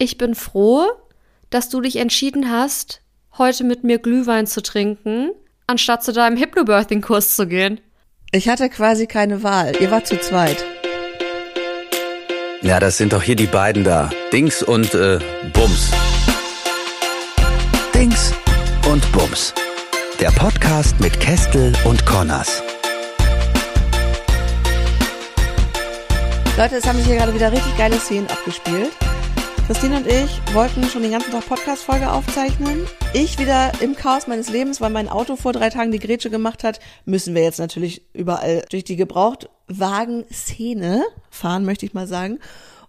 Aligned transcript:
Ich 0.00 0.16
bin 0.16 0.36
froh, 0.36 0.86
dass 1.50 1.70
du 1.70 1.80
dich 1.80 1.96
entschieden 1.96 2.52
hast, 2.52 3.00
heute 3.36 3.64
mit 3.64 3.82
mir 3.82 3.98
Glühwein 3.98 4.46
zu 4.46 4.62
trinken, 4.62 5.30
anstatt 5.66 6.04
zu 6.04 6.12
deinem 6.12 6.36
Hypnobirthing-Kurs 6.36 7.34
zu 7.34 7.48
gehen. 7.48 7.80
Ich 8.30 8.48
hatte 8.48 8.68
quasi 8.68 9.08
keine 9.08 9.42
Wahl. 9.42 9.74
Ihr 9.80 9.90
wart 9.90 10.06
zu 10.06 10.20
zweit. 10.20 10.64
Ja, 12.62 12.78
das 12.78 12.96
sind 12.96 13.12
doch 13.12 13.24
hier 13.24 13.34
die 13.34 13.48
beiden 13.48 13.82
da. 13.82 14.08
Dings 14.32 14.62
und 14.62 14.94
äh, 14.94 15.18
Bums. 15.52 15.90
Dings 17.92 18.32
und 18.88 19.10
Bums. 19.10 19.52
Der 20.20 20.30
Podcast 20.30 21.00
mit 21.00 21.18
Kestel 21.18 21.72
und 21.84 22.06
Connors. 22.06 22.62
Leute, 26.56 26.76
es 26.76 26.86
haben 26.86 26.98
sich 26.98 27.08
hier 27.08 27.16
gerade 27.16 27.34
wieder 27.34 27.50
richtig 27.50 27.76
geile 27.76 27.98
Szenen 27.98 28.28
abgespielt. 28.28 28.92
Christine 29.68 29.98
und 29.98 30.06
ich 30.06 30.40
wollten 30.54 30.82
schon 30.84 31.02
den 31.02 31.10
ganzen 31.10 31.30
Tag 31.30 31.46
Podcast-Folge 31.46 32.10
aufzeichnen. 32.10 32.86
Ich 33.12 33.38
wieder 33.38 33.70
im 33.82 33.94
Chaos 33.94 34.26
meines 34.26 34.48
Lebens, 34.48 34.80
weil 34.80 34.88
mein 34.88 35.10
Auto 35.10 35.36
vor 35.36 35.52
drei 35.52 35.68
Tagen 35.68 35.92
die 35.92 35.98
Grätsche 35.98 36.30
gemacht 36.30 36.64
hat, 36.64 36.80
müssen 37.04 37.34
wir 37.34 37.42
jetzt 37.42 37.58
natürlich 37.58 38.00
überall 38.14 38.64
durch 38.70 38.84
die 38.84 38.96
Gebrauchtwagen-Szene 38.96 41.04
fahren, 41.28 41.66
möchte 41.66 41.84
ich 41.84 41.92
mal 41.92 42.06
sagen, 42.06 42.38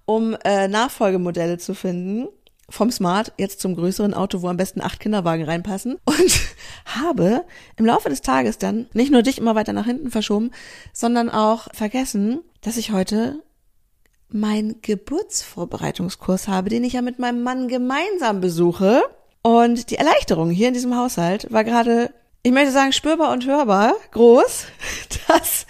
um 0.05 0.37
äh, 0.45 0.69
Nachfolgemodelle 0.69 1.57
zu 1.57 1.73
finden. 1.73 2.29
Vom 2.69 2.91
Smart 2.91 3.33
jetzt 3.37 3.59
zum 3.59 3.75
größeren 3.75 4.13
Auto, 4.13 4.41
wo 4.41 4.47
am 4.47 4.55
besten 4.55 4.79
acht 4.79 5.01
Kinderwagen 5.01 5.43
reinpassen. 5.43 5.97
Und 6.05 6.39
habe 6.85 7.43
im 7.75 7.85
Laufe 7.85 8.07
des 8.07 8.21
Tages 8.21 8.57
dann 8.57 8.87
nicht 8.93 9.11
nur 9.11 9.21
dich 9.21 9.37
immer 9.37 9.53
weiter 9.53 9.73
nach 9.73 9.85
hinten 9.85 10.11
verschoben, 10.11 10.51
sondern 10.93 11.29
auch 11.29 11.67
vergessen, 11.73 12.39
dass 12.61 12.77
ich 12.77 12.93
heute 12.93 13.43
meinen 14.31 14.81
Geburtsvorbereitungskurs 14.81 16.47
habe, 16.47 16.69
den 16.69 16.83
ich 16.83 16.93
ja 16.93 17.01
mit 17.01 17.19
meinem 17.19 17.43
Mann 17.43 17.67
gemeinsam 17.67 18.41
besuche. 18.41 19.01
Und 19.41 19.89
die 19.89 19.95
Erleichterung 19.95 20.49
hier 20.49 20.67
in 20.67 20.73
diesem 20.73 20.95
Haushalt 20.95 21.51
war 21.51 21.63
gerade, 21.63 22.13
ich 22.43 22.51
möchte 22.51 22.71
sagen, 22.71 22.93
spürbar 22.93 23.31
und 23.31 23.45
hörbar 23.47 23.93
groß, 24.11 24.65
dass, 25.27 25.65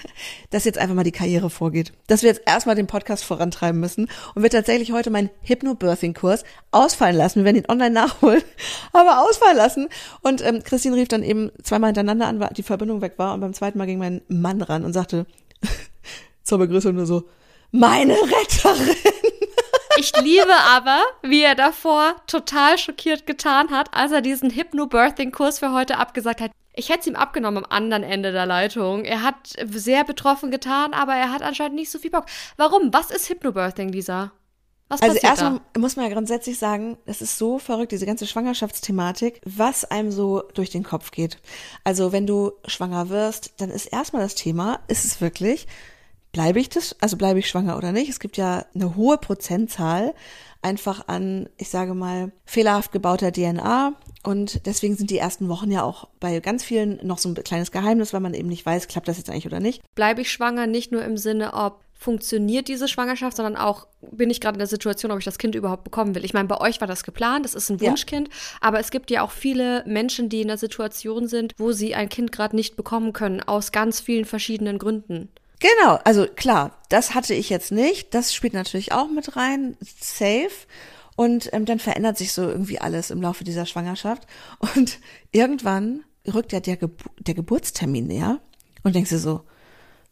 dass 0.49 0.65
jetzt 0.65 0.77
einfach 0.77 0.95
mal 0.95 1.03
die 1.03 1.11
Karriere 1.11 1.49
vorgeht. 1.49 1.93
Dass 2.07 2.21
wir 2.21 2.29
jetzt 2.29 2.41
erstmal 2.45 2.75
den 2.75 2.87
Podcast 2.87 3.23
vorantreiben 3.23 3.79
müssen 3.79 4.09
und 4.35 4.43
wir 4.43 4.49
tatsächlich 4.49 4.91
heute 4.91 5.09
meinen 5.09 5.29
Hypnobirthing-Kurs 5.43 6.43
ausfallen 6.71 7.15
lassen. 7.15 7.39
Wir 7.39 7.45
werden 7.45 7.63
ihn 7.63 7.69
online 7.69 7.91
nachholen, 7.91 8.43
aber 8.93 9.21
ausfallen 9.21 9.57
lassen. 9.57 9.87
Und 10.21 10.45
ähm, 10.45 10.63
Christine 10.63 10.95
rief 10.95 11.07
dann 11.07 11.23
eben 11.23 11.51
zweimal 11.63 11.89
hintereinander 11.89 12.27
an, 12.27 12.39
weil 12.39 12.49
die 12.49 12.63
Verbindung 12.63 13.01
weg 13.01 13.13
war 13.17 13.33
und 13.33 13.41
beim 13.41 13.53
zweiten 13.53 13.77
Mal 13.77 13.85
ging 13.85 13.99
mein 13.99 14.21
Mann 14.27 14.61
ran 14.61 14.83
und 14.83 14.93
sagte 14.93 15.25
zur 16.43 16.57
Begrüßung 16.57 16.95
nur 16.95 17.05
so, 17.05 17.23
meine 17.71 18.13
Retterin. 18.13 18.95
Ich 19.97 20.15
liebe 20.21 20.53
aber, 20.69 21.01
wie 21.23 21.41
er 21.41 21.55
davor 21.55 22.15
total 22.25 22.77
schockiert 22.77 23.25
getan 23.25 23.69
hat, 23.69 23.93
als 23.93 24.13
er 24.13 24.21
diesen 24.21 24.49
Hypnobirthing-Kurs 24.49 25.59
für 25.59 25.73
heute 25.73 25.97
abgesagt 25.97 26.39
hat. 26.39 26.51
Ich 26.73 26.87
hätte 26.87 27.01
es 27.01 27.07
ihm 27.07 27.17
abgenommen 27.17 27.65
am 27.65 27.69
anderen 27.69 28.03
Ende 28.03 28.31
der 28.31 28.45
Leitung. 28.45 29.03
Er 29.03 29.23
hat 29.23 29.57
sehr 29.65 30.05
betroffen 30.05 30.51
getan, 30.51 30.93
aber 30.93 31.15
er 31.15 31.33
hat 31.33 31.41
anscheinend 31.41 31.75
nicht 31.75 31.91
so 31.91 31.99
viel 31.99 32.11
Bock. 32.11 32.27
Warum? 32.55 32.93
Was 32.93 33.11
ist 33.11 33.27
Hypnobirthing, 33.27 33.89
Lisa? 33.89 34.31
Was 34.87 35.01
also 35.01 35.17
erstmal 35.17 35.59
muss 35.77 35.97
man 35.97 36.05
ja 36.07 36.13
grundsätzlich 36.13 36.57
sagen, 36.57 36.97
es 37.05 37.21
ist 37.21 37.37
so 37.37 37.59
verrückt, 37.59 37.91
diese 37.91 38.05
ganze 38.05 38.25
Schwangerschaftsthematik, 38.25 39.41
was 39.45 39.83
einem 39.83 40.11
so 40.11 40.43
durch 40.53 40.69
den 40.69 40.83
Kopf 40.83 41.11
geht. 41.11 41.37
Also 41.83 42.11
wenn 42.11 42.25
du 42.25 42.53
schwanger 42.65 43.09
wirst, 43.09 43.53
dann 43.57 43.69
ist 43.69 43.85
erstmal 43.87 44.23
das 44.23 44.35
Thema, 44.35 44.79
ist 44.87 45.03
es 45.03 45.19
wirklich, 45.19 45.67
bleibe 46.31 46.59
ich 46.59 46.69
das, 46.69 46.95
also 47.01 47.17
bleibe 47.17 47.39
ich 47.39 47.49
schwanger 47.49 47.77
oder 47.77 47.91
nicht? 47.91 48.09
Es 48.09 48.19
gibt 48.19 48.37
ja 48.37 48.65
eine 48.73 48.95
hohe 48.95 49.17
Prozentzahl 49.17 50.13
einfach 50.61 51.07
an, 51.07 51.49
ich 51.57 51.69
sage 51.69 51.93
mal, 51.93 52.31
fehlerhaft 52.45 52.91
gebauter 52.91 53.31
DNA. 53.31 53.93
Und 54.23 54.65
deswegen 54.65 54.95
sind 54.95 55.09
die 55.09 55.17
ersten 55.17 55.47
Wochen 55.47 55.71
ja 55.71 55.83
auch 55.83 56.09
bei 56.19 56.39
ganz 56.41 56.63
vielen 56.63 56.99
noch 57.05 57.17
so 57.17 57.29
ein 57.29 57.35
kleines 57.35 57.71
Geheimnis, 57.71 58.13
weil 58.13 58.19
man 58.19 58.33
eben 58.33 58.49
nicht 58.49 58.65
weiß, 58.65 58.87
klappt 58.89 59.07
das 59.07 59.17
jetzt 59.17 59.29
eigentlich 59.29 59.45
oder 59.45 59.61
nicht. 59.61 59.81
Bleibe 59.95 60.21
ich 60.21 60.31
schwanger 60.31 60.67
nicht 60.67 60.91
nur 60.91 61.03
im 61.03 61.17
Sinne, 61.17 61.53
ob 61.53 61.81
funktioniert 61.99 62.69
diese 62.69 62.87
Schwangerschaft, 62.87 63.35
sondern 63.35 63.57
auch 63.57 63.85
bin 64.11 64.29
ich 64.29 64.39
gerade 64.39 64.55
in 64.55 64.59
der 64.59 64.67
Situation, 64.67 65.11
ob 65.11 65.19
ich 65.19 65.25
das 65.25 65.37
Kind 65.37 65.53
überhaupt 65.53 65.83
bekommen 65.83 66.15
will. 66.15 66.23
Ich 66.23 66.33
meine, 66.33 66.47
bei 66.47 66.59
euch 66.61 66.79
war 66.79 66.87
das 66.87 67.03
geplant, 67.03 67.43
das 67.43 67.53
ist 67.53 67.69
ein 67.69 67.81
Wunschkind, 67.81 68.29
ja. 68.29 68.33
aber 68.61 68.79
es 68.79 68.89
gibt 68.89 69.11
ja 69.11 69.21
auch 69.21 69.31
viele 69.31 69.83
Menschen, 69.85 70.29
die 70.29 70.41
in 70.41 70.47
der 70.47 70.57
Situation 70.57 71.27
sind, 71.27 71.53
wo 71.57 71.73
sie 71.73 71.95
ein 71.95 72.07
Kind 72.07 72.31
gerade 72.31 72.55
nicht 72.55 72.77
bekommen 72.77 73.11
können, 73.11 73.41
aus 73.41 73.73
ganz 73.73 73.99
vielen 73.99 74.23
verschiedenen 74.23 74.79
Gründen. 74.79 75.29
Genau, 75.59 75.99
also 76.05 76.25
klar, 76.25 76.77
das 76.87 77.13
hatte 77.13 77.33
ich 77.33 77.49
jetzt 77.49 77.71
nicht. 77.71 78.13
Das 78.13 78.33
spielt 78.33 78.53
natürlich 78.53 78.93
auch 78.93 79.09
mit 79.09 79.35
rein, 79.35 79.77
safe. 79.99 80.49
Und 81.15 81.49
ähm, 81.51 81.65
dann 81.65 81.79
verändert 81.79 82.17
sich 82.17 82.31
so 82.31 82.43
irgendwie 82.43 82.79
alles 82.79 83.11
im 83.11 83.21
Laufe 83.21 83.43
dieser 83.43 83.65
Schwangerschaft. 83.65 84.25
Und 84.75 84.99
irgendwann 85.31 86.03
rückt 86.33 86.53
ja 86.53 86.61
der, 86.61 86.77
Gebu 86.77 87.09
der 87.19 87.33
Geburtstermin 87.33 88.07
näher 88.07 88.39
und 88.83 88.95
denkst 88.95 89.09
du 89.09 89.19
so, 89.19 89.41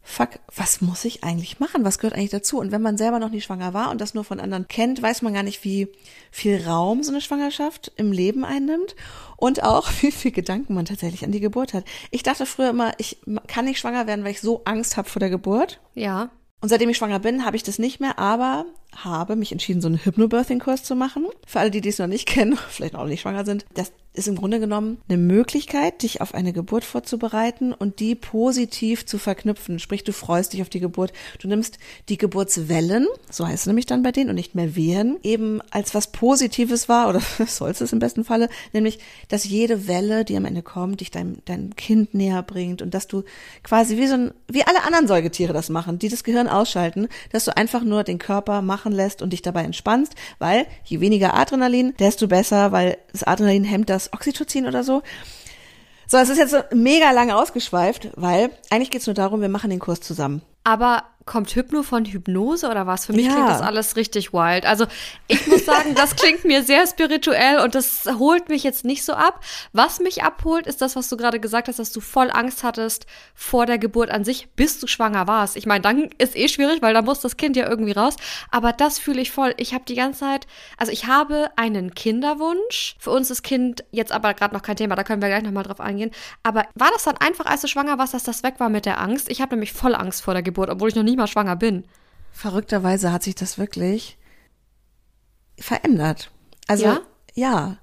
fuck, 0.08 0.40
was 0.56 0.80
muss 0.80 1.04
ich 1.04 1.22
eigentlich 1.22 1.60
machen? 1.60 1.84
Was 1.84 1.98
gehört 1.98 2.14
eigentlich 2.14 2.30
dazu? 2.30 2.58
Und 2.58 2.72
wenn 2.72 2.80
man 2.80 2.96
selber 2.96 3.18
noch 3.18 3.28
nie 3.28 3.42
schwanger 3.42 3.74
war 3.74 3.90
und 3.90 4.00
das 4.00 4.14
nur 4.14 4.24
von 4.24 4.40
anderen 4.40 4.66
kennt, 4.66 5.02
weiß 5.02 5.20
man 5.20 5.34
gar 5.34 5.42
nicht, 5.42 5.64
wie 5.64 5.88
viel 6.30 6.66
Raum 6.66 7.02
so 7.02 7.12
eine 7.12 7.20
Schwangerschaft 7.20 7.92
im 7.96 8.10
Leben 8.10 8.44
einnimmt 8.44 8.96
und 9.36 9.62
auch 9.62 9.90
wie 10.00 10.10
viel 10.10 10.32
Gedanken 10.32 10.74
man 10.74 10.86
tatsächlich 10.86 11.24
an 11.24 11.32
die 11.32 11.40
Geburt 11.40 11.74
hat. 11.74 11.84
Ich 12.10 12.22
dachte 12.22 12.46
früher 12.46 12.70
immer, 12.70 12.92
ich 12.96 13.18
kann 13.46 13.66
nicht 13.66 13.78
schwanger 13.78 14.06
werden, 14.06 14.24
weil 14.24 14.32
ich 14.32 14.40
so 14.40 14.62
Angst 14.64 14.96
habe 14.96 15.10
vor 15.10 15.20
der 15.20 15.30
Geburt. 15.30 15.78
Ja. 15.94 16.30
Und 16.60 16.70
seitdem 16.70 16.88
ich 16.88 16.96
schwanger 16.96 17.20
bin, 17.20 17.44
habe 17.44 17.56
ich 17.56 17.62
das 17.62 17.78
nicht 17.78 18.00
mehr, 18.00 18.18
aber 18.18 18.64
habe 18.96 19.36
mich 19.36 19.52
entschieden, 19.52 19.80
so 19.80 19.88
einen 19.88 20.02
Hypnobirthing-Kurs 20.02 20.82
zu 20.82 20.96
machen. 20.96 21.26
Für 21.46 21.60
alle, 21.60 21.70
die 21.70 21.82
dies 21.82 21.98
noch 21.98 22.06
nicht 22.06 22.26
kennen, 22.26 22.56
vielleicht 22.70 22.94
auch 22.94 23.06
nicht 23.06 23.20
schwanger 23.20 23.44
sind. 23.44 23.66
Das 23.74 23.92
ist 24.18 24.28
im 24.28 24.36
Grunde 24.36 24.60
genommen 24.60 24.98
eine 25.08 25.16
Möglichkeit, 25.16 26.02
dich 26.02 26.20
auf 26.20 26.34
eine 26.34 26.52
Geburt 26.52 26.84
vorzubereiten 26.84 27.72
und 27.72 28.00
die 28.00 28.14
positiv 28.14 29.06
zu 29.06 29.16
verknüpfen. 29.16 29.78
Sprich, 29.78 30.04
du 30.04 30.12
freust 30.12 30.52
dich 30.52 30.60
auf 30.62 30.68
die 30.68 30.80
Geburt. 30.80 31.12
Du 31.38 31.48
nimmst 31.48 31.78
die 32.08 32.18
Geburtswellen, 32.18 33.06
so 33.30 33.46
heißt 33.46 33.60
es 33.60 33.66
nämlich 33.66 33.86
dann 33.86 34.02
bei 34.02 34.12
denen 34.12 34.30
und 34.30 34.36
nicht 34.36 34.54
mehr 34.54 34.76
Wehen, 34.76 35.16
eben 35.22 35.60
als 35.70 35.94
was 35.94 36.08
Positives 36.08 36.88
war 36.88 37.08
oder 37.08 37.22
sollst 37.46 37.80
es 37.80 37.92
im 37.92 38.00
besten 38.00 38.24
Falle, 38.24 38.48
nämlich, 38.72 38.98
dass 39.28 39.44
jede 39.44 39.86
Welle, 39.86 40.24
die 40.24 40.36
am 40.36 40.44
Ende 40.44 40.62
kommt, 40.62 41.00
dich 41.00 41.10
deinem, 41.10 41.38
deinem 41.44 41.76
Kind 41.76 42.12
näher 42.12 42.42
bringt 42.42 42.82
und 42.82 42.94
dass 42.94 43.06
du 43.06 43.22
quasi 43.62 43.96
wie 43.96 44.08
so 44.08 44.14
ein, 44.14 44.34
wie 44.48 44.64
alle 44.64 44.82
anderen 44.82 45.06
Säugetiere 45.06 45.52
das 45.52 45.68
machen, 45.68 45.98
die 45.98 46.08
das 46.08 46.24
Gehirn 46.24 46.48
ausschalten, 46.48 47.08
dass 47.30 47.44
du 47.44 47.56
einfach 47.56 47.84
nur 47.84 48.02
den 48.02 48.18
Körper 48.18 48.62
machen 48.62 48.92
lässt 48.92 49.22
und 49.22 49.32
dich 49.32 49.42
dabei 49.42 49.62
entspannst, 49.62 50.14
weil 50.38 50.66
je 50.84 51.00
weniger 51.00 51.34
Adrenalin, 51.34 51.94
desto 51.98 52.26
besser, 52.26 52.72
weil 52.72 52.98
das 53.12 53.22
Adrenalin 53.22 53.64
hemmt 53.64 53.90
das 53.90 54.07
Oxytocin 54.12 54.66
oder 54.66 54.84
so. 54.84 55.02
So, 56.06 56.16
es 56.16 56.30
ist 56.30 56.38
jetzt 56.38 56.52
so 56.52 56.62
mega 56.74 57.10
lange 57.10 57.36
ausgeschweift, 57.36 58.10
weil 58.16 58.50
eigentlich 58.70 58.90
geht's 58.90 59.06
nur 59.06 59.14
darum, 59.14 59.42
wir 59.42 59.50
machen 59.50 59.68
den 59.68 59.78
Kurs 59.78 60.00
zusammen. 60.00 60.40
Aber 60.64 61.04
kommt 61.28 61.54
Hypno 61.54 61.82
von 61.82 62.06
Hypnose 62.06 62.68
oder 62.68 62.86
was? 62.86 63.06
Für 63.06 63.12
mich 63.12 63.26
ja. 63.26 63.32
klingt 63.32 63.50
das 63.50 63.60
alles 63.60 63.96
richtig 63.96 64.32
wild. 64.32 64.64
Also 64.66 64.86
ich 65.28 65.46
muss 65.46 65.64
sagen, 65.66 65.94
das 65.94 66.16
klingt 66.16 66.44
mir 66.44 66.62
sehr 66.62 66.86
spirituell 66.86 67.60
und 67.60 67.74
das 67.74 68.08
holt 68.18 68.48
mich 68.48 68.64
jetzt 68.64 68.84
nicht 68.84 69.04
so 69.04 69.12
ab. 69.12 69.44
Was 69.72 70.00
mich 70.00 70.24
abholt, 70.24 70.66
ist 70.66 70.80
das, 70.80 70.96
was 70.96 71.08
du 71.08 71.16
gerade 71.16 71.38
gesagt 71.38 71.68
hast, 71.68 71.78
dass 71.78 71.92
du 71.92 72.00
voll 72.00 72.30
Angst 72.30 72.64
hattest 72.64 73.06
vor 73.34 73.66
der 73.66 73.78
Geburt 73.78 74.10
an 74.10 74.24
sich, 74.24 74.48
bis 74.56 74.80
du 74.80 74.86
schwanger 74.86 75.26
warst. 75.26 75.56
Ich 75.56 75.66
meine, 75.66 75.82
dann 75.82 76.08
ist 76.16 76.34
eh 76.34 76.48
schwierig, 76.48 76.80
weil 76.80 76.94
da 76.94 77.02
muss 77.02 77.20
das 77.20 77.36
Kind 77.36 77.56
ja 77.56 77.68
irgendwie 77.68 77.92
raus. 77.92 78.16
Aber 78.50 78.72
das 78.72 78.98
fühle 78.98 79.20
ich 79.20 79.30
voll. 79.30 79.54
Ich 79.58 79.74
habe 79.74 79.84
die 79.86 79.94
ganze 79.94 80.20
Zeit, 80.20 80.46
also 80.78 80.90
ich 80.90 81.06
habe 81.06 81.50
einen 81.56 81.94
Kinderwunsch. 81.94 82.96
Für 82.98 83.10
uns 83.10 83.30
ist 83.30 83.42
Kind 83.42 83.84
jetzt 83.90 84.12
aber 84.12 84.32
gerade 84.32 84.54
noch 84.54 84.62
kein 84.62 84.76
Thema, 84.76 84.96
da 84.96 85.04
können 85.04 85.20
wir 85.20 85.28
gleich 85.28 85.42
nochmal 85.42 85.64
drauf 85.64 85.80
eingehen. 85.80 86.10
Aber 86.42 86.64
war 86.74 86.90
das 86.94 87.04
dann 87.04 87.18
einfach, 87.18 87.44
als 87.44 87.60
du 87.60 87.68
schwanger 87.68 87.98
warst, 87.98 88.14
dass 88.14 88.22
das 88.22 88.42
weg 88.42 88.54
war 88.58 88.70
mit 88.70 88.86
der 88.86 88.98
Angst? 88.98 89.30
Ich 89.30 89.42
habe 89.42 89.54
nämlich 89.54 89.74
voll 89.74 89.94
Angst 89.94 90.22
vor 90.22 90.32
der 90.32 90.42
Geburt, 90.42 90.70
obwohl 90.70 90.88
ich 90.88 90.94
noch 90.94 91.02
nie 91.02 91.17
mal 91.18 91.26
schwanger 91.26 91.56
bin. 91.56 91.84
Verrückterweise 92.32 93.12
hat 93.12 93.22
sich 93.22 93.34
das 93.34 93.58
wirklich 93.58 94.16
verändert. 95.58 96.30
Also 96.66 96.84
ja, 96.84 97.00
ja 97.34 97.78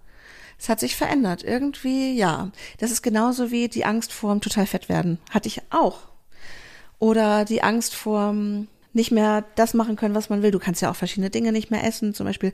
es 0.58 0.70
hat 0.70 0.80
sich 0.80 0.96
verändert. 0.96 1.44
Irgendwie, 1.44 2.16
ja. 2.18 2.52
Das 2.80 2.92
ist 2.92 3.02
genauso 3.02 3.52
wie 3.52 3.68
die 3.68 3.86
Angst 3.86 4.14
vorm 4.14 4.42
total 4.42 4.66
fett 4.66 4.90
werden. 4.90 5.20
Hatte 5.30 5.48
ich 5.48 5.62
auch. 5.70 6.00
Oder 7.00 7.46
die 7.46 7.62
Angst 7.62 7.94
vorm 7.94 8.68
nicht 8.94 9.12
mehr 9.12 9.44
das 9.56 9.74
machen 9.74 9.98
können, 9.98 10.16
was 10.16 10.30
man 10.30 10.42
will. 10.42 10.52
Du 10.52 10.60
kannst 10.60 10.82
ja 10.82 10.90
auch 10.90 10.96
verschiedene 10.96 11.30
Dinge 11.30 11.52
nicht 11.52 11.72
mehr 11.72 11.84
essen, 11.84 12.14
zum 12.14 12.26
Beispiel 12.26 12.54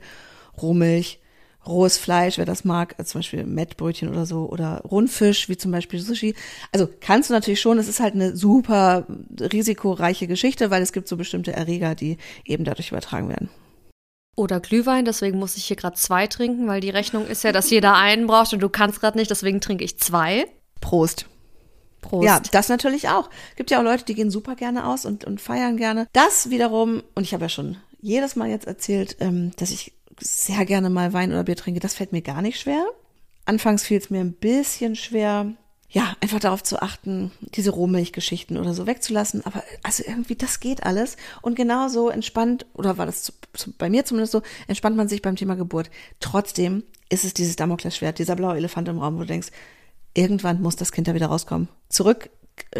Rohmilch 0.60 1.20
rohes 1.66 1.98
Fleisch, 1.98 2.38
wer 2.38 2.44
das 2.44 2.64
mag, 2.64 2.96
zum 3.06 3.20
Beispiel 3.20 3.44
Mettbrötchen 3.44 4.08
oder 4.08 4.26
so, 4.26 4.48
oder 4.48 4.80
Rundfisch, 4.80 5.48
wie 5.48 5.56
zum 5.56 5.70
Beispiel 5.70 6.00
Sushi. 6.00 6.34
Also 6.72 6.88
kannst 7.00 7.30
du 7.30 7.34
natürlich 7.34 7.60
schon, 7.60 7.78
es 7.78 7.88
ist 7.88 8.00
halt 8.00 8.14
eine 8.14 8.36
super 8.36 9.06
risikoreiche 9.38 10.26
Geschichte, 10.26 10.70
weil 10.70 10.82
es 10.82 10.92
gibt 10.92 11.08
so 11.08 11.16
bestimmte 11.16 11.52
Erreger, 11.52 11.94
die 11.94 12.18
eben 12.44 12.64
dadurch 12.64 12.90
übertragen 12.90 13.28
werden. 13.28 13.48
Oder 14.34 14.60
Glühwein, 14.60 15.04
deswegen 15.04 15.38
muss 15.38 15.56
ich 15.56 15.66
hier 15.66 15.76
gerade 15.76 15.96
zwei 15.96 16.26
trinken, 16.26 16.66
weil 16.66 16.80
die 16.80 16.90
Rechnung 16.90 17.26
ist 17.26 17.44
ja, 17.44 17.52
dass 17.52 17.70
jeder 17.70 17.94
einen 17.94 18.26
braucht 18.26 18.52
und 18.54 18.60
du 18.60 18.70
kannst 18.70 19.00
gerade 19.00 19.18
nicht, 19.18 19.30
deswegen 19.30 19.60
trinke 19.60 19.84
ich 19.84 19.98
zwei. 19.98 20.46
Prost. 20.80 21.26
Prost. 22.00 22.24
Ja, 22.24 22.40
das 22.50 22.68
natürlich 22.68 23.08
auch. 23.08 23.28
Gibt 23.56 23.70
ja 23.70 23.78
auch 23.78 23.84
Leute, 23.84 24.04
die 24.04 24.14
gehen 24.14 24.30
super 24.30 24.56
gerne 24.56 24.86
aus 24.86 25.04
und, 25.04 25.24
und 25.24 25.40
feiern 25.40 25.76
gerne. 25.76 26.08
Das 26.12 26.50
wiederum, 26.50 27.02
und 27.14 27.22
ich 27.24 27.34
habe 27.34 27.44
ja 27.44 27.48
schon 27.50 27.76
jedes 28.00 28.34
Mal 28.34 28.48
jetzt 28.48 28.66
erzählt, 28.66 29.16
ähm, 29.20 29.52
dass 29.56 29.70
ich 29.70 29.92
sehr 30.22 30.64
gerne 30.64 30.90
mal 30.90 31.12
Wein 31.12 31.32
oder 31.32 31.44
Bier 31.44 31.56
trinke, 31.56 31.80
das 31.80 31.94
fällt 31.94 32.12
mir 32.12 32.22
gar 32.22 32.42
nicht 32.42 32.60
schwer. 32.60 32.84
Anfangs 33.44 33.82
fiel 33.82 33.98
es 33.98 34.10
mir 34.10 34.20
ein 34.20 34.32
bisschen 34.32 34.94
schwer, 34.94 35.52
ja, 35.92 36.16
einfach 36.20 36.40
darauf 36.40 36.62
zu 36.62 36.80
achten, 36.80 37.32
diese 37.40 37.70
Rohmilchgeschichten 37.70 38.56
oder 38.56 38.72
so 38.72 38.86
wegzulassen. 38.86 39.44
Aber 39.44 39.62
also 39.82 40.02
irgendwie, 40.06 40.36
das 40.36 40.58
geht 40.58 40.84
alles. 40.84 41.18
Und 41.42 41.54
genauso 41.54 42.08
entspannt, 42.08 42.64
oder 42.72 42.96
war 42.96 43.04
das 43.04 43.24
zu, 43.24 43.32
zu, 43.52 43.72
bei 43.72 43.90
mir 43.90 44.04
zumindest 44.06 44.32
so, 44.32 44.42
entspannt 44.68 44.96
man 44.96 45.08
sich 45.08 45.20
beim 45.20 45.36
Thema 45.36 45.54
Geburt. 45.54 45.90
Trotzdem 46.18 46.84
ist 47.10 47.24
es 47.24 47.34
dieses 47.34 47.56
Damoklesschwert, 47.56 48.18
dieser 48.18 48.36
blaue 48.36 48.56
Elefant 48.56 48.88
im 48.88 48.98
Raum, 48.98 49.16
wo 49.16 49.20
du 49.20 49.26
denkst, 49.26 49.48
irgendwann 50.14 50.62
muss 50.62 50.76
das 50.76 50.92
Kind 50.92 51.08
da 51.08 51.14
wieder 51.14 51.26
rauskommen. 51.26 51.68
Zurück 51.90 52.30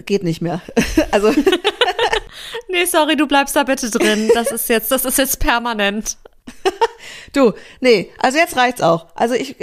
geht 0.07 0.23
nicht 0.23 0.41
mehr. 0.41 0.63
also. 1.11 1.31
nee, 2.69 2.87
sorry, 2.87 3.17
du 3.17 3.27
bleibst 3.27 3.55
da 3.57 3.65
bitte 3.65 3.91
drin. 3.91 4.31
Das 4.33 4.51
ist 4.51 4.71
jetzt, 4.71 4.91
das 4.91 5.05
ist 5.05 5.19
jetzt 5.19 5.39
permanent. 5.39 6.17
du, 7.33 7.53
nee, 7.81 8.11
also 8.19 8.39
jetzt 8.39 8.57
reicht's 8.57 8.81
auch. 8.81 9.07
Also 9.15 9.35
ich, 9.35 9.57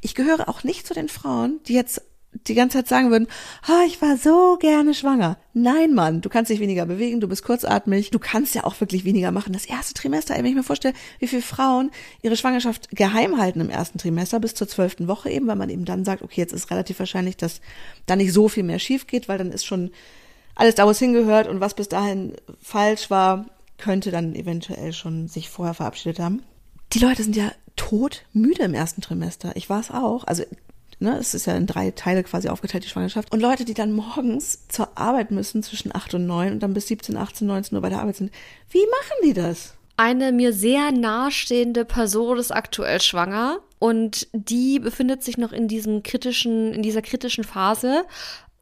ich 0.00 0.14
gehöre 0.14 0.48
auch 0.48 0.64
nicht 0.64 0.86
zu 0.86 0.94
den 0.94 1.08
Frauen, 1.08 1.60
die 1.66 1.74
jetzt 1.74 2.02
die 2.46 2.54
ganze 2.54 2.78
Zeit 2.78 2.88
sagen 2.88 3.10
würden, 3.10 3.26
oh, 3.68 3.84
ich 3.86 4.00
war 4.00 4.16
so 4.16 4.56
gerne 4.56 4.94
schwanger. 4.94 5.36
Nein, 5.52 5.94
Mann, 5.94 6.20
du 6.20 6.28
kannst 6.28 6.50
dich 6.50 6.60
weniger 6.60 6.86
bewegen, 6.86 7.20
du 7.20 7.26
bist 7.26 7.42
kurzatmig, 7.42 8.10
du 8.10 8.18
kannst 8.18 8.54
ja 8.54 8.64
auch 8.64 8.80
wirklich 8.80 9.04
weniger 9.04 9.32
machen. 9.32 9.52
Das 9.52 9.66
erste 9.66 9.94
Trimester, 9.94 10.36
wenn 10.36 10.46
ich 10.46 10.54
mir 10.54 10.62
vorstelle, 10.62 10.94
wie 11.18 11.26
viele 11.26 11.42
Frauen 11.42 11.90
ihre 12.22 12.36
Schwangerschaft 12.36 12.90
geheim 12.90 13.38
halten 13.38 13.60
im 13.60 13.68
ersten 13.68 13.98
Trimester 13.98 14.38
bis 14.38 14.54
zur 14.54 14.68
zwölften 14.68 15.08
Woche 15.08 15.28
eben, 15.28 15.48
weil 15.48 15.56
man 15.56 15.70
eben 15.70 15.84
dann 15.84 16.04
sagt, 16.04 16.22
okay, 16.22 16.40
jetzt 16.40 16.52
ist 16.52 16.70
relativ 16.70 17.00
wahrscheinlich, 17.00 17.36
dass 17.36 17.60
da 18.06 18.14
nicht 18.14 18.32
so 18.32 18.48
viel 18.48 18.62
mehr 18.62 18.78
schief 18.78 19.06
geht, 19.08 19.28
weil 19.28 19.38
dann 19.38 19.50
ist 19.50 19.66
schon 19.66 19.90
alles 20.54 20.76
da, 20.76 20.86
wo 20.86 20.90
es 20.90 20.98
hingehört 20.98 21.48
und 21.48 21.60
was 21.60 21.74
bis 21.74 21.88
dahin 21.88 22.34
falsch 22.62 23.10
war, 23.10 23.46
könnte 23.80 24.10
dann 24.10 24.34
eventuell 24.34 24.92
schon 24.92 25.28
sich 25.28 25.48
vorher 25.48 25.74
verabschiedet 25.74 26.20
haben. 26.20 26.42
Die 26.92 26.98
Leute 26.98 27.22
sind 27.22 27.36
ja 27.36 27.52
todmüde 27.76 28.64
im 28.64 28.74
ersten 28.74 29.00
Trimester. 29.00 29.52
Ich 29.54 29.70
war 29.70 29.80
es 29.80 29.90
auch. 29.90 30.24
Also 30.24 30.44
ne, 31.00 31.16
es 31.18 31.34
ist 31.34 31.46
ja 31.46 31.56
in 31.56 31.66
drei 31.66 31.90
Teile 31.90 32.22
quasi 32.22 32.48
aufgeteilt, 32.48 32.84
die 32.84 32.88
Schwangerschaft. 32.88 33.32
Und 33.32 33.40
Leute, 33.40 33.64
die 33.64 33.74
dann 33.74 33.92
morgens 33.92 34.68
zur 34.68 34.96
Arbeit 34.96 35.30
müssen 35.30 35.62
zwischen 35.62 35.94
acht 35.94 36.14
und 36.14 36.26
neun 36.26 36.52
und 36.52 36.62
dann 36.62 36.74
bis 36.74 36.86
17, 36.88 37.16
18, 37.16 37.46
19 37.46 37.76
Uhr 37.76 37.82
bei 37.82 37.88
der 37.88 38.00
Arbeit 38.00 38.16
sind, 38.16 38.32
wie 38.70 38.78
machen 38.78 39.16
die 39.24 39.32
das? 39.32 39.74
Eine 39.96 40.32
mir 40.32 40.52
sehr 40.52 40.92
nahestehende 40.92 41.84
Person 41.84 42.38
ist 42.38 42.52
aktuell 42.52 43.00
schwanger 43.00 43.58
und 43.78 44.28
die 44.32 44.78
befindet 44.78 45.22
sich 45.22 45.36
noch 45.36 45.52
in 45.52 45.68
diesem 45.68 46.02
kritischen, 46.02 46.72
in 46.72 46.82
dieser 46.82 47.02
kritischen 47.02 47.44
Phase 47.44 48.04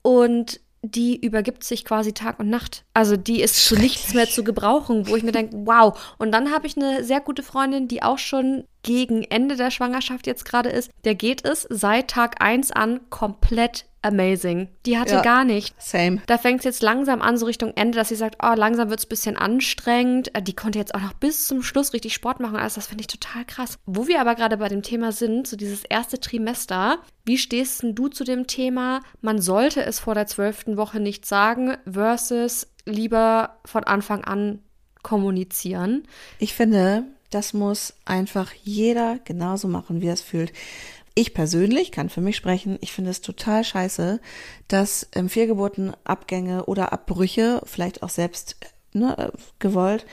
und 0.03 0.61
die 0.83 1.21
übergibt 1.21 1.65
sich 1.65 1.85
quasi 1.85 2.13
Tag 2.13 2.39
und 2.39 2.49
Nacht. 2.49 2.85
Also 2.95 3.17
die 3.17 3.41
ist 3.41 3.67
zu 3.67 3.77
nichts 3.77 4.15
mehr 4.15 4.29
zu 4.29 4.45
gebrauchen, 4.45 5.09
wo 5.09 5.17
ich 5.17 5.23
mir 5.23 5.33
denke, 5.33 5.57
wow. 5.65 5.99
Und 6.19 6.33
dann 6.33 6.53
habe 6.53 6.67
ich 6.67 6.77
eine 6.77 7.05
sehr 7.05 7.21
gute 7.21 7.43
Freundin, 7.43 7.89
die 7.89 8.03
auch 8.03 8.19
schon 8.19 8.65
gegen 8.83 9.23
Ende 9.23 9.57
der 9.57 9.71
Schwangerschaft 9.71 10.27
jetzt 10.27 10.45
gerade 10.45 10.71
ist. 10.71 10.91
Der 11.05 11.15
geht 11.15 11.45
es 11.45 11.67
seit 11.69 12.09
Tag 12.09 12.43
1 12.43 12.71
an 12.71 13.01
komplett 13.11 13.88
amazing. 14.03 14.69
Die 14.87 14.99
hatte 14.99 15.15
ja, 15.15 15.23
gar 15.23 15.45
nicht. 15.45 15.75
Same. 15.81 16.23
Da 16.27 16.39
fängt 16.39 16.61
es 16.61 16.65
jetzt 16.65 16.83
langsam 16.83 17.21
an, 17.21 17.37
so 17.37 17.47
Richtung 17.47 17.73
Ende, 17.77 17.97
dass 17.97 18.09
sie 18.09 18.15
sagt, 18.15 18.37
oh, 18.43 18.55
langsam 18.55 18.91
wird 18.91 19.01
es 19.01 19.07
ein 19.07 19.11
bisschen 19.11 19.37
anstrengend. 19.37 20.35
Äh, 20.35 20.43
die 20.43 20.55
konnte 20.55 20.79
jetzt 20.79 20.95
auch 20.95 21.01
noch 21.01 21.15
bis 21.15 21.47
zum 21.47 21.63
Schluss 21.63 21.93
richtig 21.93 22.15
Sport 22.15 22.41
machen. 22.41 22.57
Also 22.57 22.77
das 22.77 22.87
finde 22.87 23.03
ich 23.03 23.09
total 23.09 23.45
krass. 23.45 23.79
Wo 23.87 24.07
wir 24.07 24.21
aber 24.21 24.35
gerade 24.35 24.57
bei 24.57 24.69
dem 24.69 24.83
Thema 24.83 25.13
sind, 25.13 25.47
so 25.47 25.57
dieses 25.57 25.85
erste 25.85 26.21
Trimester, 26.21 26.99
wie 27.25 27.39
stehst 27.39 27.83
denn 27.83 27.95
du 27.95 28.09
zu 28.09 28.25
dem 28.25 28.47
Thema, 28.47 29.01
man 29.21 29.41
sollte 29.41 29.85
es 29.85 29.99
vor 29.99 30.15
der 30.15 30.27
zwölften 30.27 30.77
Woche 30.77 31.01
nicht 31.01 31.27
sagen, 31.27 31.77
versus 31.91 32.69
lieber 32.87 33.59
von 33.65 33.85
Anfang 33.85 34.25
an 34.25 34.61
kommunizieren? 35.03 36.05
Ich 36.39 36.55
finde, 36.55 37.05
das 37.31 37.53
muss 37.53 37.95
einfach 38.05 38.53
jeder 38.63 39.19
genauso 39.25 39.69
machen, 39.69 40.01
wie 40.01 40.07
er 40.07 40.15
es 40.15 40.23
fühlt 40.23 40.53
ich 41.19 41.35
persönlich 41.35 41.91
kann 41.91 42.11
für 42.11 42.21
mich 42.21 42.37
sprechen, 42.37 42.79
ich 42.81 42.93
finde 42.93 43.11
es 43.11 43.21
total 43.21 43.65
scheiße, 43.65 44.21
dass 44.69 45.09
ähm, 45.15 45.29
Fehlgeburtenabgänge 45.29 46.67
oder 46.67 46.93
Abbrüche, 46.93 47.61
vielleicht 47.65 48.05
auch 48.05 48.09
selbst 48.09 48.57
ne, 48.93 49.19
äh, 49.19 49.31
gewollt, 49.59 50.07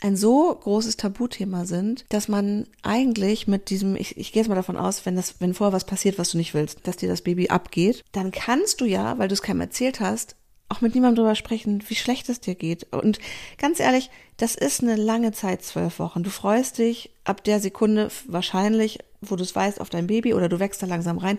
ein 0.00 0.16
so 0.16 0.54
großes 0.54 0.96
Tabuthema 0.96 1.66
sind, 1.66 2.06
dass 2.08 2.28
man 2.28 2.66
eigentlich 2.82 3.46
mit 3.46 3.68
diesem, 3.68 3.96
ich, 3.96 4.16
ich 4.16 4.32
gehe 4.32 4.42
jetzt 4.42 4.48
mal 4.48 4.54
davon 4.54 4.78
aus, 4.78 5.04
wenn 5.04 5.16
das, 5.16 5.40
wenn 5.40 5.52
vorher 5.52 5.74
was 5.74 5.84
passiert, 5.84 6.18
was 6.18 6.30
du 6.30 6.38
nicht 6.38 6.54
willst, 6.54 6.86
dass 6.86 6.96
dir 6.96 7.08
das 7.08 7.22
Baby 7.22 7.48
abgeht, 7.48 8.02
dann 8.12 8.30
kannst 8.30 8.80
du 8.80 8.86
ja, 8.86 9.18
weil 9.18 9.28
du 9.28 9.34
es 9.34 9.42
keinem 9.42 9.60
erzählt 9.60 10.00
hast, 10.00 10.36
auch 10.68 10.80
mit 10.80 10.94
niemandem 10.94 11.16
drüber 11.16 11.34
sprechen, 11.34 11.84
wie 11.88 11.94
schlecht 11.94 12.28
es 12.30 12.40
dir 12.40 12.54
geht. 12.54 12.92
Und 12.92 13.18
ganz 13.58 13.78
ehrlich, 13.78 14.10
das 14.38 14.54
ist 14.54 14.82
eine 14.82 14.96
lange 14.96 15.32
Zeit, 15.32 15.62
zwölf 15.62 15.98
Wochen. 15.98 16.22
Du 16.22 16.30
freust 16.30 16.78
dich 16.78 17.10
ab 17.24 17.44
der 17.44 17.60
Sekunde 17.60 18.10
wahrscheinlich, 18.26 18.98
wo 19.30 19.36
du 19.36 19.42
es 19.42 19.54
weißt, 19.54 19.80
auf 19.80 19.90
dein 19.90 20.06
Baby 20.06 20.34
oder 20.34 20.48
du 20.48 20.58
wächst 20.58 20.82
da 20.82 20.86
langsam 20.86 21.18
rein. 21.18 21.38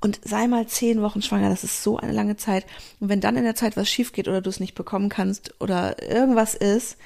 Und 0.00 0.20
sei 0.24 0.46
mal 0.46 0.66
zehn 0.66 1.02
Wochen 1.02 1.22
schwanger, 1.22 1.50
das 1.50 1.64
ist 1.64 1.82
so 1.82 1.98
eine 1.98 2.12
lange 2.12 2.36
Zeit. 2.36 2.66
Und 3.00 3.08
wenn 3.08 3.20
dann 3.20 3.36
in 3.36 3.44
der 3.44 3.54
Zeit 3.54 3.76
was 3.76 3.88
schief 3.88 4.12
geht 4.12 4.28
oder 4.28 4.40
du 4.40 4.48
es 4.48 4.60
nicht 4.60 4.74
bekommen 4.74 5.08
kannst 5.08 5.54
oder 5.60 6.02
irgendwas 6.02 6.54
ist, 6.54 6.96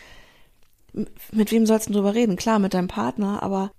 mit 1.33 1.51
wem 1.51 1.67
sollst 1.67 1.89
du 1.89 1.93
drüber 1.93 2.15
reden? 2.15 2.37
Klar, 2.37 2.61
mit 2.61 2.75
deinem 2.75 2.89
Partner, 2.89 3.43
aber 3.43 3.73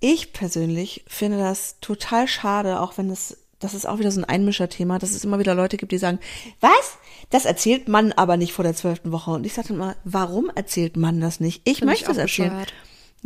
ich 0.00 0.32
persönlich 0.32 1.04
finde 1.06 1.38
das 1.38 1.76
total 1.80 2.26
schade, 2.26 2.80
auch 2.80 2.98
wenn 2.98 3.10
es 3.10 3.38
das 3.58 3.72
ist 3.72 3.86
auch 3.86 3.98
wieder 3.98 4.10
so 4.10 4.20
ein 4.20 4.24
Einmischerthema, 4.24 4.98
dass 4.98 5.12
es 5.12 5.24
immer 5.24 5.38
wieder 5.38 5.54
Leute 5.54 5.76
gibt, 5.76 5.92
die 5.92 5.98
sagen, 5.98 6.18
was? 6.60 6.98
Das 7.30 7.46
erzählt 7.46 7.88
man 7.88 8.12
aber 8.12 8.36
nicht 8.36 8.52
vor 8.52 8.62
der 8.62 8.74
zwölften 8.74 9.12
Woche. 9.12 9.30
Und 9.30 9.46
ich 9.46 9.54
sage 9.54 9.68
dann 9.68 9.78
immer, 9.78 9.96
warum 10.04 10.50
erzählt 10.54 10.96
man 10.96 11.20
das 11.20 11.40
nicht? 11.40 11.62
Ich 11.64 11.78
Find 11.78 11.90
möchte 11.90 12.10
es 12.10 12.18
erzählen. 12.18 12.50
Bescheuert. 12.50 12.74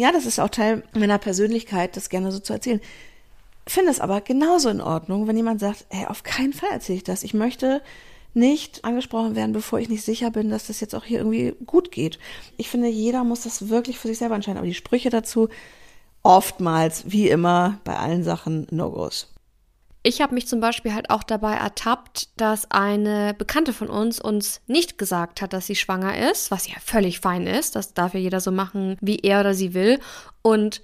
Ja, 0.00 0.12
das 0.12 0.24
ist 0.24 0.40
auch 0.40 0.48
Teil 0.48 0.82
meiner 0.94 1.18
Persönlichkeit, 1.18 1.94
das 1.94 2.08
gerne 2.08 2.32
so 2.32 2.38
zu 2.38 2.54
erzählen. 2.54 2.80
Finde 3.66 3.90
es 3.90 4.00
aber 4.00 4.22
genauso 4.22 4.70
in 4.70 4.80
Ordnung, 4.80 5.28
wenn 5.28 5.36
jemand 5.36 5.60
sagt, 5.60 5.84
hey, 5.90 6.06
auf 6.06 6.22
keinen 6.22 6.54
Fall 6.54 6.70
erzähle 6.72 6.96
ich 6.96 7.04
das. 7.04 7.22
Ich 7.22 7.34
möchte 7.34 7.82
nicht 8.32 8.82
angesprochen 8.82 9.36
werden, 9.36 9.52
bevor 9.52 9.78
ich 9.78 9.90
nicht 9.90 10.02
sicher 10.02 10.30
bin, 10.30 10.48
dass 10.48 10.68
das 10.68 10.80
jetzt 10.80 10.94
auch 10.94 11.04
hier 11.04 11.18
irgendwie 11.18 11.54
gut 11.66 11.92
geht. 11.92 12.18
Ich 12.56 12.70
finde, 12.70 12.88
jeder 12.88 13.24
muss 13.24 13.42
das 13.42 13.68
wirklich 13.68 13.98
für 13.98 14.08
sich 14.08 14.16
selber 14.16 14.36
entscheiden. 14.36 14.56
Aber 14.56 14.66
die 14.66 14.72
Sprüche 14.72 15.10
dazu, 15.10 15.50
oftmals, 16.22 17.10
wie 17.12 17.28
immer, 17.28 17.78
bei 17.84 17.98
allen 17.98 18.24
Sachen 18.24 18.68
No-Gos. 18.70 19.28
Ich 20.02 20.22
habe 20.22 20.34
mich 20.34 20.46
zum 20.46 20.60
Beispiel 20.60 20.94
halt 20.94 21.10
auch 21.10 21.22
dabei 21.22 21.54
ertappt, 21.54 22.28
dass 22.40 22.70
eine 22.70 23.34
Bekannte 23.34 23.74
von 23.74 23.88
uns 23.88 24.18
uns 24.18 24.62
nicht 24.66 24.96
gesagt 24.96 25.42
hat, 25.42 25.52
dass 25.52 25.66
sie 25.66 25.76
schwanger 25.76 26.30
ist, 26.30 26.50
was 26.50 26.68
ja 26.68 26.76
völlig 26.82 27.20
fein 27.20 27.46
ist. 27.46 27.76
Das 27.76 27.92
darf 27.92 28.14
ja 28.14 28.20
jeder 28.20 28.40
so 28.40 28.50
machen, 28.50 28.96
wie 29.02 29.18
er 29.18 29.40
oder 29.40 29.52
sie 29.52 29.74
will. 29.74 30.00
Und 30.40 30.80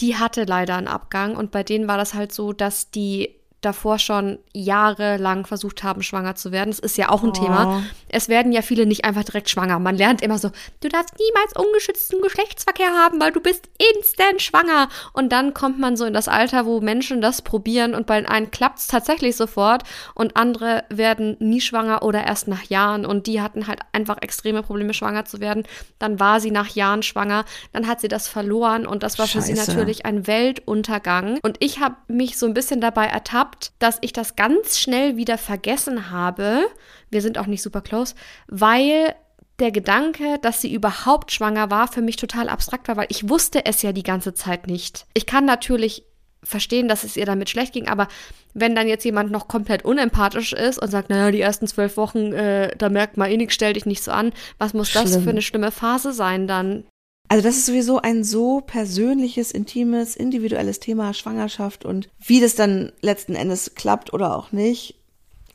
die 0.00 0.16
hatte 0.16 0.44
leider 0.44 0.76
einen 0.76 0.88
Abgang 0.88 1.36
und 1.36 1.52
bei 1.52 1.62
denen 1.62 1.86
war 1.86 1.96
das 1.96 2.14
halt 2.14 2.32
so, 2.32 2.52
dass 2.52 2.90
die 2.90 3.36
davor 3.66 3.98
schon 3.98 4.38
jahrelang 4.54 5.44
versucht 5.44 5.82
haben, 5.82 6.02
schwanger 6.02 6.36
zu 6.36 6.52
werden. 6.52 6.70
Das 6.70 6.78
ist 6.78 6.96
ja 6.96 7.10
auch 7.10 7.22
ein 7.22 7.30
oh. 7.30 7.32
Thema. 7.32 7.82
Es 8.08 8.28
werden 8.28 8.52
ja 8.52 8.62
viele 8.62 8.86
nicht 8.86 9.04
einfach 9.04 9.24
direkt 9.24 9.50
schwanger. 9.50 9.78
Man 9.78 9.96
lernt 9.96 10.22
immer 10.22 10.38
so, 10.38 10.50
du 10.80 10.88
darfst 10.88 11.14
niemals 11.18 11.52
ungeschützten 11.56 12.22
Geschlechtsverkehr 12.22 12.90
haben, 12.92 13.20
weil 13.20 13.32
du 13.32 13.40
bist 13.40 13.68
instant 13.94 14.40
schwanger. 14.40 14.88
Und 15.12 15.32
dann 15.32 15.52
kommt 15.52 15.78
man 15.78 15.96
so 15.96 16.04
in 16.04 16.14
das 16.14 16.28
Alter, 16.28 16.64
wo 16.64 16.80
Menschen 16.80 17.20
das 17.20 17.42
probieren 17.42 17.94
und 17.94 18.06
bei 18.06 18.26
einen 18.26 18.50
klappt 18.50 18.78
es 18.78 18.86
tatsächlich 18.86 19.36
sofort 19.36 19.82
und 20.14 20.36
andere 20.36 20.84
werden 20.88 21.36
nie 21.40 21.60
schwanger 21.60 22.02
oder 22.02 22.24
erst 22.24 22.48
nach 22.48 22.62
Jahren. 22.64 23.04
Und 23.04 23.26
die 23.26 23.40
hatten 23.40 23.66
halt 23.66 23.80
einfach 23.92 24.18
extreme 24.20 24.62
Probleme, 24.62 24.94
schwanger 24.94 25.24
zu 25.24 25.40
werden. 25.40 25.64
Dann 25.98 26.20
war 26.20 26.40
sie 26.40 26.52
nach 26.52 26.68
Jahren 26.68 27.02
schwanger. 27.02 27.44
Dann 27.72 27.86
hat 27.88 28.00
sie 28.00 28.08
das 28.08 28.28
verloren 28.28 28.86
und 28.86 29.02
das 29.02 29.18
war 29.18 29.26
Scheiße. 29.26 29.52
für 29.52 29.54
sie 29.54 29.72
natürlich 29.72 30.06
ein 30.06 30.26
Weltuntergang. 30.26 31.40
Und 31.42 31.56
ich 31.58 31.80
habe 31.80 31.96
mich 32.06 32.38
so 32.38 32.46
ein 32.46 32.54
bisschen 32.54 32.80
dabei 32.80 33.06
ertappt, 33.06 33.55
gehabt, 33.56 33.72
dass 33.78 33.98
ich 34.00 34.12
das 34.12 34.36
ganz 34.36 34.78
schnell 34.78 35.16
wieder 35.16 35.38
vergessen 35.38 36.10
habe. 36.10 36.66
Wir 37.10 37.22
sind 37.22 37.38
auch 37.38 37.46
nicht 37.46 37.62
super 37.62 37.80
close, 37.80 38.14
weil 38.48 39.14
der 39.58 39.70
Gedanke, 39.70 40.38
dass 40.42 40.60
sie 40.60 40.72
überhaupt 40.72 41.32
schwanger 41.32 41.70
war, 41.70 41.88
für 41.88 42.02
mich 42.02 42.16
total 42.16 42.48
abstrakt 42.48 42.88
war, 42.88 42.96
weil 42.96 43.06
ich 43.08 43.28
wusste 43.28 43.64
es 43.64 43.82
ja 43.82 43.92
die 43.92 44.02
ganze 44.02 44.34
Zeit 44.34 44.66
nicht. 44.66 45.06
Ich 45.14 45.24
kann 45.24 45.46
natürlich 45.46 46.04
verstehen, 46.42 46.88
dass 46.88 47.02
es 47.02 47.16
ihr 47.16 47.26
damit 47.26 47.48
schlecht 47.48 47.72
ging, 47.72 47.88
aber 47.88 48.06
wenn 48.54 48.74
dann 48.76 48.86
jetzt 48.86 49.04
jemand 49.04 49.32
noch 49.32 49.48
komplett 49.48 49.84
unempathisch 49.84 50.52
ist 50.52 50.78
und 50.80 50.90
sagt, 50.90 51.10
naja, 51.10 51.30
die 51.30 51.40
ersten 51.40 51.66
zwölf 51.66 51.96
Wochen, 51.96 52.32
äh, 52.32 52.76
da 52.76 52.88
merkt 52.88 53.16
man 53.16 53.30
eh 53.30 53.36
nichts, 53.36 53.54
stell 53.54 53.72
dich 53.72 53.86
nicht 53.86 54.02
so 54.02 54.12
an, 54.12 54.32
was 54.58 54.74
muss 54.74 54.90
Schlimm. 54.90 55.04
das 55.04 55.16
für 55.16 55.30
eine 55.30 55.42
schlimme 55.42 55.72
Phase 55.72 56.12
sein 56.12 56.46
dann? 56.46 56.84
Also 57.28 57.42
das 57.42 57.56
ist 57.56 57.66
sowieso 57.66 58.00
ein 58.00 58.24
so 58.24 58.60
persönliches, 58.60 59.50
intimes, 59.50 60.16
individuelles 60.16 60.80
Thema 60.80 61.12
Schwangerschaft 61.12 61.84
und 61.84 62.08
wie 62.24 62.40
das 62.40 62.54
dann 62.54 62.92
letzten 63.00 63.34
Endes 63.34 63.74
klappt 63.74 64.12
oder 64.12 64.36
auch 64.36 64.52
nicht. 64.52 64.94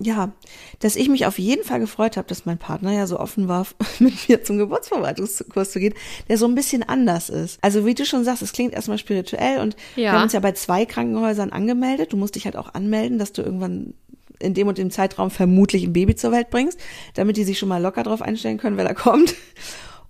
Ja, 0.03 0.31
dass 0.79 0.95
ich 0.95 1.09
mich 1.09 1.27
auf 1.27 1.37
jeden 1.37 1.63
Fall 1.63 1.79
gefreut 1.79 2.17
habe, 2.17 2.27
dass 2.27 2.47
mein 2.47 2.57
Partner 2.57 2.91
ja 2.91 3.05
so 3.05 3.19
offen 3.19 3.47
war, 3.47 3.67
mit 3.99 4.27
mir 4.27 4.43
zum 4.43 4.57
Geburtsvorbereitungskurs 4.57 5.71
zu 5.71 5.79
gehen, 5.79 5.93
der 6.27 6.39
so 6.39 6.47
ein 6.47 6.55
bisschen 6.55 6.81
anders 6.81 7.29
ist. 7.29 7.59
Also 7.61 7.85
wie 7.85 7.93
du 7.93 8.03
schon 8.05 8.23
sagst, 8.23 8.41
es 8.41 8.51
klingt 8.51 8.73
erstmal 8.73 8.97
spirituell 8.97 9.59
und 9.59 9.75
ja. 9.95 10.03
wir 10.03 10.11
haben 10.13 10.23
uns 10.23 10.33
ja 10.33 10.39
bei 10.39 10.53
zwei 10.53 10.85
Krankenhäusern 10.85 11.51
angemeldet. 11.51 12.13
Du 12.13 12.17
musst 12.17 12.33
dich 12.33 12.45
halt 12.45 12.57
auch 12.57 12.73
anmelden, 12.73 13.19
dass 13.19 13.31
du 13.31 13.43
irgendwann 13.43 13.93
in 14.39 14.55
dem 14.55 14.67
und 14.67 14.79
dem 14.79 14.89
Zeitraum 14.89 15.29
vermutlich 15.29 15.83
ein 15.83 15.93
Baby 15.93 16.15
zur 16.15 16.31
Welt 16.31 16.49
bringst, 16.49 16.79
damit 17.13 17.37
die 17.37 17.43
sich 17.43 17.59
schon 17.59 17.69
mal 17.69 17.81
locker 17.81 18.01
drauf 18.01 18.23
einstellen 18.23 18.57
können, 18.57 18.77
wer 18.77 18.85
da 18.85 18.95
kommt. 18.95 19.35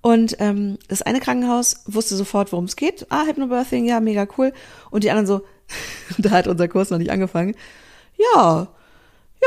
Und 0.02 0.36
ähm, 0.40 0.78
das 0.88 1.02
eine 1.02 1.20
Krankenhaus 1.20 1.84
wusste 1.86 2.16
sofort, 2.16 2.52
worum 2.52 2.66
es 2.66 2.76
geht. 2.76 3.06
Ah, 3.10 3.26
Hypnobirthing, 3.26 3.86
ja, 3.86 4.00
mega 4.00 4.28
cool. 4.38 4.52
Und 4.90 5.04
die 5.04 5.12
anderen 5.12 5.28
so, 5.28 5.42
da 6.18 6.32
hat 6.32 6.48
unser 6.48 6.68
Kurs 6.68 6.90
noch 6.90 6.98
nicht 6.98 7.12
angefangen. 7.12 7.56
Ja, 8.18 8.68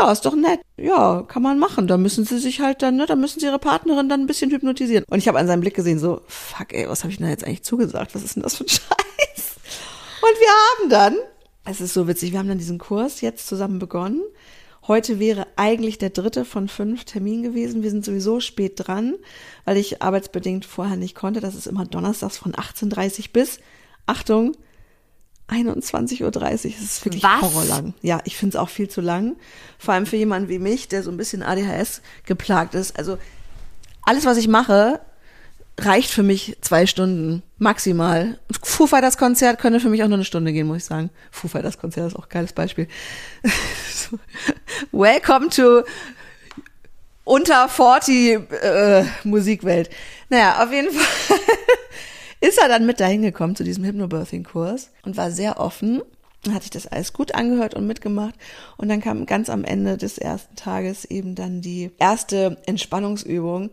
ja, 0.00 0.10
ist 0.10 0.24
doch 0.26 0.34
nett. 0.34 0.60
Ja, 0.76 1.22
kann 1.22 1.42
man 1.42 1.58
machen. 1.58 1.86
Da 1.86 1.96
müssen 1.96 2.24
sie 2.24 2.38
sich 2.38 2.60
halt 2.60 2.82
dann, 2.82 2.96
ne, 2.96 3.06
da 3.06 3.14
müssen 3.14 3.38
sie 3.38 3.46
ihre 3.46 3.60
Partnerin 3.60 4.08
dann 4.08 4.22
ein 4.22 4.26
bisschen 4.26 4.50
hypnotisieren. 4.50 5.04
Und 5.08 5.18
ich 5.18 5.28
habe 5.28 5.38
an 5.38 5.46
seinem 5.46 5.60
Blick 5.60 5.74
gesehen, 5.74 5.98
so, 5.98 6.20
fuck, 6.26 6.72
ey, 6.72 6.88
was 6.88 7.04
habe 7.04 7.12
ich 7.12 7.18
denn 7.18 7.28
jetzt 7.28 7.44
eigentlich 7.44 7.62
zugesagt? 7.62 8.14
Was 8.14 8.24
ist 8.24 8.34
denn 8.34 8.42
das 8.42 8.56
für 8.56 8.64
ein 8.64 8.68
Scheiß? 8.70 9.54
Und 10.20 10.40
wir 10.40 10.48
haben 10.48 10.90
dann, 10.90 11.16
es 11.64 11.80
ist 11.80 11.94
so 11.94 12.08
witzig, 12.08 12.32
wir 12.32 12.40
haben 12.40 12.48
dann 12.48 12.58
diesen 12.58 12.78
Kurs 12.78 13.20
jetzt 13.20 13.46
zusammen 13.46 13.78
begonnen. 13.78 14.22
Heute 14.86 15.18
wäre 15.18 15.46
eigentlich 15.56 15.96
der 15.96 16.10
dritte 16.10 16.44
von 16.44 16.68
fünf 16.68 17.04
Terminen 17.04 17.42
gewesen. 17.42 17.82
Wir 17.82 17.90
sind 17.90 18.04
sowieso 18.04 18.40
spät 18.40 18.74
dran, 18.76 19.14
weil 19.64 19.78
ich 19.78 20.02
arbeitsbedingt 20.02 20.66
vorher 20.66 20.96
nicht 20.96 21.14
konnte. 21.14 21.40
Das 21.40 21.54
ist 21.54 21.66
immer 21.66 21.86
donnerstags 21.86 22.36
von 22.36 22.52
18.30 22.52 23.32
bis, 23.32 23.60
Achtung, 24.04 24.54
21.30 25.48 26.22
Uhr. 26.22 26.30
Das 26.30 26.64
ist 26.64 27.04
wirklich 27.04 27.22
Was? 27.22 27.40
horrorlang. 27.40 27.94
Ja, 28.02 28.20
ich 28.24 28.36
finde 28.36 28.56
es 28.58 28.62
auch 28.62 28.68
viel 28.68 28.88
zu 28.88 29.00
lang. 29.00 29.36
Vor 29.78 29.94
allem 29.94 30.04
für 30.04 30.16
jemanden 30.16 30.50
wie 30.50 30.58
mich, 30.58 30.88
der 30.88 31.02
so 31.02 31.10
ein 31.10 31.16
bisschen 31.16 31.42
ADHS 31.42 32.02
geplagt 32.26 32.74
ist. 32.74 32.98
Also 32.98 33.16
alles, 34.02 34.26
was 34.26 34.36
ich 34.36 34.48
mache, 34.48 35.00
reicht 35.78 36.10
für 36.10 36.22
mich 36.22 36.56
zwei 36.60 36.86
Stunden 36.86 37.42
maximal. 37.58 38.38
Foo 38.62 38.86
Fighters 38.86 39.18
Konzert 39.18 39.58
könnte 39.58 39.80
für 39.80 39.88
mich 39.88 40.02
auch 40.02 40.08
nur 40.08 40.16
eine 40.16 40.24
Stunde 40.24 40.52
gehen, 40.52 40.66
muss 40.66 40.78
ich 40.78 40.84
sagen. 40.84 41.10
Foo 41.30 41.48
Fighters 41.48 41.78
Konzert 41.78 42.08
ist 42.08 42.16
auch 42.16 42.24
ein 42.24 42.30
geiles 42.30 42.52
Beispiel. 42.52 42.88
Welcome 44.92 45.48
to 45.50 45.82
unter 47.24 47.68
40 47.68 48.52
äh, 48.62 49.04
Musikwelt. 49.24 49.90
Naja, 50.28 50.62
auf 50.62 50.72
jeden 50.72 50.92
Fall 50.92 51.38
ist 52.40 52.58
er 52.58 52.68
dann 52.68 52.86
mit 52.86 53.00
dahin 53.00 53.22
gekommen 53.22 53.56
zu 53.56 53.64
diesem 53.64 53.84
Hypnobirthing-Kurs 53.84 54.90
und 55.04 55.16
war 55.16 55.30
sehr 55.30 55.58
offen. 55.58 56.02
Dann 56.44 56.54
hatte 56.54 56.64
ich 56.64 56.70
das 56.70 56.86
alles 56.86 57.14
gut 57.14 57.34
angehört 57.34 57.74
und 57.74 57.86
mitgemacht. 57.86 58.34
Und 58.76 58.90
dann 58.90 59.00
kam 59.00 59.24
ganz 59.24 59.48
am 59.48 59.64
Ende 59.64 59.96
des 59.96 60.18
ersten 60.18 60.54
Tages 60.56 61.06
eben 61.06 61.34
dann 61.34 61.62
die 61.62 61.90
erste 61.98 62.58
Entspannungsübung. 62.66 63.70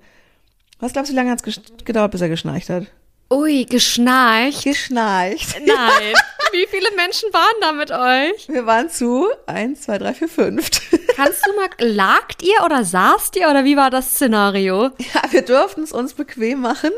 Was 0.81 0.93
glaubst 0.93 1.09
du, 1.09 1.13
wie 1.13 1.17
lange 1.17 1.31
hat 1.31 1.47
es 1.47 1.61
gedauert, 1.85 2.11
bis 2.11 2.21
er 2.21 2.29
geschnarcht 2.29 2.69
hat? 2.69 2.87
Ui, 3.31 3.65
geschnarcht. 3.65 4.63
Geschnarcht. 4.63 5.55
Nein. 5.65 6.13
Wie 6.51 6.67
viele 6.69 6.93
Menschen 6.97 7.31
waren 7.31 7.61
da 7.61 7.71
mit 7.71 7.91
euch? 7.91 8.49
Wir 8.49 8.65
waren 8.65 8.89
zu 8.89 9.29
eins, 9.45 9.83
zwei, 9.83 9.97
drei, 9.97 10.13
vier, 10.13 10.27
fünf. 10.27 10.69
Kannst 11.15 11.47
du 11.47 11.53
mal, 11.55 11.69
lagt 11.79 12.43
ihr 12.43 12.65
oder 12.65 12.83
saßt 12.83 13.37
ihr 13.37 13.49
oder 13.49 13.63
wie 13.63 13.77
war 13.77 13.89
das 13.89 14.15
Szenario? 14.15 14.89
Ja, 15.13 15.31
wir 15.31 15.43
durften 15.43 15.83
es 15.83 15.93
uns 15.93 16.13
bequem 16.13 16.59
machen. 16.59 16.91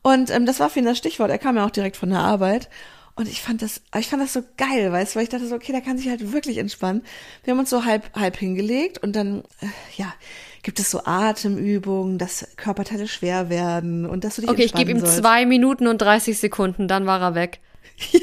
Und 0.00 0.30
ähm, 0.30 0.46
das 0.46 0.58
war 0.58 0.70
für 0.70 0.78
ihn 0.78 0.86
das 0.86 0.96
Stichwort. 0.96 1.30
Er 1.30 1.36
kam 1.36 1.56
ja 1.56 1.66
auch 1.66 1.70
direkt 1.70 1.98
von 1.98 2.08
der 2.08 2.20
Arbeit. 2.20 2.70
Und 3.14 3.28
ich 3.28 3.42
fand 3.42 3.60
das, 3.60 3.82
ich 3.98 4.08
fand 4.08 4.22
das 4.22 4.32
so 4.32 4.42
geil, 4.56 4.90
weißt 4.90 5.12
du, 5.12 5.16
weil 5.16 5.24
ich 5.24 5.28
dachte 5.28 5.46
so, 5.46 5.54
okay, 5.54 5.72
da 5.72 5.80
kann 5.80 5.98
sich 5.98 6.08
halt 6.08 6.32
wirklich 6.32 6.56
entspannen. 6.56 7.04
Wir 7.44 7.52
haben 7.52 7.60
uns 7.60 7.68
so 7.68 7.84
halb, 7.84 8.10
halb 8.16 8.38
hingelegt 8.38 9.02
und 9.02 9.14
dann, 9.14 9.40
äh, 9.60 9.66
ja, 9.96 10.14
gibt 10.62 10.78
es 10.78 10.90
so 10.90 11.02
Atemübungen, 11.04 12.18
dass 12.18 12.46
Körperteile 12.56 13.08
schwer 13.08 13.50
werden 13.50 14.06
und 14.06 14.24
dass 14.24 14.36
du 14.36 14.42
dich 14.42 14.50
Okay, 14.50 14.64
ich 14.64 14.72
gebe 14.72 14.90
ihm 14.90 15.00
sollst. 15.00 15.18
zwei 15.18 15.44
Minuten 15.46 15.86
und 15.86 15.98
30 15.98 16.38
Sekunden, 16.38 16.88
dann 16.88 17.06
war 17.06 17.20
er 17.20 17.34
weg. 17.34 17.60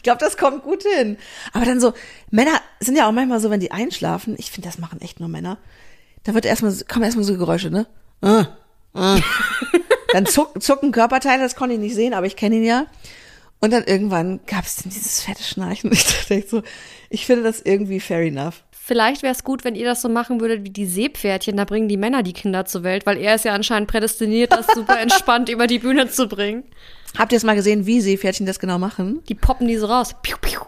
Ich 0.00 0.04
glaube, 0.04 0.18
das 0.18 0.38
kommt 0.38 0.62
gut 0.62 0.82
hin. 0.82 1.18
Aber 1.52 1.66
dann 1.66 1.78
so, 1.78 1.92
Männer 2.30 2.58
sind 2.78 2.96
ja 2.96 3.06
auch 3.06 3.12
manchmal 3.12 3.38
so, 3.38 3.50
wenn 3.50 3.60
die 3.60 3.70
einschlafen, 3.70 4.34
ich 4.38 4.50
finde, 4.50 4.66
das 4.66 4.78
machen 4.78 4.98
echt 5.02 5.20
nur 5.20 5.28
Männer. 5.28 5.58
Da 6.24 6.32
wird 6.32 6.46
erstmal, 6.46 6.74
kommen 6.88 7.04
erstmal 7.04 7.26
so 7.26 7.36
Geräusche, 7.36 7.70
ne? 7.70 7.86
Ah, 8.22 8.46
ah. 8.94 9.18
dann 10.14 10.24
zuck, 10.24 10.62
zucken 10.62 10.90
Körperteile, 10.90 11.42
das 11.42 11.54
konnte 11.54 11.74
ich 11.74 11.80
nicht 11.80 11.94
sehen, 11.94 12.14
aber 12.14 12.24
ich 12.24 12.36
kenne 12.36 12.56
ihn 12.56 12.64
ja. 12.64 12.86
Und 13.60 13.74
dann 13.74 13.84
irgendwann 13.84 14.40
gab 14.46 14.64
es 14.64 14.76
dann 14.76 14.90
dieses 14.90 15.20
fette 15.20 15.42
Schnarchen. 15.42 15.90
Und 15.90 15.96
ich 15.98 16.06
dachte 16.06 16.44
so, 16.48 16.62
ich 17.10 17.26
finde 17.26 17.42
das 17.42 17.60
irgendwie 17.60 18.00
fair 18.00 18.22
enough. 18.22 18.64
Vielleicht 18.90 19.22
wäre 19.22 19.32
es 19.32 19.44
gut, 19.44 19.62
wenn 19.62 19.76
ihr 19.76 19.84
das 19.84 20.02
so 20.02 20.08
machen 20.08 20.40
würdet 20.40 20.64
wie 20.64 20.70
die 20.70 20.84
Seepferdchen, 20.84 21.56
da 21.56 21.64
bringen 21.64 21.86
die 21.86 21.96
Männer 21.96 22.24
die 22.24 22.32
Kinder 22.32 22.64
zur 22.64 22.82
Welt, 22.82 23.06
weil 23.06 23.18
er 23.18 23.36
ist 23.36 23.44
ja 23.44 23.54
anscheinend 23.54 23.88
prädestiniert, 23.88 24.50
das 24.50 24.66
super 24.66 24.98
entspannt 25.00 25.48
über 25.48 25.68
die 25.68 25.78
Bühne 25.78 26.10
zu 26.10 26.26
bringen. 26.26 26.64
Habt 27.16 27.30
ihr 27.30 27.36
es 27.36 27.44
mal 27.44 27.54
gesehen, 27.54 27.86
wie 27.86 28.00
Seepferdchen 28.00 28.46
das 28.46 28.58
genau 28.58 28.80
machen? 28.80 29.22
Die 29.28 29.36
poppen 29.36 29.68
die 29.68 29.76
so 29.76 29.86
raus. 29.86 30.16
Piu, 30.22 30.36
piu. 30.40 30.58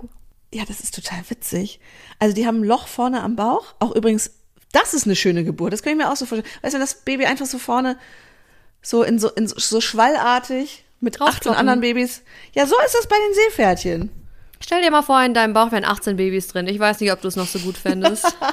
Ja, 0.54 0.62
das 0.68 0.78
ist 0.78 0.94
total 0.94 1.18
witzig. 1.30 1.80
Also 2.20 2.32
die 2.32 2.46
haben 2.46 2.60
ein 2.60 2.64
Loch 2.64 2.86
vorne 2.86 3.24
am 3.24 3.34
Bauch. 3.34 3.74
Auch 3.80 3.92
übrigens, 3.92 4.30
das 4.70 4.94
ist 4.94 5.04
eine 5.04 5.16
schöne 5.16 5.42
Geburt. 5.42 5.72
Das 5.72 5.82
kann 5.82 5.94
ich 5.94 5.98
mir 5.98 6.08
auch 6.08 6.14
so 6.14 6.24
vorstellen. 6.24 6.54
Weißt 6.62 6.74
du, 6.74 6.76
wenn 6.76 6.86
das 6.86 7.02
Baby 7.02 7.24
einfach 7.24 7.46
so 7.46 7.58
vorne 7.58 7.98
so 8.82 9.02
in 9.02 9.18
so, 9.18 9.30
in 9.30 9.48
so, 9.48 9.56
so 9.58 9.80
schwallartig 9.80 10.84
mit 11.00 11.14
18 11.14 11.26
Draufkloppen. 11.26 11.58
anderen 11.58 11.80
Babys. 11.80 12.22
Ja, 12.54 12.68
so 12.68 12.76
ist 12.86 12.94
das 12.94 13.08
bei 13.08 13.16
den 13.16 13.34
Seepferdchen. 13.34 14.21
Stell 14.64 14.82
dir 14.82 14.90
mal 14.90 15.02
vor, 15.02 15.22
in 15.22 15.34
deinem 15.34 15.52
Bauch 15.52 15.72
wären 15.72 15.84
18 15.84 16.16
Babys 16.16 16.48
drin. 16.48 16.68
Ich 16.68 16.78
weiß 16.78 17.00
nicht, 17.00 17.12
ob 17.12 17.20
du 17.20 17.28
es 17.28 17.36
noch 17.36 17.46
so 17.46 17.58
gut 17.58 17.76
fändest. 17.76 18.36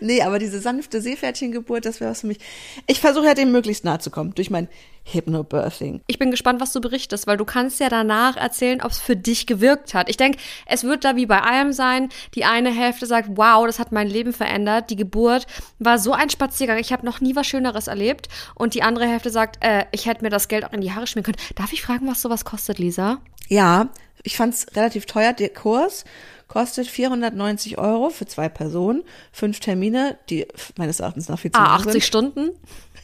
Nee, 0.00 0.22
aber 0.22 0.38
diese 0.38 0.60
sanfte 0.60 1.00
Seepferdchengeburt, 1.00 1.84
das 1.84 2.00
wäre 2.00 2.10
was 2.10 2.20
für 2.20 2.26
mich. 2.26 2.38
Ich 2.86 3.00
versuche 3.00 3.26
ja 3.26 3.34
dem 3.34 3.52
möglichst 3.52 3.84
nahe 3.84 3.98
zu 3.98 4.10
kommen 4.10 4.34
durch 4.34 4.50
mein 4.50 4.68
Hypnobirthing. 5.04 6.02
Ich 6.06 6.18
bin 6.18 6.30
gespannt, 6.30 6.60
was 6.60 6.72
du 6.72 6.80
berichtest, 6.80 7.26
weil 7.26 7.36
du 7.36 7.44
kannst 7.44 7.80
ja 7.80 7.88
danach 7.88 8.36
erzählen, 8.36 8.82
ob 8.82 8.90
es 8.90 8.98
für 8.98 9.16
dich 9.16 9.46
gewirkt 9.46 9.94
hat. 9.94 10.08
Ich 10.08 10.16
denke, 10.16 10.38
es 10.66 10.84
wird 10.84 11.04
da 11.04 11.16
wie 11.16 11.26
bei 11.26 11.40
allem 11.40 11.72
sein. 11.72 12.08
Die 12.34 12.44
eine 12.44 12.70
Hälfte 12.70 13.06
sagt, 13.06 13.30
wow, 13.34 13.66
das 13.66 13.78
hat 13.78 13.92
mein 13.92 14.08
Leben 14.08 14.32
verändert. 14.32 14.90
Die 14.90 14.96
Geburt 14.96 15.46
war 15.78 15.98
so 15.98 16.12
ein 16.12 16.30
Spaziergang. 16.30 16.78
Ich 16.78 16.92
habe 16.92 17.06
noch 17.06 17.20
nie 17.20 17.36
was 17.36 17.46
Schöneres 17.46 17.86
erlebt. 17.86 18.28
Und 18.54 18.74
die 18.74 18.82
andere 18.82 19.06
Hälfte 19.06 19.30
sagt, 19.30 19.64
äh, 19.64 19.84
ich 19.92 20.06
hätte 20.06 20.22
mir 20.22 20.30
das 20.30 20.48
Geld 20.48 20.64
auch 20.64 20.72
in 20.72 20.80
die 20.80 20.92
Haare 20.92 21.06
schmieren 21.06 21.24
können. 21.24 21.48
Darf 21.54 21.72
ich 21.72 21.82
fragen, 21.82 22.06
was 22.08 22.22
sowas 22.22 22.44
kostet, 22.44 22.78
Lisa? 22.78 23.18
Ja, 23.48 23.90
ich 24.26 24.36
fand's 24.36 24.66
relativ 24.74 25.06
teuer. 25.06 25.32
Der 25.32 25.48
Kurs 25.48 26.04
kostet 26.48 26.88
490 26.88 27.78
Euro 27.78 28.10
für 28.10 28.26
zwei 28.26 28.48
Personen, 28.48 29.04
fünf 29.32 29.60
Termine, 29.60 30.18
die 30.28 30.46
meines 30.76 31.00
Erachtens 31.00 31.28
nach 31.28 31.38
viel 31.38 31.52
zu 31.52 31.58
Ah, 31.58 31.64
lang 31.64 31.80
80 31.80 31.92
sind. 31.92 32.04
Stunden? 32.04 32.50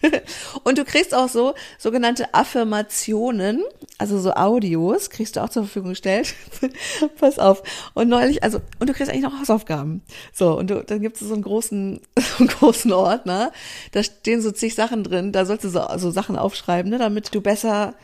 Und 0.64 0.79
du 0.79 0.85
kriegst 0.85 1.14
auch 1.14 1.29
so 1.29 1.55
sogenannte 1.79 2.35
Affirmationen, 2.35 3.62
also 3.99 4.19
so 4.19 4.33
Audios, 4.33 5.11
kriegst 5.11 5.37
du 5.37 5.41
auch 5.41 5.49
zur 5.49 5.62
Verfügung 5.62 5.91
gestellt. 5.91 6.35
Pass 7.21 7.38
auf. 7.38 7.62
Und 7.95 8.09
neulich, 8.09 8.43
also, 8.43 8.61
und 8.81 8.88
du 8.88 8.95
kriegst 8.95 9.12
eigentlich 9.12 9.23
noch 9.23 9.38
Hausaufgaben. 9.38 10.02
So, 10.33 10.59
und 10.59 10.71
du, 10.71 10.83
dann 10.83 11.02
gibt 11.02 11.21
es 11.21 11.29
so 11.29 11.35
einen 11.35 11.45
großen, 11.45 12.00
so 12.19 12.38
einen 12.38 12.49
großen 12.49 12.93
Ordner. 12.93 13.52
Da 13.93 14.02
stehen 14.02 14.43
so 14.43 14.50
zig 14.50 14.75
Sachen 14.75 15.05
drin. 15.05 15.31
Da 15.31 15.45
sollst 15.45 15.62
du 15.64 15.69
so, 15.69 15.87
so 15.99 16.11
Sachen 16.11 16.37
aufschreiben, 16.37 16.91
ne, 16.91 16.99
damit 16.99 17.33
du 17.33 17.41
besser 17.41 17.95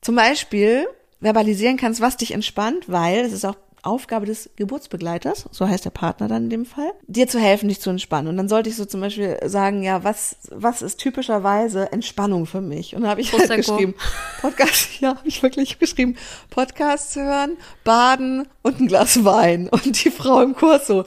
zum 0.00 0.14
Beispiel 0.14 0.86
verbalisieren 1.20 1.76
kannst, 1.76 2.00
was 2.00 2.16
dich 2.16 2.32
entspannt, 2.32 2.88
weil 2.88 3.20
es 3.20 3.32
ist 3.32 3.44
auch 3.44 3.56
Aufgabe 3.86 4.26
des 4.26 4.50
Geburtsbegleiters, 4.56 5.46
so 5.52 5.68
heißt 5.68 5.84
der 5.84 5.90
Partner 5.90 6.26
dann 6.26 6.44
in 6.44 6.50
dem 6.50 6.66
Fall, 6.66 6.90
dir 7.06 7.28
zu 7.28 7.38
helfen, 7.38 7.68
dich 7.68 7.80
zu 7.80 7.88
entspannen. 7.88 8.28
Und 8.28 8.36
dann 8.36 8.48
sollte 8.48 8.68
ich 8.68 8.74
so 8.74 8.84
zum 8.84 9.00
Beispiel 9.00 9.38
sagen, 9.44 9.82
ja, 9.84 10.02
was, 10.02 10.36
was 10.50 10.82
ist 10.82 10.98
typischerweise 10.98 11.92
Entspannung 11.92 12.46
für 12.46 12.60
mich? 12.60 12.96
Und 12.96 13.02
dann 13.02 13.10
habe 13.10 13.20
ich 13.20 13.32
halt 13.32 13.48
geschrieben, 13.48 13.94
Podcast, 14.40 14.88
ja, 15.00 15.10
habe 15.10 15.28
ich 15.28 15.42
wirklich 15.42 15.78
geschrieben, 15.78 16.16
Podcasts 16.50 17.14
hören, 17.14 17.56
baden 17.84 18.48
und 18.62 18.80
ein 18.80 18.88
Glas 18.88 19.24
Wein. 19.24 19.68
Und 19.68 20.04
die 20.04 20.10
Frau 20.10 20.42
im 20.42 20.56
Kurs 20.56 20.88
so, 20.88 21.04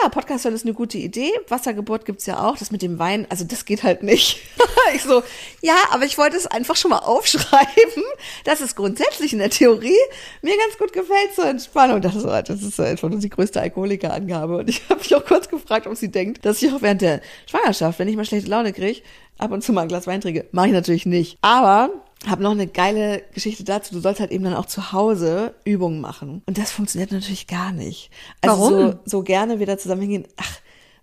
ja, 0.00 0.08
Podcast 0.08 0.44
hören 0.44 0.54
ist 0.54 0.64
eine 0.64 0.74
gute 0.74 0.98
Idee. 0.98 1.30
Wassergeburt 1.48 2.04
gibt's 2.04 2.26
ja 2.26 2.42
auch. 2.42 2.56
Das 2.56 2.70
mit 2.70 2.82
dem 2.82 2.98
Wein, 2.98 3.26
also 3.28 3.44
das 3.44 3.64
geht 3.64 3.82
halt 3.82 4.02
nicht. 4.02 4.40
ich 4.94 5.02
so, 5.02 5.22
ja, 5.60 5.74
aber 5.90 6.04
ich 6.04 6.18
wollte 6.18 6.36
es 6.36 6.46
einfach 6.46 6.76
schon 6.76 6.90
mal 6.90 7.00
aufschreiben, 7.00 8.02
dass 8.44 8.60
es 8.60 8.74
grundsätzlich 8.74 9.32
in 9.32 9.38
der 9.38 9.50
Theorie 9.50 9.98
mir 10.40 10.56
ganz 10.56 10.78
gut 10.78 10.92
gefällt 10.92 11.34
zur 11.34 11.46
Entspannung. 11.46 12.00
Das 12.00 12.14
ist, 12.14 12.24
das 12.24 12.62
ist 12.62 12.80
einfach 12.80 13.08
nur 13.08 13.18
die 13.18 13.28
größte 13.28 13.60
Alkoholikerangabe. 13.60 14.58
Und 14.58 14.68
ich 14.68 14.82
habe 14.88 15.00
mich 15.00 15.14
auch 15.14 15.24
kurz 15.24 15.48
gefragt, 15.48 15.86
ob 15.86 15.96
sie 15.96 16.10
denkt, 16.10 16.44
dass 16.44 16.62
ich 16.62 16.72
auch 16.72 16.82
während 16.82 17.02
der 17.02 17.20
Schwangerschaft, 17.46 17.98
wenn 17.98 18.08
ich 18.08 18.16
mal 18.16 18.24
schlechte 18.24 18.48
Laune 18.48 18.72
kriege, 18.72 19.02
ab 19.38 19.50
und 19.52 19.62
zu 19.62 19.72
mal 19.72 19.82
ein 19.82 19.88
Glas 19.88 20.06
Wein 20.06 20.20
trinke. 20.20 20.46
Mache 20.52 20.68
ich 20.68 20.72
natürlich 20.72 21.06
nicht. 21.06 21.38
Aber 21.42 21.90
habe 22.28 22.42
noch 22.42 22.52
eine 22.52 22.66
geile 22.66 23.22
Geschichte 23.34 23.64
dazu. 23.64 23.94
Du 23.94 24.00
sollst 24.00 24.20
halt 24.20 24.30
eben 24.30 24.44
dann 24.44 24.54
auch 24.54 24.66
zu 24.66 24.92
Hause 24.92 25.54
Übungen 25.64 26.00
machen. 26.00 26.42
Und 26.46 26.58
das 26.58 26.70
funktioniert 26.70 27.12
natürlich 27.12 27.46
gar 27.46 27.72
nicht. 27.72 28.10
Also 28.40 28.56
Warum? 28.56 28.72
So, 28.72 28.98
so 29.04 29.22
gerne 29.22 29.58
wir 29.58 29.66
da 29.66 29.78
zusammen 29.78 30.02
hingehen. 30.02 30.26
Ach, 30.36 30.58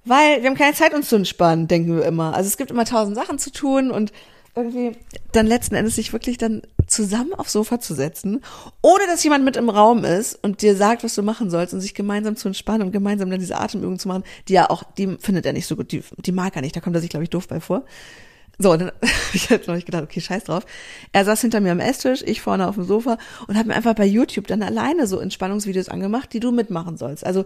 weil 0.06 0.42
wir 0.42 0.50
haben 0.50 0.58
keine 0.58 0.76
Zeit, 0.76 0.94
uns 0.94 1.10
zu 1.10 1.18
entspannen, 1.18 1.68
denken 1.68 1.96
wir 1.96 2.06
immer. 2.06 2.34
Also 2.34 2.48
es 2.48 2.58
gibt 2.58 2.72
immer 2.72 2.86
tausend 2.86 3.16
Sachen 3.16 3.38
zu 3.38 3.52
tun 3.52 3.92
und 3.92 4.12
irgendwie 4.56 4.98
dann 5.32 5.46
letzten 5.46 5.76
Endes 5.76 5.96
sich 5.96 6.12
wirklich 6.14 6.38
dann 6.38 6.64
zusammen 6.88 7.34
aufs 7.34 7.54
Sofa 7.54 7.80
zu 7.80 7.94
setzen, 7.94 8.42
ohne 8.82 9.06
dass 9.08 9.24
jemand 9.24 9.46
mit 9.46 9.58
im 9.58 9.70
Raum 9.70 10.04
ist 10.04 10.42
und 10.44 10.62
dir 10.62 10.76
sagt, 10.76 11.04
was 11.04 11.16
du 11.16 11.22
machen 11.22 11.50
sollst 11.50 11.74
und 11.74 11.82
sich 11.82 11.94
gemeinsam 11.94 12.36
zu 12.36 12.48
entspannen 12.48 12.88
und 12.88 12.92
gemeinsam 12.92 13.30
dann 13.30 13.40
diese 13.40 13.58
Atemübungen 13.58 14.00
zu 14.00 14.08
machen, 14.08 14.24
die 14.48 14.54
ja 14.54 14.70
auch, 14.70 14.84
die 14.98 15.18
findet 15.20 15.46
er 15.46 15.54
nicht 15.54 15.68
so 15.68 15.76
gut, 15.76 15.92
die, 15.92 16.04
die 16.18 16.32
mag 16.32 16.56
er 16.56 16.62
nicht, 16.62 16.76
da 16.76 16.82
kommt 16.82 16.96
er 16.96 17.02
sich, 17.02 17.10
glaube 17.10 17.24
ich, 17.24 17.30
doof 17.30 17.48
bei 17.48 17.60
vor. 17.60 17.84
So, 18.62 18.74
und 18.74 18.80
dann 18.80 18.92
ich 19.34 19.50
halt 19.50 19.68
noch 19.68 19.76
nicht 19.76 19.86
gedacht, 19.86 20.04
okay, 20.04 20.20
scheiß 20.20 20.44
drauf. 20.44 20.66
Er 21.14 21.24
saß 21.26 21.42
hinter 21.42 21.62
mir 21.62 21.72
am 21.72 21.80
Esstisch, 21.80 22.22
ich 22.26 22.42
vorne 22.42 22.68
auf 22.68 22.76
dem 22.76 22.84
Sofa 22.84 23.18
und 23.48 23.58
habe 23.58 23.70
mir 23.70 23.76
einfach 23.76 23.96
bei 23.96 24.06
YouTube 24.06 24.48
dann 24.48 24.62
alleine 24.62 25.08
so 25.08 25.20
Entspannungsvideos 25.20 25.90
angemacht, 25.90 26.34
die 26.34 26.42
du 26.42 26.52
mitmachen 26.52 26.98
sollst. 26.98 27.26
Also 27.26 27.46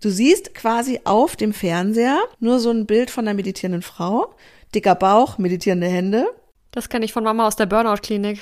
du 0.00 0.08
siehst 0.08 0.54
quasi 0.54 1.00
auf 1.04 1.34
dem 1.36 1.52
Fernseher 1.52 2.22
nur 2.38 2.60
so 2.60 2.70
ein 2.70 2.86
Bild 2.86 3.10
von 3.10 3.26
einer 3.26 3.34
meditierenden 3.34 3.82
Frau, 3.82 4.34
dicker 4.74 4.94
Bauch, 4.94 5.36
meditierende 5.36 5.88
Hände. 5.88 6.26
Das 6.70 6.88
kenne 6.88 7.04
ich 7.04 7.12
von 7.12 7.24
Mama 7.24 7.48
aus 7.48 7.56
der 7.56 7.66
Burnout-Klinik. 7.66 8.40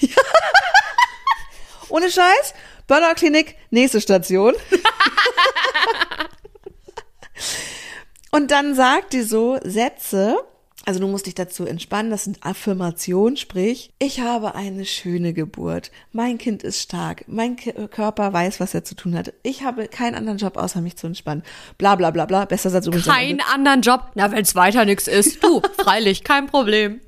Ohne 1.88 2.10
Scheiß. 2.10 2.54
Burnout-Klinik, 2.86 3.56
nächste 3.70 4.02
Station. 4.02 4.52
Und 8.30 8.50
dann 8.50 8.74
sagt 8.74 9.14
die 9.14 9.22
so 9.22 9.58
Sätze, 9.62 10.44
also 10.86 11.00
du 11.00 11.08
musst 11.08 11.26
dich 11.26 11.34
dazu 11.34 11.64
entspannen, 11.64 12.10
das 12.10 12.24
sind 12.24 12.44
Affirmationen, 12.44 13.36
sprich, 13.36 13.90
ich 13.98 14.20
habe 14.20 14.54
eine 14.54 14.84
schöne 14.84 15.32
Geburt, 15.32 15.90
mein 16.12 16.38
Kind 16.38 16.62
ist 16.62 16.82
stark, 16.82 17.24
mein 17.26 17.56
K 17.56 17.72
Körper 17.88 18.32
weiß, 18.32 18.60
was 18.60 18.74
er 18.74 18.84
zu 18.84 18.94
tun 18.94 19.16
hat, 19.16 19.32
ich 19.42 19.62
habe 19.62 19.88
keinen 19.88 20.14
anderen 20.14 20.38
Job, 20.38 20.56
außer 20.56 20.80
mich 20.80 20.96
zu 20.96 21.06
entspannen, 21.06 21.42
bla 21.78 21.94
bla 21.94 22.10
bla 22.10 22.26
bla, 22.26 22.44
besser 22.44 22.70
Satz 22.70 22.86
übrigens. 22.86 23.06
Keinen 23.06 23.40
anderen 23.40 23.80
Job? 23.80 24.10
Na, 24.14 24.30
wenn 24.30 24.42
es 24.42 24.54
weiter 24.54 24.84
nichts 24.84 25.08
ist, 25.08 25.42
du, 25.42 25.62
freilich, 25.78 26.24
kein 26.24 26.46
Problem. 26.46 27.00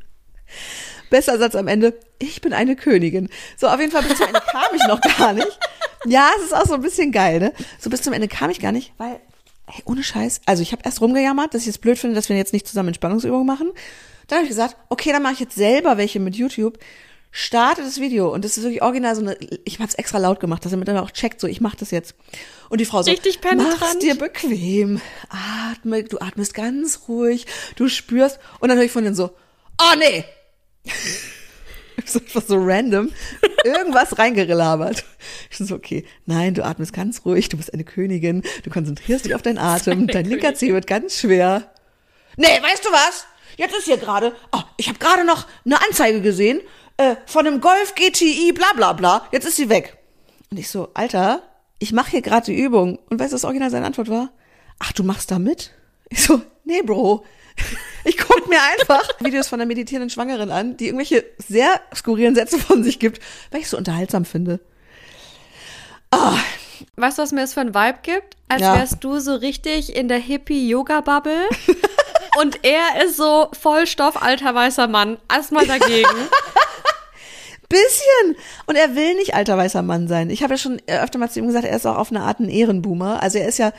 Besser 1.10 1.38
Satz 1.38 1.54
am 1.54 1.68
Ende, 1.68 1.98
ich 2.18 2.40
bin 2.40 2.52
eine 2.52 2.76
Königin. 2.76 3.28
So, 3.56 3.68
auf 3.68 3.78
jeden 3.78 3.92
Fall 3.92 4.02
bis 4.02 4.16
zum 4.16 4.26
Ende 4.26 4.40
kam 4.40 4.74
ich 4.74 4.86
noch 4.86 5.00
gar 5.00 5.32
nicht. 5.32 5.58
Ja, 6.04 6.30
es 6.38 6.44
ist 6.44 6.54
auch 6.54 6.66
so 6.66 6.74
ein 6.74 6.82
bisschen 6.82 7.12
geil, 7.12 7.38
ne? 7.40 7.52
So 7.78 7.90
bis 7.90 8.02
zum 8.02 8.12
Ende 8.12 8.28
kam 8.28 8.50
ich 8.50 8.60
gar 8.60 8.72
nicht, 8.72 8.92
weil 8.96 9.20
Ey, 9.66 9.82
ohne 9.84 10.02
Scheiß. 10.02 10.40
Also 10.46 10.62
ich 10.62 10.72
habe 10.72 10.82
erst 10.84 11.00
rumgejammert, 11.00 11.54
dass 11.54 11.62
ich 11.62 11.68
es 11.68 11.78
blöd 11.78 11.98
finde, 11.98 12.14
dass 12.14 12.28
wir 12.28 12.36
jetzt 12.36 12.52
nicht 12.52 12.66
zusammen 12.68 12.88
Entspannungsübungen 12.88 13.46
machen. 13.46 13.72
Dann 14.28 14.38
habe 14.38 14.44
ich 14.44 14.50
gesagt, 14.50 14.76
okay, 14.88 15.12
dann 15.12 15.22
mache 15.22 15.34
ich 15.34 15.40
jetzt 15.40 15.56
selber 15.56 15.96
welche 15.96 16.20
mit 16.20 16.36
YouTube. 16.36 16.78
Starte 17.32 17.82
das 17.82 18.00
Video 18.00 18.32
und 18.32 18.44
das 18.44 18.56
ist 18.56 18.62
wirklich 18.62 18.82
original 18.82 19.14
so 19.14 19.20
eine, 19.20 19.36
ich 19.64 19.74
habe 19.78 19.88
es 19.88 19.94
extra 19.94 20.16
laut 20.18 20.40
gemacht, 20.40 20.64
dass 20.64 20.72
er 20.72 20.78
mit 20.78 20.88
dann 20.88 20.96
auch 20.96 21.10
checkt, 21.10 21.38
so 21.40 21.46
ich 21.46 21.60
mache 21.60 21.76
das 21.76 21.90
jetzt. 21.90 22.14
Und 22.70 22.80
die 22.80 22.86
Frau 22.86 23.02
so, 23.02 23.10
Richtig 23.10 23.42
penetrant. 23.42 23.78
mach's 23.78 23.98
dir 23.98 24.14
bequem, 24.14 25.02
atme, 25.28 26.04
du 26.04 26.18
atmest 26.18 26.54
ganz 26.54 27.02
ruhig, 27.08 27.44
du 27.74 27.88
spürst 27.88 28.38
und 28.60 28.68
dann 28.70 28.78
höre 28.78 28.86
ich 28.86 28.92
von 28.92 29.04
denen 29.04 29.16
so, 29.16 29.32
oh 29.78 29.96
nee, 29.98 30.24
so 32.12 32.18
einfach 32.18 32.42
so 32.46 32.56
random 32.58 33.10
irgendwas 33.64 34.18
reingerelabert. 34.18 35.04
Ich 35.50 35.58
so, 35.58 35.74
okay, 35.74 36.04
nein, 36.24 36.54
du 36.54 36.64
atmest 36.64 36.92
ganz 36.92 37.24
ruhig, 37.24 37.48
du 37.48 37.56
bist 37.56 37.72
eine 37.72 37.84
Königin, 37.84 38.42
du 38.62 38.70
konzentrierst 38.70 39.24
dich 39.24 39.34
auf 39.34 39.42
deinen 39.42 39.58
Atem, 39.58 40.06
dein 40.06 40.24
linker 40.24 40.54
Zeh 40.54 40.72
wird 40.72 40.86
ganz 40.86 41.18
schwer. 41.18 41.70
Nee, 42.36 42.46
weißt 42.46 42.84
du 42.84 42.90
was? 42.90 43.26
Jetzt 43.56 43.76
ist 43.76 43.84
hier 43.84 43.96
gerade, 43.96 44.34
oh, 44.52 44.62
ich 44.76 44.88
habe 44.88 44.98
gerade 44.98 45.24
noch 45.24 45.46
eine 45.64 45.82
Anzeige 45.82 46.20
gesehen 46.20 46.60
äh, 46.96 47.16
von 47.26 47.46
einem 47.46 47.60
Golf 47.60 47.94
GTI, 47.94 48.52
bla 48.52 48.72
bla 48.74 48.92
bla, 48.92 49.28
jetzt 49.32 49.46
ist 49.46 49.56
sie 49.56 49.68
weg. 49.68 49.96
Und 50.50 50.58
ich 50.58 50.68
so, 50.68 50.90
Alter, 50.94 51.42
ich 51.78 51.92
mache 51.92 52.10
hier 52.12 52.22
gerade 52.22 52.46
die 52.46 52.58
Übung. 52.58 52.98
Und 53.10 53.18
weißt 53.18 53.32
du, 53.32 53.34
was 53.34 53.44
original 53.44 53.70
seine 53.70 53.86
Antwort 53.86 54.08
war? 54.08 54.30
Ach, 54.78 54.92
du 54.92 55.02
machst 55.02 55.30
da 55.30 55.38
mit? 55.38 55.72
Ich 56.08 56.22
so, 56.22 56.40
nee, 56.64 56.82
Bro, 56.82 57.24
ich 58.46 58.58
gucke 58.58 58.60
mir 58.60 58.62
einfach 58.80 59.08
Videos 59.20 59.48
von 59.48 59.60
einer 59.60 59.66
meditierenden 59.66 60.10
Schwangeren 60.10 60.50
an, 60.50 60.76
die 60.76 60.86
irgendwelche 60.86 61.24
sehr 61.38 61.80
skurrilen 61.94 62.34
Sätze 62.34 62.58
von 62.58 62.82
sich 62.84 62.98
gibt, 62.98 63.20
weil 63.50 63.60
ich 63.60 63.66
es 63.66 63.70
so 63.70 63.76
unterhaltsam 63.76 64.24
finde. 64.24 64.60
Oh. 66.12 66.32
Weißt 66.96 67.18
du, 67.18 67.22
was 67.22 67.32
mir 67.32 67.40
das 67.42 67.54
für 67.54 67.60
ein 67.60 67.74
Vibe 67.74 67.98
gibt? 68.02 68.36
Als 68.48 68.62
Ja. 68.62 68.74
wärst 68.76 69.02
du 69.02 69.18
so 69.18 69.34
richtig 69.34 69.94
in 69.96 70.08
der 70.08 70.18
Hippie-Yoga-Bubble 70.18 71.48
und 72.40 72.64
er 72.64 73.04
ist 73.04 73.16
so 73.16 73.48
Vollstoff 73.58 74.20
alter 74.22 74.54
weißer 74.54 74.86
Mann. 74.86 75.18
Erstmal 75.32 75.66
dagegen. 75.66 76.08
Bisschen. 77.68 78.36
Und 78.66 78.76
er 78.76 78.94
will 78.94 79.14
nicht 79.14 79.34
alter 79.34 79.56
weißer 79.56 79.82
Mann 79.82 80.08
sein. 80.08 80.30
Ich 80.30 80.42
habe 80.42 80.54
ja 80.54 80.58
schon 80.58 80.80
öfter 80.86 81.18
mal 81.18 81.30
zu 81.30 81.40
ihm 81.40 81.46
gesagt, 81.46 81.64
er 81.64 81.76
ist 81.76 81.86
auch 81.86 81.98
auf 81.98 82.10
eine 82.10 82.22
Art 82.22 82.40
ein 82.40 82.48
Ehrenboomer. 82.48 83.22
Also 83.22 83.38
er 83.38 83.48
ist 83.48 83.58
ja 83.58 83.72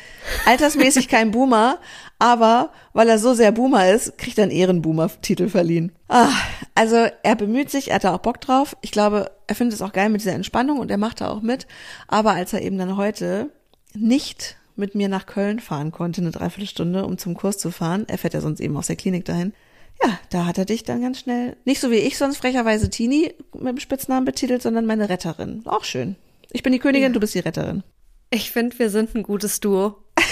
altersmäßig 0.45 1.07
kein 1.09 1.31
Boomer, 1.31 1.79
aber 2.19 2.71
weil 2.93 3.07
er 3.09 3.19
so 3.19 3.33
sehr 3.33 3.51
Boomer 3.51 3.89
ist, 3.89 4.17
kriegt 4.17 4.37
er 4.37 4.43
einen 4.43 4.51
Ehrenboomer-Titel 4.51 5.49
verliehen. 5.49 5.91
Ah, 6.09 6.31
also 6.75 7.07
er 7.23 7.35
bemüht 7.35 7.69
sich, 7.69 7.89
er 7.89 7.95
hat 7.95 8.03
da 8.03 8.13
auch 8.13 8.19
Bock 8.19 8.41
drauf. 8.41 8.75
Ich 8.81 8.91
glaube, 8.91 9.31
er 9.47 9.55
findet 9.55 9.75
es 9.75 9.81
auch 9.81 9.93
geil 9.93 10.09
mit 10.09 10.21
dieser 10.21 10.33
Entspannung 10.33 10.79
und 10.79 10.91
er 10.91 10.97
macht 10.97 11.21
da 11.21 11.29
auch 11.29 11.41
mit. 11.41 11.67
Aber 12.07 12.31
als 12.31 12.53
er 12.53 12.61
eben 12.61 12.77
dann 12.77 12.97
heute 12.97 13.49
nicht 13.93 14.57
mit 14.75 14.95
mir 14.95 15.09
nach 15.09 15.25
Köln 15.25 15.59
fahren 15.59 15.91
konnte, 15.91 16.21
eine 16.21 16.31
Dreiviertelstunde, 16.31 17.05
um 17.05 17.17
zum 17.17 17.35
Kurs 17.35 17.57
zu 17.57 17.71
fahren, 17.71 18.05
er 18.07 18.17
fährt 18.17 18.33
ja 18.33 18.41
sonst 18.41 18.59
eben 18.59 18.77
aus 18.77 18.87
der 18.87 18.95
Klinik 18.95 19.25
dahin, 19.25 19.53
ja, 20.03 20.19
da 20.29 20.45
hat 20.45 20.57
er 20.57 20.65
dich 20.65 20.83
dann 20.83 21.01
ganz 21.01 21.19
schnell, 21.19 21.57
nicht 21.65 21.79
so 21.81 21.89
wie 21.91 21.95
ich 21.95 22.17
sonst 22.17 22.37
frecherweise 22.37 22.89
Tini 22.89 23.33
mit 23.53 23.67
dem 23.67 23.79
Spitznamen 23.79 24.25
betitelt, 24.25 24.61
sondern 24.61 24.85
meine 24.85 25.09
Retterin. 25.09 25.63
Auch 25.65 25.83
schön. 25.83 26.15
Ich 26.51 26.63
bin 26.63 26.73
die 26.73 26.79
Königin, 26.79 27.13
du 27.13 27.19
bist 27.19 27.35
die 27.35 27.39
Retterin. 27.39 27.83
Ich 28.29 28.51
finde, 28.51 28.77
wir 28.79 28.89
sind 28.89 29.15
ein 29.15 29.23
gutes 29.23 29.59
Duo. 29.59 29.95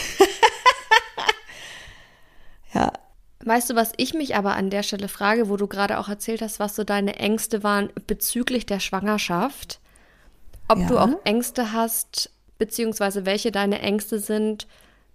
Ja, 2.73 2.91
Weißt 3.47 3.69
du, 3.69 3.75
was 3.75 3.91
ich 3.97 4.15
mich 4.15 4.35
aber 4.35 4.55
an 4.55 4.71
der 4.71 4.81
Stelle 4.81 5.07
frage, 5.07 5.49
wo 5.49 5.55
du 5.55 5.67
gerade 5.67 5.99
auch 5.99 6.09
erzählt 6.09 6.41
hast, 6.41 6.59
was 6.59 6.75
so 6.75 6.83
deine 6.83 7.17
Ängste 7.17 7.63
waren 7.63 7.89
bezüglich 8.07 8.65
der 8.65 8.79
Schwangerschaft? 8.79 9.79
Ob 10.67 10.79
Ja. 10.79 10.87
du 10.87 10.97
auch 10.97 11.09
Ängste 11.25 11.71
hast, 11.71 12.31
beziehungsweise 12.57 13.25
welche 13.27 13.51
deine 13.51 13.79
Ängste 13.81 14.17
sind 14.19 14.65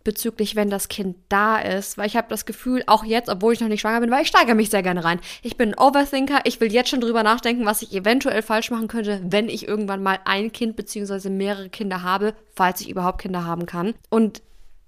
bezüglich, 0.05 0.57
wenn 0.57 0.71
das 0.71 0.89
Kind 0.89 1.17
da 1.29 1.59
ist. 1.59 1.99
Weil 1.99 2.07
ich 2.07 2.17
habe 2.17 2.29
das 2.29 2.47
Gefühl, 2.47 2.83
auch 2.87 3.05
jetzt, 3.05 3.29
obwohl 3.29 3.53
ich 3.53 3.61
noch 3.61 3.69
nicht 3.69 3.81
schwanger 3.81 4.01
bin, 4.01 4.11
weil 4.11 4.23
ich 4.23 4.29
steigere 4.29 4.55
mich 4.55 4.71
sehr 4.71 4.83
gerne 4.83 5.05
rein. 5.05 5.21
Ich 5.43 5.57
bin 5.57 5.71
ein 5.71 5.79
Overthinker, 5.79 6.41
ich 6.45 6.61
will 6.61 6.73
jetzt 6.73 6.91
schon 6.91 7.01
drüber 7.01 7.23
nachdenken, 7.23 7.67
was 7.67 7.83
ich 7.83 7.95
eventuell 7.95 8.43
falsch 8.43 8.71
machen 8.71 8.89
könnte, 8.89 9.21
wenn 9.25 9.49
ich 9.49 9.69
irgendwann 9.69 10.03
mal 10.03 10.19
ein 10.25 10.53
Kind 10.53 10.77
beziehungsweise 10.77 11.31
mehrere 11.31 11.69
Kinder 11.69 12.03
habe, 12.03 12.35
falls 12.55 12.81
ich 12.81 12.91
überhaupt 12.91 13.21
Kinder 13.21 13.45
haben 13.45 13.67
kann. 13.67 13.95
Und 14.09 14.43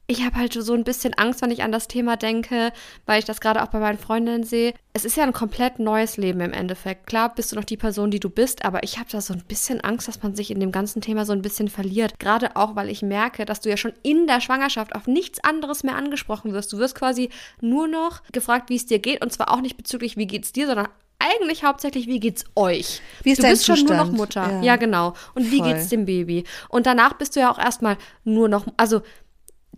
ich 0.07 0.25
habe 0.25 0.37
halt 0.37 0.53
so 0.53 0.75
ein 0.75 0.85
bisschen 0.85 1.15
Angst, 1.15 1.43
wenn 1.43 1.51
ich 1.51 1.63
an 1.63 1.73
das 1.73 1.89
Thema 1.89 2.17
denke, 2.17 2.73
weil 3.07 3.19
ich 3.19 3.25
das 3.25 3.41
gerade 3.41 3.63
auch 3.63 3.69
bei 3.69 3.79
meinen 3.79 3.99
Freundinnen 3.99 4.45
sehe. 4.45 4.75
Es 4.93 5.05
ist 5.05 5.17
ja 5.17 5.23
ein 5.23 5.33
komplett 5.33 5.79
neues 5.79 6.17
Leben 6.17 6.41
im 6.41 6.53
Endeffekt. 6.53 7.07
Klar 7.07 7.35
bist 7.35 7.53
du 7.53 7.57
noch 7.57 7.65
die 7.65 7.77
Person, 7.77 8.11
die 8.11 8.21
du 8.21 8.29
bist, 8.29 8.65
aber 8.65 8.83
ich 8.83 8.99
habe 8.99 9.09
da 9.11 9.21
so 9.21 9.33
ein 9.33 9.45
bisschen 9.47 9.81
Angst, 9.81 10.09
dass 10.09 10.23
man 10.23 10.35
sich 10.35 10.51
in 10.51 10.61
dem 10.61 10.73
ganzen 10.73 11.01
Thema 11.01 11.25
so 11.25 11.33
ein 11.33 11.41
bisschen 11.41 11.69
verliert. 11.69 12.19
Gerade 12.19 12.57
auch, 12.57 12.77
weil 12.77 12.91
ich 12.91 13.03
merke, 13.03 13.45
dass 13.45 13.61
du 13.61 13.71
ja 13.71 13.77
schon 13.77 13.95
in 14.03 14.27
der 14.27 14.41
Schwangerschaft 14.41 14.95
auf 14.95 15.07
nichts 15.07 15.43
anderes 15.43 15.83
mehr 15.83 15.97
angesprochen 15.97 16.53
wirst. 16.53 16.73
Du 16.73 16.79
wirst 16.79 16.95
quasi 16.95 17.31
nur 17.61 17.89
noch 17.89 18.23
gefragt, 18.33 18.69
wie 18.69 18.77
es 18.77 18.87
dir 18.87 18.99
geht 18.99 19.23
und 19.25 19.33
zwar 19.33 19.51
auch 19.51 19.61
nicht 19.61 19.77
bezüglich, 19.77 20.17
wie 20.17 20.27
geht's 20.27 20.53
dir, 20.53 20.67
sondern 20.67 20.89
eigentlich 21.23 21.65
hauptsächlich, 21.65 22.07
wie 22.07 22.21
geht's 22.21 22.45
euch? 22.57 23.01
Wie 23.23 23.31
ist 23.31 23.43
du 23.43 23.49
bist 23.49 23.65
schon 23.65 23.85
nur 23.85 23.95
noch 23.95 24.11
Zustand? 24.11 24.17
Mutter. 24.17 24.53
Ja. 24.55 24.63
Ja, 24.63 24.77
genau. 24.77 25.15
Und 25.35 25.51
wie 25.51 25.59
Voll. 25.59 25.73
geht's 25.73 25.89
dem 25.89 26.05
Baby? 26.05 26.45
Und 26.69 26.87
danach 26.87 27.15
bist 27.15 27.37
du 27.37 27.41
ja 27.41 27.51
auch 27.51 27.59
erstmal 27.59 27.97
nur 28.25 28.49
noch, 28.49 28.67
also 28.77 29.03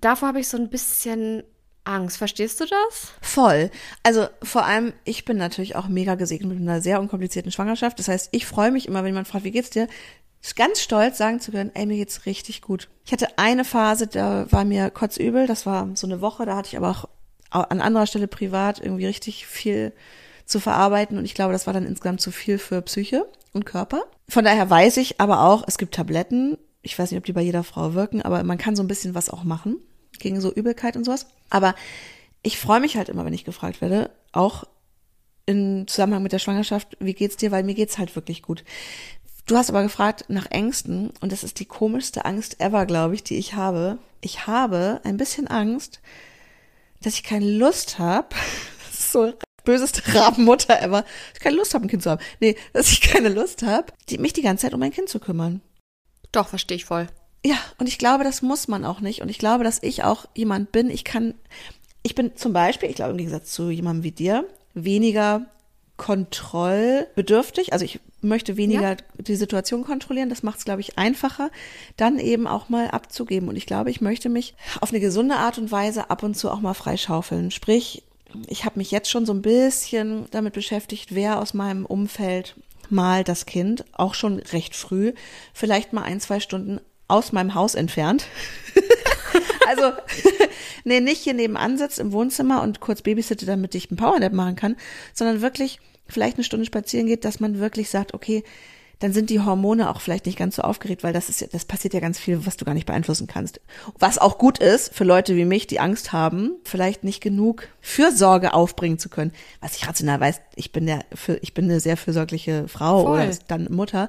davor 0.04 0.28
habe 0.28 0.40
ich 0.40 0.48
so 0.48 0.56
ein 0.56 0.70
bisschen 0.70 1.42
Angst. 1.84 2.16
Verstehst 2.16 2.60
du 2.60 2.64
das? 2.66 3.12
voll. 3.20 3.70
Also 4.02 4.26
vor 4.42 4.64
allem, 4.64 4.92
ich 5.04 5.24
bin 5.24 5.36
natürlich 5.36 5.76
auch 5.76 5.88
mega 5.88 6.14
gesegnet 6.14 6.58
mit 6.58 6.68
einer 6.68 6.80
sehr 6.80 7.00
unkomplizierten 7.00 7.52
Schwangerschaft. 7.52 7.98
Das 7.98 8.08
heißt, 8.08 8.28
ich 8.32 8.46
freue 8.46 8.70
mich 8.70 8.88
immer, 8.88 9.00
wenn 9.00 9.10
jemand 9.10 9.28
fragt, 9.28 9.44
wie 9.44 9.50
geht's 9.50 9.70
dir? 9.70 9.88
Ganz 10.56 10.82
stolz 10.82 11.16
sagen 11.16 11.40
zu 11.40 11.52
können, 11.52 11.70
ey, 11.74 11.86
mir 11.86 11.96
geht's 11.96 12.26
richtig 12.26 12.60
gut. 12.60 12.88
Ich 13.06 13.12
hatte 13.12 13.38
eine 13.38 13.64
Phase, 13.64 14.06
da 14.06 14.46
war 14.50 14.64
mir 14.64 14.90
kotzübel. 14.90 15.46
Das 15.46 15.64
war 15.64 15.88
so 15.94 16.06
eine 16.06 16.20
Woche, 16.20 16.44
da 16.44 16.56
hatte 16.56 16.68
ich 16.68 16.76
aber 16.76 16.90
auch 16.90 17.08
an 17.50 17.80
anderer 17.80 18.06
Stelle 18.06 18.28
privat 18.28 18.80
irgendwie 18.80 19.06
richtig 19.06 19.46
viel 19.46 19.92
zu 20.44 20.60
verarbeiten 20.60 21.16
und 21.16 21.24
ich 21.24 21.34
glaube, 21.34 21.52
das 21.52 21.66
war 21.66 21.72
dann 21.72 21.86
insgesamt 21.86 22.20
zu 22.20 22.30
viel 22.30 22.58
für 22.58 22.82
Psyche 22.82 23.26
und 23.52 23.64
Körper. 23.64 24.02
Von 24.28 24.44
daher 24.44 24.68
weiß 24.68 24.98
ich 24.98 25.20
aber 25.20 25.42
auch, 25.44 25.64
es 25.66 25.78
gibt 25.78 25.94
Tabletten. 25.94 26.58
Ich 26.82 26.98
weiß 26.98 27.10
nicht, 27.10 27.18
ob 27.18 27.24
die 27.24 27.32
bei 27.32 27.40
jeder 27.40 27.64
Frau 27.64 27.94
wirken, 27.94 28.20
aber 28.20 28.42
man 28.42 28.58
kann 28.58 28.76
so 28.76 28.82
ein 28.82 28.88
bisschen 28.88 29.14
was 29.14 29.30
auch 29.30 29.44
machen 29.44 29.78
gegen 30.18 30.40
so 30.40 30.52
Übelkeit 30.52 30.96
und 30.96 31.04
sowas. 31.04 31.26
Aber 31.50 31.74
ich 32.42 32.58
freue 32.58 32.80
mich 32.80 32.96
halt 32.96 33.08
immer, 33.08 33.24
wenn 33.24 33.32
ich 33.32 33.44
gefragt 33.44 33.80
werde, 33.80 34.10
auch 34.32 34.64
im 35.46 35.86
Zusammenhang 35.86 36.22
mit 36.22 36.32
der 36.32 36.38
Schwangerschaft, 36.38 36.96
wie 37.00 37.14
geht's 37.14 37.36
dir, 37.36 37.50
weil 37.50 37.64
mir 37.64 37.74
geht's 37.74 37.98
halt 37.98 38.14
wirklich 38.16 38.42
gut. 38.42 38.64
Du 39.46 39.56
hast 39.56 39.68
aber 39.68 39.82
gefragt 39.82 40.24
nach 40.28 40.50
Ängsten 40.50 41.12
und 41.20 41.30
das 41.30 41.44
ist 41.44 41.60
die 41.60 41.66
komischste 41.66 42.24
Angst 42.24 42.60
ever, 42.60 42.86
glaube 42.86 43.14
ich, 43.14 43.22
die 43.22 43.36
ich 43.36 43.54
habe. 43.54 43.98
Ich 44.22 44.46
habe 44.46 45.00
ein 45.04 45.18
bisschen 45.18 45.48
Angst, 45.48 46.00
dass 47.02 47.14
ich 47.14 47.22
keine 47.22 47.50
Lust 47.50 47.98
habe. 47.98 48.28
So 48.96 49.34
böseste 49.64 50.02
Rabenmutter 50.14 50.80
ever. 50.80 51.02
Dass 51.02 51.34
ich 51.34 51.40
keine 51.40 51.56
Lust 51.56 51.74
habe, 51.74 51.84
ein 51.84 51.88
Kind 51.88 52.02
zu 52.02 52.10
haben. 52.10 52.22
Nee, 52.40 52.56
dass 52.72 52.90
ich 52.90 53.00
keine 53.00 53.28
Lust 53.28 53.62
habe, 53.62 53.92
mich 54.18 54.32
die 54.32 54.42
ganze 54.42 54.62
Zeit 54.62 54.74
um 54.74 54.80
mein 54.80 54.92
Kind 54.92 55.08
zu 55.08 55.18
kümmern. 55.18 55.60
Doch, 56.32 56.48
verstehe 56.48 56.76
ich 56.76 56.84
voll. 56.84 57.06
Ja, 57.44 57.56
und 57.78 57.88
ich 57.88 57.98
glaube, 57.98 58.24
das 58.24 58.40
muss 58.42 58.68
man 58.68 58.84
auch 58.84 59.00
nicht. 59.00 59.20
Und 59.20 59.28
ich 59.28 59.38
glaube, 59.38 59.64
dass 59.64 59.82
ich 59.82 60.02
auch 60.02 60.24
jemand 60.34 60.72
bin, 60.72 60.88
ich 60.90 61.04
kann, 61.04 61.34
ich 62.02 62.14
bin 62.14 62.36
zum 62.36 62.52
Beispiel, 62.52 62.88
ich 62.88 62.96
glaube 62.96 63.10
im 63.12 63.18
Gegensatz 63.18 63.52
zu 63.52 63.70
jemandem 63.70 64.02
wie 64.04 64.12
dir, 64.12 64.46
weniger 64.74 65.46
kontrollbedürftig. 65.96 67.72
Also 67.72 67.84
ich 67.84 68.00
möchte 68.20 68.56
weniger 68.56 68.90
Ja. 68.92 68.96
die 69.18 69.36
Situation 69.36 69.84
kontrollieren. 69.84 70.28
Das 70.30 70.42
macht 70.42 70.58
es, 70.58 70.64
glaube 70.64 70.80
ich, 70.80 70.98
einfacher, 70.98 71.50
dann 71.96 72.18
eben 72.18 72.46
auch 72.46 72.68
mal 72.68 72.88
abzugeben. 72.90 73.48
Und 73.48 73.56
ich 73.56 73.66
glaube, 73.66 73.90
ich 73.90 74.00
möchte 74.00 74.28
mich 74.28 74.54
auf 74.80 74.90
eine 74.90 75.00
gesunde 75.00 75.36
Art 75.36 75.58
und 75.58 75.70
Weise 75.70 76.10
ab 76.10 76.22
und 76.22 76.36
zu 76.36 76.50
auch 76.50 76.60
mal 76.60 76.74
freischaufeln. 76.74 77.50
Sprich, 77.50 78.02
ich 78.48 78.64
habe 78.64 78.78
mich 78.78 78.90
jetzt 78.90 79.10
schon 79.10 79.26
so 79.26 79.32
ein 79.32 79.42
bisschen 79.42 80.26
damit 80.30 80.54
beschäftigt, 80.54 81.14
wer 81.14 81.40
aus 81.40 81.54
meinem 81.54 81.84
Umfeld 81.86 82.56
mal 82.90 83.22
das 83.22 83.46
Kind, 83.46 83.84
auch 83.92 84.14
schon 84.14 84.38
recht 84.38 84.74
früh, 84.74 85.12
vielleicht 85.52 85.92
mal 85.92 86.02
ein, 86.02 86.20
zwei 86.20 86.40
Stunden 86.40 86.80
aus 87.08 87.32
meinem 87.32 87.54
Haus 87.54 87.74
entfernt. 87.74 88.26
also, 89.68 89.92
nee, 90.84 91.00
nicht 91.00 91.22
hier 91.22 91.34
nebenan 91.34 91.78
sitzt 91.78 91.98
im 91.98 92.12
Wohnzimmer 92.12 92.62
und 92.62 92.80
kurz 92.80 93.02
babysitte, 93.02 93.46
damit 93.46 93.74
ich 93.74 93.90
einen 93.90 93.96
Powernap 93.96 94.32
machen 94.32 94.56
kann, 94.56 94.76
sondern 95.12 95.42
wirklich 95.42 95.80
vielleicht 96.08 96.36
eine 96.36 96.44
Stunde 96.44 96.66
spazieren 96.66 97.06
geht, 97.06 97.24
dass 97.24 97.40
man 97.40 97.58
wirklich 97.58 97.90
sagt, 97.90 98.14
okay, 98.14 98.44
dann 99.00 99.12
sind 99.12 99.28
die 99.30 99.40
Hormone 99.40 99.90
auch 99.90 100.00
vielleicht 100.00 100.26
nicht 100.26 100.38
ganz 100.38 100.56
so 100.56 100.62
aufgeregt, 100.62 101.02
weil 101.02 101.12
das 101.12 101.28
ist 101.28 101.40
ja, 101.40 101.46
das 101.50 101.64
passiert 101.64 101.94
ja 101.94 102.00
ganz 102.00 102.18
viel, 102.18 102.46
was 102.46 102.56
du 102.56 102.64
gar 102.64 102.74
nicht 102.74 102.86
beeinflussen 102.86 103.26
kannst. 103.26 103.60
Was 103.98 104.18
auch 104.18 104.38
gut 104.38 104.58
ist 104.58 104.94
für 104.94 105.04
Leute 105.04 105.36
wie 105.36 105.44
mich, 105.44 105.66
die 105.66 105.80
Angst 105.80 106.12
haben, 106.12 106.52
vielleicht 106.64 107.04
nicht 107.04 107.20
genug 107.20 107.68
Fürsorge 107.80 108.54
aufbringen 108.54 108.98
zu 108.98 109.08
können. 109.08 109.32
Was 109.60 109.76
ich 109.76 109.86
rational 109.86 110.20
weiß, 110.20 110.40
ich 110.54 110.72
bin 110.72 110.86
der, 110.86 111.00
ich 111.42 111.54
bin 111.54 111.64
eine 111.64 111.80
sehr 111.80 111.96
fürsorgliche 111.96 112.68
Frau 112.68 113.02
Voll. 113.02 113.20
oder 113.20 113.30
dann 113.48 113.66
Mutter. 113.70 114.08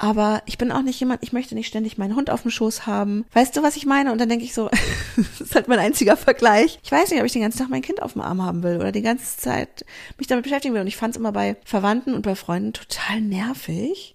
Aber 0.00 0.42
ich 0.46 0.58
bin 0.58 0.70
auch 0.70 0.82
nicht 0.82 1.00
jemand, 1.00 1.24
ich 1.24 1.32
möchte 1.32 1.56
nicht 1.56 1.66
ständig 1.66 1.98
meinen 1.98 2.14
Hund 2.14 2.30
auf 2.30 2.42
dem 2.42 2.52
Schoß 2.52 2.86
haben. 2.86 3.24
Weißt 3.32 3.56
du, 3.56 3.64
was 3.64 3.76
ich 3.76 3.84
meine? 3.84 4.12
Und 4.12 4.20
dann 4.20 4.28
denke 4.28 4.44
ich 4.44 4.54
so, 4.54 4.70
das 5.16 5.40
ist 5.40 5.54
halt 5.56 5.66
mein 5.66 5.80
einziger 5.80 6.16
Vergleich. 6.16 6.78
Ich 6.84 6.92
weiß 6.92 7.10
nicht, 7.10 7.18
ob 7.18 7.26
ich 7.26 7.32
den 7.32 7.42
ganzen 7.42 7.58
Tag 7.58 7.68
mein 7.68 7.82
Kind 7.82 8.00
auf 8.00 8.12
dem 8.12 8.22
Arm 8.22 8.40
haben 8.40 8.62
will 8.62 8.76
oder 8.76 8.92
die 8.92 9.02
ganze 9.02 9.36
Zeit 9.36 9.84
mich 10.16 10.28
damit 10.28 10.44
beschäftigen 10.44 10.72
will. 10.72 10.82
Und 10.82 10.86
ich 10.86 10.96
fand 10.96 11.14
es 11.14 11.20
immer 11.20 11.32
bei 11.32 11.56
Verwandten 11.64 12.14
und 12.14 12.22
bei 12.22 12.36
Freunden 12.36 12.72
total 12.74 13.20
nervig, 13.20 14.14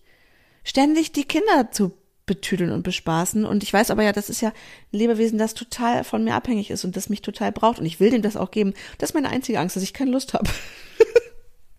ständig 0.63 1.11
die 1.11 1.25
Kinder 1.25 1.69
zu 1.71 1.91
betüdeln 2.25 2.71
und 2.71 2.83
bespaßen. 2.83 3.45
Und 3.45 3.63
ich 3.63 3.73
weiß 3.73 3.91
aber 3.91 4.03
ja, 4.03 4.13
das 4.13 4.29
ist 4.29 4.41
ja 4.41 4.49
ein 4.49 4.97
Lebewesen, 4.97 5.37
das 5.37 5.53
total 5.53 6.05
von 6.05 6.23
mir 6.23 6.35
abhängig 6.35 6.71
ist 6.71 6.85
und 6.85 6.95
das 6.95 7.09
mich 7.09 7.21
total 7.21 7.51
braucht. 7.51 7.79
Und 7.79 7.85
ich 7.85 7.99
will 7.99 8.09
dem 8.09 8.21
das 8.21 8.37
auch 8.37 8.51
geben. 8.51 8.73
Das 8.97 9.09
ist 9.09 9.13
meine 9.13 9.29
einzige 9.29 9.59
Angst, 9.59 9.75
dass 9.75 9.83
ich 9.83 9.93
keine 9.93 10.11
Lust 10.11 10.33
habe. 10.33 10.49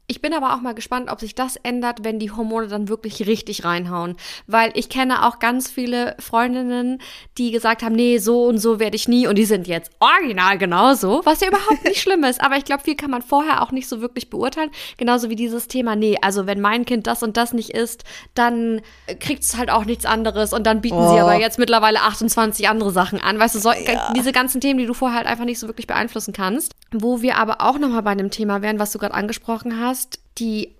Ich 0.06 0.20
bin 0.20 0.34
aber 0.34 0.54
auch 0.54 0.60
mal 0.60 0.74
gespannt, 0.74 1.10
ob 1.10 1.18
sich 1.18 1.34
das 1.34 1.56
ändert, 1.56 2.04
wenn 2.04 2.18
die 2.18 2.30
Hormone 2.30 2.68
dann 2.68 2.90
wirklich 2.90 3.26
richtig 3.26 3.64
reinhauen. 3.64 4.16
Weil 4.46 4.70
ich 4.74 4.90
kenne 4.90 5.26
auch 5.26 5.38
ganz 5.38 5.70
viele 5.70 6.14
Freundinnen, 6.18 7.00
die 7.38 7.52
gesagt 7.52 7.82
haben, 7.82 7.94
nee, 7.94 8.18
so 8.18 8.44
und 8.44 8.58
so 8.58 8.78
werde 8.78 8.96
ich 8.96 9.08
nie. 9.08 9.26
Und 9.26 9.36
die 9.36 9.46
sind 9.46 9.66
jetzt 9.66 9.90
original 10.00 10.58
genauso, 10.58 11.22
was 11.24 11.40
ja 11.40 11.48
überhaupt 11.48 11.84
nicht 11.84 12.02
schlimm 12.02 12.22
ist. 12.24 12.42
Aber 12.42 12.58
ich 12.58 12.66
glaube, 12.66 12.84
viel 12.84 12.96
kann 12.96 13.10
man 13.10 13.22
vorher 13.22 13.62
auch 13.62 13.72
nicht 13.72 13.88
so 13.88 14.02
wirklich 14.02 14.28
beurteilen. 14.28 14.70
Genauso 14.98 15.30
wie 15.30 15.36
dieses 15.36 15.68
Thema, 15.68 15.96
nee, 15.96 16.18
also 16.20 16.46
wenn 16.46 16.60
mein 16.60 16.84
Kind 16.84 17.06
das 17.06 17.22
und 17.22 17.38
das 17.38 17.54
nicht 17.54 17.70
isst, 17.70 18.04
dann 18.34 18.82
kriegt 19.20 19.42
es 19.42 19.56
halt 19.56 19.70
auch 19.70 19.86
nichts 19.86 20.04
anderes. 20.04 20.52
Und 20.52 20.66
dann 20.66 20.82
bieten 20.82 20.98
oh. 20.98 21.14
sie 21.14 21.18
aber 21.18 21.40
jetzt 21.40 21.58
mittlerweile 21.58 22.02
28 22.02 22.68
andere 22.68 22.90
Sachen 22.90 23.22
an. 23.22 23.38
Weißt 23.38 23.54
du, 23.54 23.58
so, 23.58 23.72
ja. 23.72 24.12
diese 24.14 24.32
ganzen 24.32 24.60
Themen, 24.60 24.78
die 24.78 24.86
du 24.86 24.92
vorher 24.92 25.16
halt 25.16 25.26
einfach 25.26 25.46
nicht 25.46 25.58
so 25.58 25.66
wirklich 25.66 25.86
beeinflussen 25.86 26.34
kannst. 26.34 26.74
Wo 26.92 27.22
wir 27.22 27.38
aber 27.38 27.62
auch 27.62 27.78
nochmal 27.78 28.02
bei 28.02 28.10
einem 28.10 28.30
Thema 28.30 28.60
wären, 28.60 28.78
was 28.78 28.92
du 28.92 28.98
gerade 28.98 29.14
angesprochen 29.14 29.80
hast 29.80 29.93
hast, 29.94 30.18
die 30.38 30.74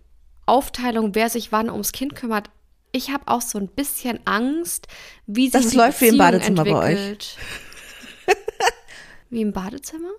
Aufteilung, 0.45 1.15
wer 1.15 1.31
sich 1.31 1.53
wann 1.53 1.71
ums 1.71 1.93
Kind 1.93 2.17
kümmert, 2.17 2.51
ich 2.91 3.11
habe 3.11 3.25
auch 3.27 3.41
so 3.41 3.59
ein 3.59 3.69
bisschen 3.69 4.19
Angst, 4.25 4.89
wie 5.27 5.45
sich 5.45 5.53
das 5.53 5.71
die 5.71 5.77
läuft 5.77 6.01
Beziehung 6.01 6.13
wie 6.13 6.15
im 6.15 6.19
Badezimmer 6.19 6.67
entwickelt. 6.67 7.37
bei 8.27 8.35
euch. 8.35 8.37
wie 9.31 9.41
im 9.41 9.53
Badezimmer? 9.53 10.11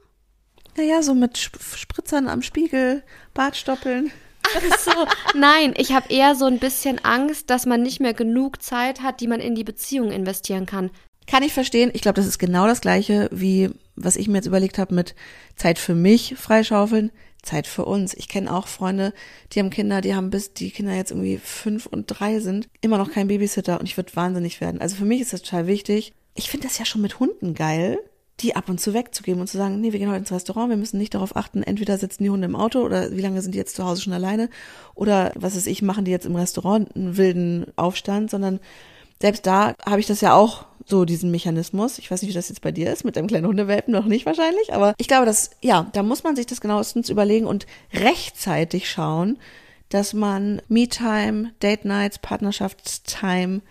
Naja, 0.77 1.01
so 1.01 1.13
mit 1.13 1.37
Spritzern 1.37 2.27
am 2.27 2.41
Spiegel, 2.41 3.03
Badstoppeln. 3.33 4.11
Ach 4.43 4.79
so, 4.79 4.91
nein, 5.37 5.73
ich 5.77 5.93
habe 5.93 6.13
eher 6.13 6.35
so 6.35 6.45
ein 6.45 6.59
bisschen 6.59 7.03
Angst, 7.03 7.49
dass 7.49 7.65
man 7.65 7.81
nicht 7.81 7.99
mehr 7.99 8.13
genug 8.13 8.61
Zeit 8.61 9.01
hat, 9.01 9.19
die 9.19 9.27
man 9.27 9.39
in 9.39 9.55
die 9.55 9.63
Beziehung 9.63 10.11
investieren 10.11 10.65
kann. 10.65 10.91
Kann 11.27 11.43
ich 11.43 11.53
verstehen. 11.53 11.91
Ich 11.93 12.01
glaube, 12.01 12.15
das 12.15 12.27
ist 12.27 12.37
genau 12.37 12.67
das 12.67 12.81
Gleiche, 12.81 13.29
wie 13.31 13.71
was 13.95 14.17
ich 14.17 14.27
mir 14.27 14.35
jetzt 14.35 14.45
überlegt 14.45 14.77
habe 14.77 14.93
mit 14.93 15.15
Zeit 15.55 15.79
für 15.79 15.95
mich 15.95 16.35
freischaufeln. 16.37 17.11
Zeit 17.45 17.67
für 17.67 17.85
uns. 17.85 18.13
Ich 18.13 18.27
kenne 18.27 18.53
auch 18.53 18.67
Freunde, 18.67 19.13
die 19.51 19.59
haben 19.59 19.69
Kinder, 19.69 20.01
die 20.01 20.15
haben 20.15 20.29
bis 20.29 20.53
die 20.53 20.71
Kinder 20.71 20.93
jetzt 20.93 21.11
irgendwie 21.11 21.37
fünf 21.37 21.85
und 21.85 22.07
drei 22.07 22.39
sind, 22.39 22.67
immer 22.81 22.97
noch 22.97 23.11
kein 23.11 23.27
Babysitter 23.27 23.79
und 23.79 23.85
ich 23.85 23.97
würde 23.97 24.15
wahnsinnig 24.15 24.59
werden. 24.61 24.81
Also 24.81 24.95
für 24.95 25.05
mich 25.05 25.21
ist 25.21 25.33
das 25.33 25.41
total 25.41 25.67
wichtig. 25.67 26.13
Ich 26.33 26.49
finde 26.49 26.67
das 26.67 26.77
ja 26.77 26.85
schon 26.85 27.01
mit 27.01 27.19
Hunden 27.19 27.53
geil, 27.53 27.99
die 28.41 28.55
ab 28.55 28.67
und 28.67 28.81
zu 28.81 28.93
wegzugeben 28.93 29.39
und 29.39 29.47
zu 29.47 29.57
sagen, 29.57 29.79
nee, 29.79 29.93
wir 29.93 29.99
gehen 29.99 30.09
heute 30.09 30.19
ins 30.19 30.31
Restaurant, 30.31 30.69
wir 30.69 30.77
müssen 30.77 30.97
nicht 30.97 31.13
darauf 31.13 31.35
achten, 31.37 31.63
entweder 31.63 31.97
sitzen 31.97 32.23
die 32.23 32.29
Hunde 32.29 32.45
im 32.45 32.55
Auto 32.55 32.81
oder 32.81 33.11
wie 33.15 33.21
lange 33.21 33.41
sind 33.41 33.55
die 33.55 33.57
jetzt 33.57 33.75
zu 33.75 33.85
Hause 33.85 34.01
schon 34.01 34.13
alleine 34.13 34.49
oder 34.93 35.31
was 35.35 35.55
ist 35.55 35.67
ich, 35.67 35.81
machen 35.81 36.03
die 36.03 36.11
jetzt 36.11 36.25
im 36.25 36.35
Restaurant 36.35 36.93
einen 36.95 37.15
wilden 37.15 37.67
Aufstand, 37.77 38.29
sondern 38.29 38.59
selbst 39.21 39.45
da 39.45 39.75
habe 39.85 39.99
ich 39.99 40.07
das 40.07 40.21
ja 40.21 40.33
auch 40.33 40.65
so 40.85 41.05
diesen 41.05 41.31
Mechanismus. 41.31 41.97
Ich 41.97 42.11
weiß 42.11 42.21
nicht, 42.21 42.29
wie 42.29 42.35
das 42.35 42.49
jetzt 42.49 42.61
bei 42.61 42.71
dir 42.71 42.91
ist, 42.91 43.05
mit 43.05 43.15
deinem 43.15 43.27
kleinen 43.27 43.47
Hundewelpen 43.47 43.91
noch 43.91 44.05
nicht 44.05 44.25
wahrscheinlich, 44.25 44.73
aber 44.73 44.93
ich 44.97 45.07
glaube, 45.07 45.25
dass, 45.25 45.51
ja, 45.61 45.87
da 45.93 46.03
muss 46.03 46.23
man 46.23 46.35
sich 46.35 46.45
das 46.45 46.61
genauestens 46.61 47.09
überlegen 47.09 47.47
und 47.47 47.65
rechtzeitig 47.93 48.89
schauen, 48.89 49.37
dass 49.89 50.13
man 50.13 50.61
Me-Time, 50.67 51.53
Date 51.61 51.85
Nights, 51.85 52.19
Partnerschaftstime 52.19 53.61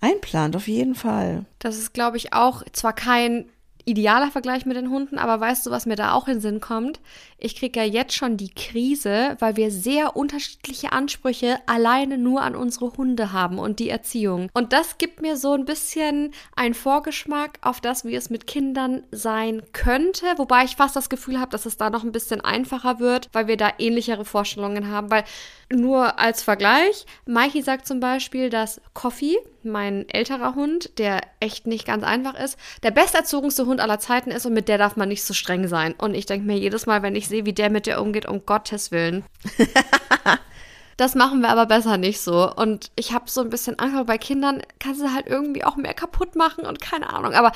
einplant, 0.00 0.56
auf 0.56 0.68
jeden 0.68 0.94
Fall. 0.94 1.44
Das 1.58 1.78
ist, 1.78 1.92
glaube 1.92 2.16
ich, 2.16 2.32
auch 2.32 2.62
zwar 2.72 2.92
kein 2.92 3.46
idealer 3.84 4.30
Vergleich 4.30 4.66
mit 4.66 4.76
den 4.76 4.90
Hunden, 4.90 5.18
aber 5.18 5.40
weißt 5.40 5.66
du, 5.66 5.70
was 5.70 5.86
mir 5.86 5.96
da 5.96 6.12
auch 6.12 6.28
in 6.28 6.34
den 6.34 6.40
Sinn 6.40 6.60
kommt? 6.60 7.00
Ich 7.42 7.56
kriege 7.56 7.80
ja 7.80 7.86
jetzt 7.86 8.14
schon 8.14 8.36
die 8.36 8.52
Krise, 8.52 9.36
weil 9.38 9.56
wir 9.56 9.70
sehr 9.70 10.14
unterschiedliche 10.14 10.92
Ansprüche 10.92 11.58
alleine 11.66 12.18
nur 12.18 12.42
an 12.42 12.54
unsere 12.54 12.92
Hunde 12.98 13.32
haben 13.32 13.58
und 13.58 13.78
die 13.78 13.88
Erziehung. 13.88 14.50
Und 14.52 14.74
das 14.74 14.98
gibt 14.98 15.22
mir 15.22 15.38
so 15.38 15.54
ein 15.54 15.64
bisschen 15.64 16.34
einen 16.54 16.74
Vorgeschmack 16.74 17.58
auf 17.62 17.80
das, 17.80 18.04
wie 18.04 18.14
es 18.14 18.28
mit 18.28 18.46
Kindern 18.46 19.04
sein 19.10 19.62
könnte, 19.72 20.26
wobei 20.36 20.64
ich 20.64 20.76
fast 20.76 20.96
das 20.96 21.08
Gefühl 21.08 21.40
habe, 21.40 21.50
dass 21.50 21.64
es 21.64 21.78
da 21.78 21.88
noch 21.88 22.04
ein 22.04 22.12
bisschen 22.12 22.42
einfacher 22.42 23.00
wird, 23.00 23.30
weil 23.32 23.46
wir 23.46 23.56
da 23.56 23.72
ähnlichere 23.78 24.26
Vorstellungen 24.26 24.88
haben, 24.88 25.10
weil 25.10 25.24
nur 25.72 26.18
als 26.18 26.42
Vergleich, 26.42 27.06
Mikey 27.26 27.62
sagt 27.62 27.86
zum 27.86 28.00
Beispiel, 28.00 28.50
dass 28.50 28.80
Coffee, 28.92 29.36
mein 29.62 30.08
älterer 30.08 30.56
Hund, 30.56 30.98
der 30.98 31.20
echt 31.38 31.66
nicht 31.66 31.86
ganz 31.86 32.02
einfach 32.02 32.34
ist, 32.34 32.58
der 32.82 32.90
besterzogenste 32.90 33.66
Hund 33.66 33.80
aller 33.80 34.00
Zeiten 34.00 34.30
ist 34.32 34.46
und 34.46 34.52
mit 34.52 34.68
der 34.68 34.78
darf 34.78 34.96
man 34.96 35.08
nicht 35.08 35.22
so 35.22 35.32
streng 35.32 35.68
sein. 35.68 35.94
Und 35.96 36.14
ich 36.14 36.26
denke 36.26 36.46
mir 36.46 36.58
jedes 36.58 36.86
Mal, 36.86 37.02
wenn 37.02 37.14
ich 37.14 37.28
sehe, 37.30 37.46
wie 37.46 37.52
der 37.52 37.70
mit 37.70 37.86
der 37.86 38.02
umgeht, 38.02 38.26
um 38.26 38.44
Gottes 38.44 38.90
Willen. 38.90 39.24
das 40.96 41.14
machen 41.14 41.40
wir 41.40 41.48
aber 41.48 41.66
besser 41.66 41.96
nicht 41.96 42.20
so. 42.20 42.52
Und 42.54 42.90
ich 42.96 43.12
habe 43.12 43.30
so 43.30 43.40
ein 43.40 43.50
bisschen 43.50 43.78
Angst, 43.78 43.96
weil 43.96 44.04
bei 44.04 44.18
Kindern 44.18 44.62
kannst 44.78 45.00
du 45.00 45.12
halt 45.14 45.26
irgendwie 45.26 45.64
auch 45.64 45.76
mehr 45.76 45.94
kaputt 45.94 46.36
machen 46.36 46.66
und 46.66 46.80
keine 46.80 47.10
Ahnung. 47.10 47.32
Aber 47.32 47.52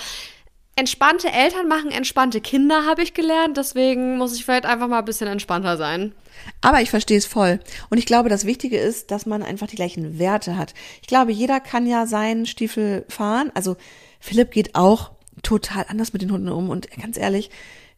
entspannte 0.77 1.31
Eltern 1.31 1.69
machen 1.69 1.91
entspannte 1.91 2.41
Kinder, 2.41 2.85
habe 2.87 3.03
ich 3.03 3.15
gelernt. 3.15 3.57
Deswegen 3.57 4.17
muss 4.17 4.35
ich 4.35 4.45
vielleicht 4.45 4.67
einfach 4.67 4.89
mal 4.89 5.01
ein 5.01 5.05
bisschen 5.05 5.29
entspannter 5.29 5.77
sein. 5.77 6.15
Aber 6.61 6.81
ich 6.81 6.91
verstehe 6.91 7.19
es 7.19 7.27
voll. 7.27 7.61
Und 7.91 7.99
ich 7.99 8.07
glaube, 8.07 8.29
das 8.29 8.45
Wichtige 8.45 8.79
ist, 8.79 9.11
dass 9.11 9.27
man 9.27 9.43
einfach 9.43 9.67
die 9.67 9.77
gleichen 9.77 10.19
Werte 10.19 10.57
hat. 10.57 10.75
Ich 11.01 11.09
glaube, 11.09 11.33
jeder 11.33 11.61
kann 11.61 11.87
ja 11.87 12.07
seinen 12.07 12.47
Stiefel 12.47 13.05
fahren. 13.09 13.53
Also 13.55 13.77
Philipp 14.21 14.51
geht 14.51 14.75
auch 14.75 15.13
total 15.43 15.87
anders 15.89 16.13
mit 16.13 16.23
den 16.23 16.33
Hunden 16.33 16.49
um. 16.49 16.71
Und 16.71 16.91
ganz 16.91 17.17
ehrlich, 17.17 17.51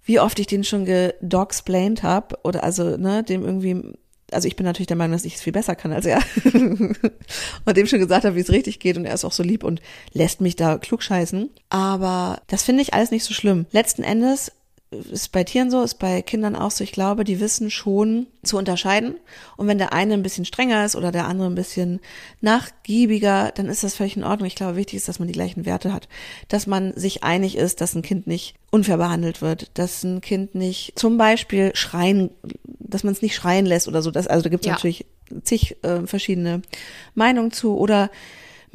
wie 0.06 0.20
oft 0.20 0.38
ich 0.38 0.46
den 0.46 0.64
schon 0.64 0.86
gedogsplained 0.86 2.02
habe 2.02 2.38
oder 2.42 2.64
also, 2.64 2.96
ne, 2.96 3.22
dem 3.22 3.44
irgendwie 3.44 3.96
also 4.32 4.48
ich 4.48 4.56
bin 4.56 4.66
natürlich 4.66 4.88
der 4.88 4.96
Meinung, 4.96 5.12
dass 5.12 5.24
ich 5.24 5.36
es 5.36 5.42
viel 5.42 5.52
besser 5.52 5.76
kann 5.76 5.92
als 5.92 6.04
er. 6.04 6.20
und 7.64 7.76
dem 7.76 7.86
schon 7.86 8.00
gesagt 8.00 8.24
habe, 8.24 8.34
wie 8.34 8.40
es 8.40 8.50
richtig 8.50 8.80
geht 8.80 8.96
und 8.96 9.04
er 9.04 9.14
ist 9.14 9.24
auch 9.24 9.32
so 9.32 9.44
lieb 9.44 9.62
und 9.62 9.80
lässt 10.12 10.40
mich 10.40 10.56
da 10.56 10.78
klugscheißen. 10.78 11.50
Aber 11.70 12.40
das 12.48 12.64
finde 12.64 12.82
ich 12.82 12.92
alles 12.92 13.12
nicht 13.12 13.22
so 13.22 13.34
schlimm. 13.34 13.66
Letzten 13.70 14.02
Endes 14.02 14.50
ist 15.10 15.32
bei 15.32 15.44
Tieren 15.44 15.70
so, 15.70 15.82
ist 15.82 15.98
bei 15.98 16.22
Kindern 16.22 16.56
auch 16.56 16.70
so. 16.70 16.84
Ich 16.84 16.92
glaube, 16.92 17.24
die 17.24 17.40
wissen 17.40 17.70
schon 17.70 18.26
zu 18.42 18.56
unterscheiden. 18.56 19.16
Und 19.56 19.66
wenn 19.66 19.78
der 19.78 19.92
eine 19.92 20.14
ein 20.14 20.22
bisschen 20.22 20.44
strenger 20.44 20.84
ist 20.84 20.96
oder 20.96 21.12
der 21.12 21.26
andere 21.26 21.48
ein 21.48 21.54
bisschen 21.54 22.00
nachgiebiger, 22.40 23.52
dann 23.54 23.66
ist 23.66 23.84
das 23.84 23.94
völlig 23.94 24.16
in 24.16 24.24
Ordnung. 24.24 24.46
Ich 24.46 24.54
glaube, 24.54 24.76
wichtig 24.76 24.96
ist, 24.96 25.08
dass 25.08 25.18
man 25.18 25.28
die 25.28 25.34
gleichen 25.34 25.66
Werte 25.66 25.92
hat. 25.92 26.08
Dass 26.48 26.66
man 26.66 26.92
sich 26.96 27.24
einig 27.24 27.56
ist, 27.56 27.80
dass 27.80 27.94
ein 27.94 28.02
Kind 28.02 28.26
nicht 28.26 28.54
unfair 28.70 28.96
behandelt 28.96 29.42
wird, 29.42 29.70
dass 29.74 30.02
ein 30.02 30.20
Kind 30.20 30.54
nicht 30.54 30.98
zum 30.98 31.18
Beispiel 31.18 31.74
schreien, 31.74 32.30
dass 32.78 33.04
man 33.04 33.12
es 33.12 33.22
nicht 33.22 33.34
schreien 33.34 33.66
lässt 33.66 33.88
oder 33.88 34.02
so. 34.02 34.10
Das, 34.10 34.26
also 34.26 34.42
da 34.42 34.48
gibt 34.50 34.64
es 34.64 34.68
ja. 34.68 34.74
natürlich 34.74 35.06
zig 35.42 35.76
äh, 35.82 36.06
verschiedene 36.06 36.62
Meinungen 37.14 37.52
zu. 37.52 37.76
Oder 37.76 38.10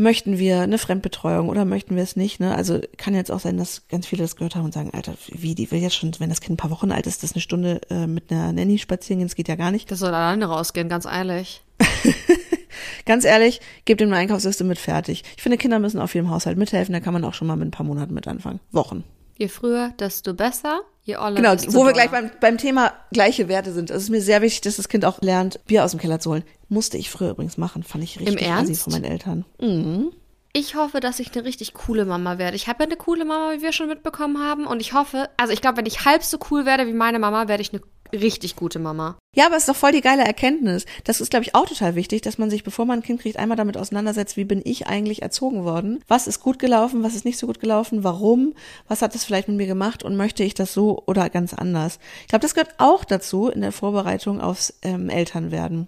möchten 0.01 0.39
wir 0.39 0.61
eine 0.61 0.77
Fremdbetreuung 0.77 1.47
oder 1.47 1.63
möchten 1.63 1.95
wir 1.95 2.03
es 2.03 2.15
nicht? 2.15 2.39
Ne? 2.39 2.53
Also 2.55 2.79
kann 2.97 3.13
jetzt 3.13 3.31
auch 3.31 3.39
sein, 3.39 3.57
dass 3.57 3.87
ganz 3.87 4.07
viele 4.07 4.23
das 4.23 4.35
gehört 4.35 4.55
haben 4.55 4.65
und 4.65 4.73
sagen, 4.73 4.91
Alter, 4.93 5.13
wie, 5.27 5.55
die 5.55 5.71
will 5.71 5.79
jetzt 5.79 5.95
schon, 5.95 6.11
wenn 6.19 6.29
das 6.29 6.41
Kind 6.41 6.55
ein 6.55 6.57
paar 6.57 6.71
Wochen 6.71 6.91
alt 6.91 7.07
ist, 7.07 7.23
das 7.23 7.33
eine 7.33 7.41
Stunde 7.41 7.81
äh, 7.89 8.07
mit 8.07 8.31
einer 8.31 8.51
Nanny 8.51 8.79
spazieren 8.79 9.19
gehen, 9.19 9.27
das 9.27 9.35
geht 9.35 9.47
ja 9.47 9.55
gar 9.55 9.71
nicht. 9.71 9.89
Das 9.91 9.99
soll 9.99 10.09
alleine 10.09 10.45
rausgehen, 10.45 10.89
ganz 10.89 11.05
ehrlich. 11.05 11.61
ganz 13.05 13.23
ehrlich, 13.23 13.61
gebt 13.85 14.01
ihm 14.01 14.07
eine 14.07 14.17
Einkaufsliste 14.17 14.63
mit 14.63 14.79
fertig. 14.79 15.23
Ich 15.37 15.43
finde, 15.43 15.57
Kinder 15.57 15.79
müssen 15.79 15.99
auf 15.99 16.13
jedem 16.15 16.31
Haushalt 16.31 16.57
mithelfen, 16.57 16.93
da 16.93 16.99
kann 16.99 17.13
man 17.13 17.23
auch 17.23 17.35
schon 17.35 17.47
mal 17.47 17.55
mit 17.55 17.67
ein 17.67 17.71
paar 17.71 17.85
Monaten 17.85 18.13
mit 18.13 18.27
anfangen. 18.27 18.59
Wochen. 18.71 19.03
Je 19.41 19.47
früher, 19.47 19.91
desto 19.99 20.35
besser. 20.35 20.81
Je 21.03 21.17
oller, 21.17 21.37
genau, 21.37 21.55
desto 21.55 21.73
wo 21.73 21.83
wir 21.83 21.93
gleich 21.93 22.11
beim, 22.11 22.29
beim 22.39 22.59
Thema 22.59 22.93
gleiche 23.11 23.47
Werte 23.47 23.73
sind. 23.73 23.89
Es 23.89 24.03
ist 24.03 24.09
mir 24.11 24.21
sehr 24.21 24.43
wichtig, 24.43 24.61
dass 24.61 24.75
das 24.75 24.87
Kind 24.87 25.03
auch 25.03 25.19
lernt, 25.21 25.65
Bier 25.65 25.83
aus 25.83 25.89
dem 25.89 25.99
Keller 25.99 26.19
zu 26.19 26.29
holen. 26.29 26.43
Musste 26.69 26.99
ich 26.99 27.09
früher 27.09 27.31
übrigens 27.31 27.57
machen, 27.57 27.81
fand 27.81 28.03
ich 28.03 28.19
richtig 28.19 28.39
Im 28.39 28.47
Ernst? 28.47 28.83
von 28.83 28.93
meinen 28.93 29.05
Eltern. 29.05 29.45
Mhm. 29.59 30.11
Ich 30.53 30.75
hoffe, 30.75 30.99
dass 30.99 31.19
ich 31.19 31.33
eine 31.33 31.43
richtig 31.43 31.73
coole 31.73 32.05
Mama 32.05 32.37
werde. 32.37 32.55
Ich 32.55 32.67
habe 32.67 32.83
ja 32.83 32.85
eine 32.87 32.97
coole 32.97 33.25
Mama, 33.25 33.53
wie 33.53 33.63
wir 33.63 33.71
schon 33.71 33.87
mitbekommen 33.87 34.37
haben. 34.37 34.67
Und 34.67 34.79
ich 34.79 34.93
hoffe, 34.93 35.27
also 35.37 35.53
ich 35.53 35.61
glaube, 35.61 35.77
wenn 35.77 35.87
ich 35.87 36.05
halb 36.05 36.23
so 36.23 36.37
cool 36.51 36.67
werde 36.67 36.85
wie 36.85 36.93
meine 36.93 37.17
Mama, 37.17 37.47
werde 37.47 37.63
ich 37.63 37.73
eine 37.73 37.81
richtig 38.13 38.55
gute 38.55 38.79
Mama. 38.79 39.17
Ja, 39.35 39.45
aber 39.45 39.55
es 39.55 39.63
ist 39.63 39.69
doch 39.69 39.75
voll 39.75 39.91
die 39.91 40.01
geile 40.01 40.23
Erkenntnis. 40.23 40.85
Das 41.03 41.21
ist, 41.21 41.29
glaube 41.29 41.45
ich, 41.45 41.55
auch 41.55 41.65
total 41.65 41.95
wichtig, 41.95 42.21
dass 42.21 42.37
man 42.37 42.49
sich, 42.49 42.63
bevor 42.63 42.85
man 42.85 42.99
ein 42.99 43.03
Kind 43.03 43.21
kriegt, 43.21 43.37
einmal 43.37 43.57
damit 43.57 43.77
auseinandersetzt, 43.77 44.37
wie 44.37 44.43
bin 44.43 44.61
ich 44.63 44.87
eigentlich 44.87 45.21
erzogen 45.21 45.63
worden? 45.63 46.03
Was 46.07 46.27
ist 46.27 46.41
gut 46.41 46.59
gelaufen? 46.59 47.03
Was 47.03 47.15
ist 47.15 47.25
nicht 47.25 47.37
so 47.37 47.47
gut 47.47 47.59
gelaufen? 47.59 48.03
Warum? 48.03 48.53
Was 48.87 49.01
hat 49.01 49.15
das 49.15 49.23
vielleicht 49.23 49.47
mit 49.47 49.57
mir 49.57 49.67
gemacht? 49.67 50.03
Und 50.03 50.17
möchte 50.17 50.43
ich 50.43 50.53
das 50.53 50.73
so 50.73 51.03
oder 51.05 51.29
ganz 51.29 51.53
anders? 51.53 51.99
Ich 52.23 52.27
glaube, 52.27 52.43
das 52.43 52.53
gehört 52.53 52.75
auch 52.77 53.05
dazu 53.05 53.47
in 53.47 53.61
der 53.61 53.71
Vorbereitung 53.71 54.41
aufs 54.41 54.73
ähm, 54.81 55.09
Elternwerden. 55.09 55.87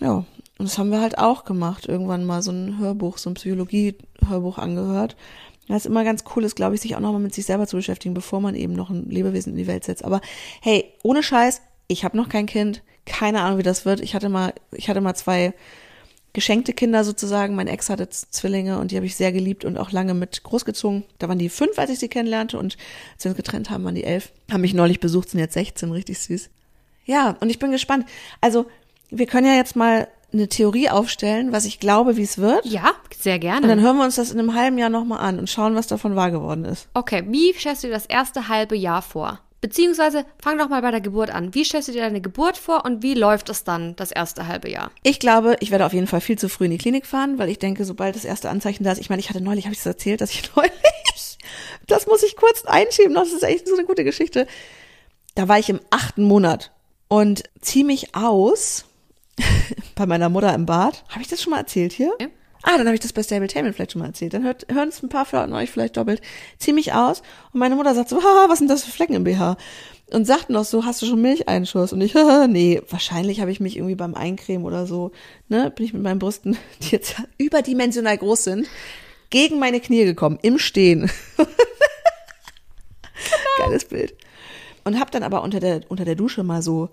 Ja, 0.00 0.24
und 0.58 0.68
das 0.68 0.78
haben 0.78 0.90
wir 0.90 1.00
halt 1.00 1.18
auch 1.18 1.44
gemacht. 1.44 1.86
Irgendwann 1.86 2.24
mal 2.24 2.42
so 2.42 2.52
ein 2.52 2.78
Hörbuch, 2.78 3.18
so 3.18 3.30
ein 3.30 3.34
Psychologie-Hörbuch 3.34 4.58
angehört. 4.58 5.16
Ist 5.68 5.86
immer 5.86 6.04
ganz 6.04 6.24
cool 6.34 6.44
ist, 6.44 6.56
glaube 6.56 6.74
ich, 6.74 6.80
sich 6.80 6.96
auch 6.96 7.00
nochmal 7.00 7.20
mit 7.20 7.34
sich 7.34 7.46
selber 7.46 7.66
zu 7.66 7.76
beschäftigen, 7.76 8.14
bevor 8.14 8.40
man 8.40 8.54
eben 8.54 8.74
noch 8.74 8.90
ein 8.90 9.08
Lebewesen 9.08 9.52
in 9.52 9.58
die 9.58 9.66
Welt 9.66 9.84
setzt. 9.84 10.04
Aber 10.04 10.20
hey, 10.60 10.92
ohne 11.02 11.22
Scheiß, 11.22 11.62
ich 11.86 12.04
habe 12.04 12.16
noch 12.16 12.28
kein 12.28 12.46
Kind, 12.46 12.82
keine 13.06 13.40
Ahnung, 13.40 13.58
wie 13.58 13.62
das 13.62 13.84
wird. 13.84 14.00
Ich 14.00 14.14
hatte 14.14 14.28
mal, 14.28 14.54
ich 14.72 14.88
hatte 14.88 15.00
mal 15.00 15.14
zwei 15.14 15.54
geschenkte 16.32 16.72
Kinder 16.72 17.04
sozusagen. 17.04 17.54
Mein 17.54 17.68
Ex 17.68 17.90
hatte 17.90 18.08
Zwillinge 18.08 18.78
und 18.78 18.90
die 18.90 18.96
habe 18.96 19.06
ich 19.06 19.16
sehr 19.16 19.32
geliebt 19.32 19.64
und 19.64 19.76
auch 19.76 19.92
lange 19.92 20.14
mit 20.14 20.42
großgezogen. 20.42 21.04
Da 21.18 21.28
waren 21.28 21.38
die 21.38 21.48
fünf, 21.48 21.78
als 21.78 21.90
ich 21.90 21.98
sie 21.98 22.08
kennenlernte 22.08 22.58
und 22.58 22.76
als 23.14 23.24
wir 23.24 23.30
uns 23.30 23.36
getrennt 23.36 23.70
haben, 23.70 23.84
waren 23.84 23.94
die 23.94 24.04
elf. 24.04 24.32
Haben 24.50 24.62
mich 24.62 24.74
neulich 24.74 25.00
besucht, 25.00 25.30
sind 25.30 25.40
jetzt 25.40 25.54
16, 25.54 25.92
richtig 25.92 26.18
süß. 26.18 26.50
Ja, 27.04 27.36
und 27.40 27.50
ich 27.50 27.58
bin 27.58 27.70
gespannt. 27.70 28.06
Also, 28.40 28.66
wir 29.10 29.26
können 29.26 29.46
ja 29.46 29.54
jetzt 29.54 29.76
mal 29.76 30.08
eine 30.32 30.48
Theorie 30.48 30.88
aufstellen, 30.88 31.52
was 31.52 31.64
ich 31.64 31.80
glaube, 31.80 32.16
wie 32.16 32.22
es 32.22 32.38
wird. 32.38 32.64
Ja, 32.64 32.92
sehr 33.18 33.38
gerne. 33.38 33.62
Und 33.62 33.68
dann 33.68 33.80
hören 33.80 33.96
wir 33.96 34.04
uns 34.04 34.16
das 34.16 34.30
in 34.30 34.38
einem 34.38 34.54
halben 34.54 34.78
Jahr 34.78 34.90
nochmal 34.90 35.20
an 35.20 35.38
und 35.38 35.50
schauen, 35.50 35.74
was 35.74 35.86
davon 35.86 36.16
wahr 36.16 36.30
geworden 36.30 36.64
ist. 36.64 36.88
Okay, 36.94 37.24
wie 37.28 37.52
stellst 37.52 37.82
du 37.82 37.88
dir 37.88 37.94
das 37.94 38.06
erste 38.06 38.48
halbe 38.48 38.76
Jahr 38.76 39.02
vor? 39.02 39.40
Beziehungsweise 39.62 40.26
fang 40.42 40.58
doch 40.58 40.68
mal 40.68 40.82
bei 40.82 40.90
der 40.90 41.00
Geburt 41.00 41.30
an. 41.30 41.54
Wie 41.54 41.64
stellst 41.64 41.86
du 41.86 41.92
dir 41.92 42.02
deine 42.02 42.20
Geburt 42.20 42.58
vor 42.58 42.84
und 42.84 43.04
wie 43.04 43.14
läuft 43.14 43.48
es 43.48 43.62
dann 43.62 43.94
das 43.94 44.10
erste 44.10 44.48
halbe 44.48 44.68
Jahr? 44.68 44.90
Ich 45.04 45.20
glaube, 45.20 45.56
ich 45.60 45.70
werde 45.70 45.86
auf 45.86 45.92
jeden 45.92 46.08
Fall 46.08 46.20
viel 46.20 46.36
zu 46.36 46.48
früh 46.48 46.64
in 46.64 46.72
die 46.72 46.78
Klinik 46.78 47.06
fahren, 47.06 47.38
weil 47.38 47.48
ich 47.48 47.60
denke, 47.60 47.84
sobald 47.84 48.16
das 48.16 48.24
erste 48.24 48.50
Anzeichen 48.50 48.82
da 48.82 48.90
ist, 48.90 48.98
ich 48.98 49.08
meine, 49.08 49.20
ich 49.20 49.30
hatte 49.30 49.40
neulich, 49.40 49.66
habe 49.66 49.72
ich 49.72 49.78
das 49.78 49.86
erzählt, 49.86 50.20
dass 50.20 50.32
ich 50.32 50.50
neulich, 50.56 51.38
das 51.86 52.08
muss 52.08 52.24
ich 52.24 52.36
kurz 52.36 52.64
einschieben, 52.64 53.14
das 53.14 53.32
ist 53.32 53.44
echt 53.44 53.68
so 53.68 53.74
eine 53.74 53.84
gute 53.84 54.02
Geschichte. 54.02 54.48
Da 55.36 55.46
war 55.46 55.60
ich 55.60 55.70
im 55.70 55.80
achten 55.90 56.24
Monat 56.24 56.72
und 57.06 57.44
ziehe 57.60 57.84
mich 57.84 58.16
aus 58.16 58.84
bei 59.94 60.06
meiner 60.06 60.28
Mutter 60.28 60.54
im 60.54 60.66
Bad. 60.66 61.04
Habe 61.08 61.22
ich 61.22 61.28
das 61.28 61.42
schon 61.42 61.50
mal 61.50 61.58
erzählt 61.58 61.92
hier? 61.92 62.12
Ja. 62.20 62.28
Ah, 62.64 62.76
dann 62.76 62.86
habe 62.86 62.94
ich 62.94 63.00
das 63.00 63.12
bei 63.12 63.22
Stabletainment 63.24 63.74
vielleicht 63.74 63.92
schon 63.92 64.00
mal 64.00 64.06
erzählt. 64.06 64.34
Dann 64.34 64.44
hört, 64.44 64.66
hören 64.70 64.88
es 64.88 65.02
ein 65.02 65.08
paar 65.08 65.26
von 65.26 65.52
euch 65.52 65.70
vielleicht 65.70 65.96
doppelt. 65.96 66.22
Zieh 66.58 66.72
mich 66.72 66.92
aus 66.92 67.22
und 67.52 67.58
meine 67.58 67.74
Mutter 67.74 67.94
sagt 67.94 68.08
so, 68.08 68.22
ha, 68.22 68.46
was 68.48 68.58
sind 68.58 68.68
das 68.68 68.84
für 68.84 68.92
Flecken 68.92 69.14
im 69.14 69.24
BH? 69.24 69.56
Und 70.12 70.26
sagt 70.26 70.50
noch 70.50 70.64
so, 70.64 70.84
hast 70.84 71.02
du 71.02 71.06
schon 71.06 71.20
Milcheinschuss? 71.20 71.92
Und 71.92 72.00
ich, 72.02 72.14
haha, 72.16 72.46
nee, 72.46 72.80
wahrscheinlich 72.88 73.40
habe 73.40 73.50
ich 73.50 73.58
mich 73.58 73.76
irgendwie 73.76 73.96
beim 73.96 74.14
Eincremen 74.14 74.64
oder 74.64 74.86
so, 74.86 75.10
ne, 75.48 75.72
bin 75.74 75.86
ich 75.86 75.92
mit 75.92 76.02
meinen 76.02 76.20
Brüsten, 76.20 76.56
die 76.82 76.90
jetzt 76.90 77.16
überdimensional 77.36 78.16
groß 78.16 78.44
sind, 78.44 78.68
gegen 79.30 79.58
meine 79.58 79.80
Knie 79.80 80.04
gekommen, 80.04 80.38
im 80.42 80.58
Stehen. 80.58 81.10
Geiles 83.58 83.86
Bild. 83.86 84.14
Und 84.84 85.00
hab 85.00 85.10
dann 85.10 85.22
aber 85.22 85.42
unter 85.42 85.58
der, 85.58 85.80
unter 85.88 86.04
der 86.04 86.16
Dusche 86.16 86.42
mal 86.44 86.62
so, 86.62 86.90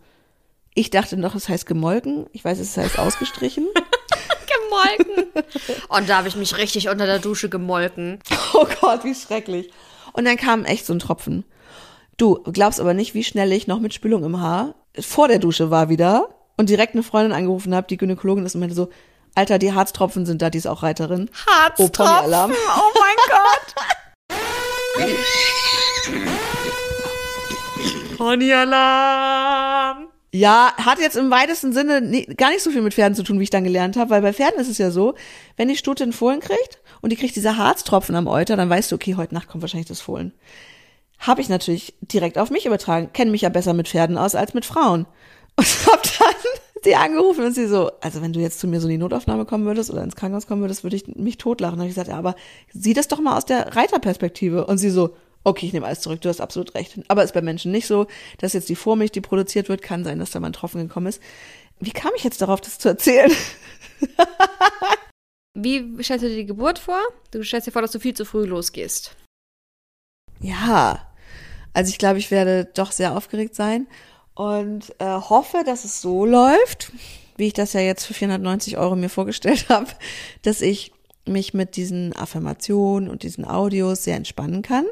ich 0.73 0.89
dachte 0.89 1.17
noch, 1.17 1.35
es 1.35 1.49
heißt 1.49 1.65
gemolken. 1.65 2.27
Ich 2.31 2.45
weiß, 2.45 2.59
es 2.59 2.77
heißt 2.77 2.99
ausgestrichen. 2.99 3.67
gemolken. 4.69 5.25
Und 5.89 6.09
da 6.09 6.17
habe 6.17 6.27
ich 6.27 6.35
mich 6.35 6.57
richtig 6.57 6.89
unter 6.89 7.05
der 7.05 7.19
Dusche 7.19 7.49
gemolken. 7.49 8.19
Oh 8.53 8.65
Gott, 8.81 9.03
wie 9.03 9.15
schrecklich. 9.15 9.71
Und 10.13 10.25
dann 10.25 10.37
kam 10.37 10.65
echt 10.65 10.85
so 10.85 10.93
ein 10.93 10.99
Tropfen. 10.99 11.45
Du 12.17 12.35
glaubst 12.43 12.79
aber 12.79 12.93
nicht, 12.93 13.13
wie 13.13 13.23
schnell 13.23 13.51
ich 13.51 13.67
noch 13.67 13.79
mit 13.79 13.93
Spülung 13.93 14.23
im 14.23 14.41
Haar 14.41 14.75
vor 14.99 15.27
der 15.27 15.39
Dusche 15.39 15.71
war 15.71 15.89
wieder 15.89 16.29
und 16.57 16.69
direkt 16.69 16.93
eine 16.93 17.03
Freundin 17.03 17.33
angerufen 17.33 17.73
habe, 17.73 17.87
die 17.87 17.97
Gynäkologin 17.97 18.45
ist 18.45 18.55
und 18.55 18.61
meinte 18.61 18.75
so, 18.75 18.89
Alter, 19.35 19.59
die 19.59 19.73
Harztropfen 19.73 20.25
sind 20.25 20.41
da, 20.41 20.49
die 20.49 20.57
ist 20.57 20.67
auch 20.67 20.83
Reiterin. 20.83 21.29
Harztropfen? 21.47 22.05
Oh. 22.05 22.51
Oh 22.77 22.91
mein 22.99 23.15
Gott. 23.29 23.75
Pony-Alarm. 28.17 30.08
Ja, 30.31 30.73
hat 30.77 30.99
jetzt 30.99 31.17
im 31.17 31.31
weitesten 31.31 31.73
Sinne 31.73 32.01
nie, 32.01 32.25
gar 32.25 32.51
nicht 32.51 32.61
so 32.61 32.69
viel 32.69 32.83
mit 32.83 32.93
Pferden 32.93 33.15
zu 33.15 33.23
tun, 33.23 33.39
wie 33.39 33.43
ich 33.43 33.49
dann 33.49 33.63
gelernt 33.63 33.97
habe, 33.97 34.11
weil 34.11 34.21
bei 34.21 34.33
Pferden 34.33 34.59
ist 34.59 34.69
es 34.69 34.77
ja 34.77 34.91
so, 34.91 35.15
wenn 35.57 35.69
die 35.69 35.75
Stute 35.75 36.03
einen 36.03 36.13
Fohlen 36.13 36.39
kriegt 36.39 36.79
und 37.01 37.11
die 37.11 37.15
kriegt 37.15 37.35
diese 37.35 37.57
Harztropfen 37.57 38.15
am 38.15 38.27
Euter, 38.27 38.55
dann 38.55 38.69
weißt 38.69 38.91
du, 38.91 38.95
okay, 38.95 39.15
heute 39.15 39.33
Nacht 39.33 39.47
kommt 39.47 39.63
wahrscheinlich 39.63 39.87
das 39.87 40.01
Fohlen. 40.01 40.33
Habe 41.17 41.41
ich 41.41 41.49
natürlich 41.49 41.95
direkt 42.01 42.37
auf 42.37 42.51
mich 42.51 42.67
übertragen, 42.67 43.09
kenne 43.11 43.31
mich 43.31 43.41
ja 43.41 43.49
besser 43.49 43.73
mit 43.73 43.87
Pferden 43.87 44.17
aus 44.17 44.35
als 44.35 44.53
mit 44.53 44.65
Frauen. 44.65 45.07
Und 45.55 45.67
hab 45.87 46.03
dann 46.03 46.35
sie 46.83 46.95
angerufen 46.95 47.43
und 47.43 47.53
sie 47.53 47.67
so, 47.67 47.91
also 47.99 48.21
wenn 48.21 48.31
du 48.31 48.39
jetzt 48.39 48.61
zu 48.61 48.67
mir 48.67 48.79
so 48.79 48.87
in 48.87 48.91
die 48.91 48.97
Notaufnahme 48.97 49.43
kommen 49.43 49.65
würdest 49.65 49.91
oder 49.91 50.01
ins 50.01 50.15
Krankenhaus 50.15 50.47
kommen 50.47 50.61
würdest, 50.61 50.83
würde 50.83 50.95
ich 50.95 51.05
mich 51.07 51.37
totlachen. 51.37 51.75
Da 51.75 51.81
habe 51.81 51.89
ich 51.89 51.95
gesagt, 51.95 52.07
ja, 52.07 52.17
aber 52.17 52.35
sieh 52.71 52.93
das 52.93 53.09
doch 53.09 53.19
mal 53.19 53.35
aus 53.35 53.43
der 53.43 53.75
Reiterperspektive. 53.75 54.65
Und 54.65 54.77
sie 54.77 54.89
so, 54.89 55.15
Okay, 55.43 55.65
ich 55.65 55.73
nehme 55.73 55.85
alles 55.85 56.01
zurück, 56.01 56.21
du 56.21 56.29
hast 56.29 56.41
absolut 56.41 56.75
recht. 56.75 56.99
Aber 57.07 57.23
ist 57.23 57.33
bei 57.33 57.41
Menschen 57.41 57.71
nicht 57.71 57.87
so, 57.87 58.07
dass 58.37 58.53
jetzt 58.53 58.69
die 58.69 58.75
Vormilch, 58.75 59.11
die 59.11 59.21
produziert 59.21 59.69
wird, 59.69 59.81
kann 59.81 60.03
sein, 60.03 60.19
dass 60.19 60.31
da 60.31 60.39
mal 60.39 60.47
ein 60.47 60.53
Tropfen 60.53 60.87
gekommen 60.87 61.07
ist. 61.07 61.21
Wie 61.79 61.91
kam 61.91 62.11
ich 62.15 62.23
jetzt 62.23 62.41
darauf, 62.41 62.61
das 62.61 62.77
zu 62.77 62.89
erzählen? 62.89 63.31
Wie 65.53 66.03
stellst 66.03 66.23
du 66.23 66.29
dir 66.29 66.35
die 66.35 66.45
Geburt 66.45 66.79
vor? 66.79 66.99
Du 67.31 67.43
stellst 67.43 67.67
dir 67.67 67.71
vor, 67.71 67.81
dass 67.81 67.91
du 67.91 67.99
viel 67.99 68.13
zu 68.13 68.25
früh 68.25 68.45
losgehst. 68.45 69.15
Ja, 70.41 71.09
also 71.73 71.89
ich 71.89 71.97
glaube, 71.97 72.19
ich 72.19 72.31
werde 72.31 72.65
doch 72.65 72.91
sehr 72.91 73.15
aufgeregt 73.15 73.55
sein 73.55 73.87
und 74.35 74.93
äh, 74.99 75.05
hoffe, 75.05 75.63
dass 75.65 75.85
es 75.85 76.01
so 76.01 76.25
läuft, 76.25 76.91
wie 77.37 77.47
ich 77.47 77.53
das 77.53 77.73
ja 77.73 77.81
jetzt 77.81 78.05
für 78.05 78.13
490 78.13 78.77
Euro 78.77 78.95
mir 78.95 79.09
vorgestellt 79.09 79.67
habe, 79.69 79.87
dass 80.41 80.61
ich 80.61 80.93
mich 81.25 81.53
mit 81.53 81.75
diesen 81.75 82.15
Affirmationen 82.15 83.09
und 83.09 83.23
diesen 83.23 83.45
Audios 83.45 84.03
sehr 84.03 84.15
entspannen 84.15 84.61
kann. 84.61 84.85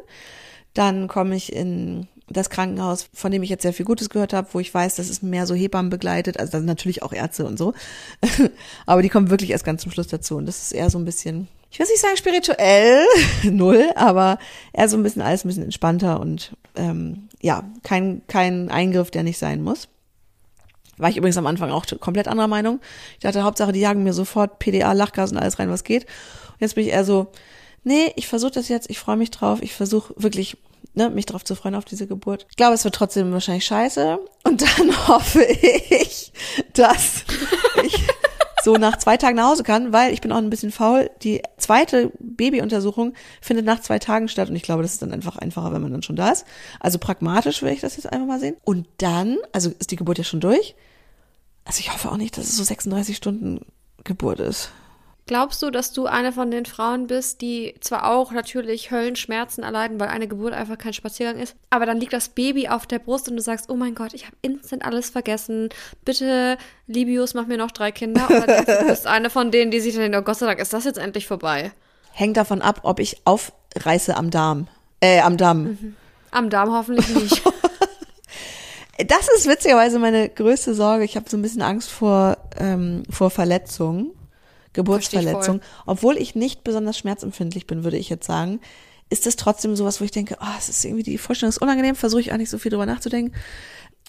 Dann 0.78 1.08
komme 1.08 1.36
ich 1.36 1.52
in 1.52 2.08
das 2.30 2.52
Krankenhaus, 2.52 3.10
von 3.14 3.32
dem 3.32 3.42
ich 3.42 3.50
jetzt 3.50 3.64
sehr 3.64 3.74
viel 3.74 3.86
Gutes 3.86 4.10
gehört 4.10 4.32
habe, 4.34 4.50
wo 4.52 4.60
ich 4.60 4.72
weiß, 4.72 4.96
dass 4.96 5.10
es 5.10 5.24
mehr 5.24 5.48
so 5.48 5.56
Hebammen 5.56 5.90
begleitet, 5.90 6.40
also 6.40 6.52
da 6.52 6.58
sind 6.60 6.68
natürlich 6.68 7.02
auch 7.02 7.14
Ärzte 7.14 7.46
und 7.46 7.58
so. 7.58 7.74
aber 8.86 9.02
die 9.02 9.10
kommen 9.10 9.32
wirklich 9.32 9.50
erst 9.50 9.64
ganz 9.64 9.82
zum 9.82 9.92
Schluss 9.92 10.08
dazu. 10.08 10.36
Und 10.36 10.46
das 10.46 10.62
ist 10.62 10.72
eher 10.74 10.92
so 10.92 11.00
ein 11.00 11.06
bisschen, 11.06 11.48
ich 11.72 11.80
will 11.80 11.88
nicht 11.88 12.00
sagen 12.00 12.16
spirituell, 12.16 13.06
null, 13.44 13.90
aber 13.96 14.38
eher 14.72 14.88
so 14.88 14.98
ein 14.98 15.04
bisschen 15.04 15.22
alles 15.24 15.46
ein 15.46 15.48
bisschen 15.48 15.64
entspannter 15.64 16.20
und 16.20 16.52
ähm, 16.76 17.30
ja, 17.42 17.64
kein, 17.82 18.22
kein 18.28 18.70
Eingriff, 18.70 19.10
der 19.10 19.24
nicht 19.24 19.40
sein 19.40 19.64
muss. 19.64 19.88
War 20.98 21.10
ich 21.10 21.18
übrigens 21.18 21.38
am 21.38 21.48
Anfang 21.48 21.72
auch 21.72 21.86
komplett 22.00 22.28
anderer 22.28 22.48
Meinung. 22.48 22.82
Ich 23.14 23.20
dachte, 23.20 23.44
Hauptsache, 23.44 23.72
die 23.72 23.80
jagen 23.80 24.04
mir 24.04 24.14
sofort 24.14 24.60
PDA, 24.60 24.94
Lachgas 24.94 25.32
und 25.32 25.38
alles 25.38 25.60
rein, 25.60 25.70
was 25.70 25.84
geht. 25.84 26.04
Und 26.04 26.62
jetzt 26.62 26.76
bin 26.76 26.86
ich 26.86 26.92
eher 26.92 27.06
so, 27.06 27.28
nee, 27.84 28.12
ich 28.16 28.28
versuche 28.28 28.52
das 28.52 28.68
jetzt, 28.68 28.90
ich 28.90 29.00
freue 29.00 29.18
mich 29.18 29.32
drauf, 29.32 29.62
ich 29.62 29.74
versuche 29.74 30.14
wirklich, 30.18 30.58
ne, 30.98 31.10
mich 31.10 31.26
drauf 31.26 31.46
zu 31.46 31.56
freuen 31.56 31.76
auf 31.76 31.86
diese 31.86 32.08
Geburt. 32.08 32.46
Ich 32.50 32.58
glaube, 32.58 32.74
es 32.74 32.84
wird 32.84 32.96
trotzdem 32.96 33.32
wahrscheinlich 33.32 33.66
scheiße. 33.66 34.20
Und 34.44 34.62
dann 34.62 35.08
hoffe 35.08 35.44
ich, 35.44 36.34
dass 36.74 37.24
ich 37.84 38.04
so 38.64 38.76
nach 38.76 38.98
zwei 38.98 39.16
Tagen 39.16 39.38
nach 39.38 39.52
Hause 39.52 39.64
kann, 39.64 39.94
weil 39.94 40.12
ich 40.12 40.20
bin 40.20 40.32
auch 40.32 40.38
ein 40.38 40.50
bisschen 40.50 40.72
faul. 40.72 41.10
Die 41.24 41.42
zweite 41.58 42.12
Babyuntersuchung 42.20 43.14
findet 43.40 43.66
nach 43.66 43.80
zwei 43.80 44.00
Tagen 44.00 44.28
statt 44.28 44.50
und 44.50 44.56
ich 44.56 44.64
glaube, 44.64 44.82
das 44.82 44.94
ist 44.94 45.02
dann 45.02 45.14
einfach 45.14 45.38
einfacher, 45.38 45.72
wenn 45.72 45.82
man 45.82 45.92
dann 45.92 46.04
schon 46.04 46.16
da 46.18 46.32
ist. 46.32 46.46
Also 46.80 46.98
pragmatisch 46.98 47.62
will 47.62 47.72
ich 47.72 47.80
das 47.80 47.96
jetzt 47.96 48.12
einfach 48.12 48.28
mal 48.28 48.40
sehen. 48.40 48.58
Und 48.66 48.88
dann, 48.98 49.38
also 49.54 49.72
ist 49.80 49.92
die 49.92 49.96
Geburt 49.96 50.18
ja 50.18 50.24
schon 50.24 50.42
durch. 50.42 50.76
Also 51.64 51.80
ich 51.80 51.94
hoffe 51.94 52.12
auch 52.12 52.18
nicht, 52.18 52.38
dass 52.38 52.46
es 52.46 52.58
so 52.58 52.64
36 52.64 53.16
Stunden 53.16 53.66
Geburt 54.04 54.40
ist. 54.40 54.72
Glaubst 55.28 55.62
du, 55.62 55.70
dass 55.70 55.92
du 55.92 56.06
eine 56.06 56.32
von 56.32 56.52
den 56.52 56.66
Frauen 56.66 57.08
bist, 57.08 57.42
die 57.42 57.76
zwar 57.82 58.10
auch 58.10 58.32
natürlich 58.32 58.92
Höllenschmerzen 58.92 59.62
erleiden, 59.62 60.00
weil 60.00 60.08
eine 60.08 60.30
Geburt 60.30 60.54
einfach 60.54 60.78
kein 60.78 60.94
Spaziergang 60.94 61.38
ist, 61.38 61.54
aber 61.70 61.86
dann 61.86 62.00
liegt 62.00 62.14
das 62.14 62.30
Baby 62.30 62.70
auf 62.70 62.88
der 62.88 63.00
Brust 63.00 63.28
und 63.28 63.36
du 63.36 63.42
sagst, 63.42 63.70
oh 63.70 63.76
mein 63.76 63.94
Gott, 63.94 64.14
ich 64.14 64.26
habe 64.26 64.38
instant 64.42 64.86
alles 64.86 65.10
vergessen. 65.10 65.68
Bitte, 66.06 66.58
Libius, 66.88 67.34
mach 67.34 67.46
mir 67.46 67.58
noch 67.58 67.72
drei 67.72 67.92
Kinder. 67.92 68.26
Oder 68.30 68.64
du 68.64 68.88
bist 68.88 69.06
eine 69.08 69.30
von 69.30 69.52
denen, 69.52 69.70
die 69.70 69.82
sich 69.82 69.94
dann 69.94 70.04
denken, 70.04 70.18
oh 70.18 70.22
Gott 70.22 70.38
sei 70.38 70.46
Dank, 70.46 70.60
ist 70.60 70.72
das 70.72 70.86
jetzt 70.86 70.98
endlich 70.98 71.28
vorbei. 71.28 71.74
Hängt 72.14 72.38
davon 72.38 72.62
ab, 72.62 72.80
ob 72.84 73.02
ich 73.02 73.18
aufreiße 73.26 74.16
am 74.16 74.32
Darm. 74.32 74.70
Äh, 75.02 75.20
am 75.20 75.36
Damm. 75.36 75.64
Mhm. 75.64 75.96
Am 76.32 76.50
Darm 76.50 76.72
hoffentlich 76.72 77.10
nicht. 77.10 77.44
das 79.08 79.28
ist 79.36 79.46
witzigerweise 79.46 80.00
meine 80.00 80.30
größte 80.30 80.74
Sorge. 80.74 81.04
Ich 81.04 81.18
habe 81.18 81.30
so 81.30 81.36
ein 81.36 81.42
bisschen 81.42 81.62
Angst 81.62 81.90
vor, 81.90 82.38
ähm, 82.58 83.04
vor 83.10 83.30
Verletzungen. 83.30 84.12
Geburtsverletzung. 84.78 85.62
Obwohl 85.86 86.18
ich 86.18 86.36
nicht 86.36 86.64
besonders 86.64 86.98
schmerzempfindlich 86.98 87.68
bin, 87.68 87.84
würde 87.84 87.98
ich 87.98 88.10
jetzt 88.10 88.26
sagen, 88.26 88.62
ist 89.10 89.28
es 89.28 89.36
trotzdem 89.36 89.76
sowas, 89.76 90.00
wo 90.00 90.06
ich 90.06 90.12
denke, 90.12 90.38
oh, 90.40 90.56
es 90.58 90.70
ist 90.70 90.86
irgendwie 90.86 91.04
die 91.04 91.18
Vorstellung 91.18 91.50
ist 91.50 91.62
unangenehm, 91.62 91.96
versuche 91.96 92.22
ich 92.22 92.32
auch 92.32 92.38
nicht 92.38 92.50
so 92.50 92.58
viel 92.58 92.70
drüber 92.70 92.86
nachzudenken. 92.86 93.36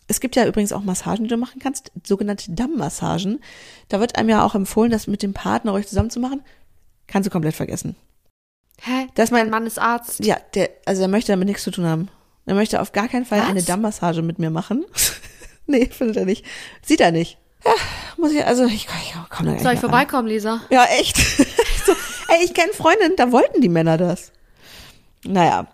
Es 0.09 0.21
gibt 0.21 0.37
ja 0.37 0.47
übrigens 0.47 0.73
auch 0.73 0.83
Massagen, 0.83 1.25
die 1.25 1.31
du 1.31 1.37
machen 1.37 1.61
kannst, 1.61 1.93
sogenannte 2.05 2.53
Dammmassagen. 2.53 3.41
Da 3.89 4.01
wird 4.01 4.17
einem 4.17 4.29
ja 4.29 4.45
auch 4.45 4.55
empfohlen, 4.55 4.91
das 4.91 5.07
mit 5.07 5.23
dem 5.23 5.35
Partner 5.35 5.73
euch 5.73 5.87
zusammen 5.87 6.11
zu 6.11 6.21
machen. 6.21 6.43
Kannst 7.07 7.27
du 7.27 7.31
komplett 7.31 7.55
vergessen. 7.55 7.97
Hä? 8.81 9.09
Das 9.15 9.31
mein 9.31 9.51
Mann 9.51 9.67
ist 9.67 9.79
Arzt. 9.79 10.25
Ja, 10.25 10.37
der, 10.55 10.71
also 10.85 11.03
er 11.03 11.09
möchte 11.09 11.33
damit 11.33 11.49
nichts 11.49 11.65
zu 11.65 11.71
tun 11.71 11.87
haben. 11.87 12.09
Er 12.47 12.55
möchte 12.55 12.81
auf 12.81 12.93
gar 12.93 13.09
keinen 13.09 13.27
Fall 13.27 13.41
Was? 13.41 13.49
eine 13.49 13.63
Dammmassage 13.63 14.23
mit 14.23 14.39
mir 14.39 14.51
machen. 14.51 14.85
Nee, 15.71 15.85
findet 15.91 16.17
er 16.17 16.25
nicht. 16.25 16.47
Sieht 16.83 17.03
er 17.03 17.13
nicht. 17.13 17.37
Ja, 17.63 17.75
muss 18.19 18.33
ich, 18.33 18.45
also 18.45 18.65
ich, 18.67 18.87
ich 18.87 19.15
komm 19.31 19.47
da 19.47 19.59
Soll 19.59 19.75
ich 19.75 19.81
vorbeikommen, 19.81 20.29
Lisa? 20.29 20.61
Ja, 20.71 20.85
echt. 20.99 21.17
so, 21.87 21.93
ey, 22.29 22.45
ich 22.45 22.55
kenne 22.55 22.73
Freundinnen, 22.73 23.17
da 23.17 23.33
wollten 23.33 23.61
die 23.61 23.69
Männer 23.69 23.97
das. 23.97 24.33
Naja, 25.25 25.67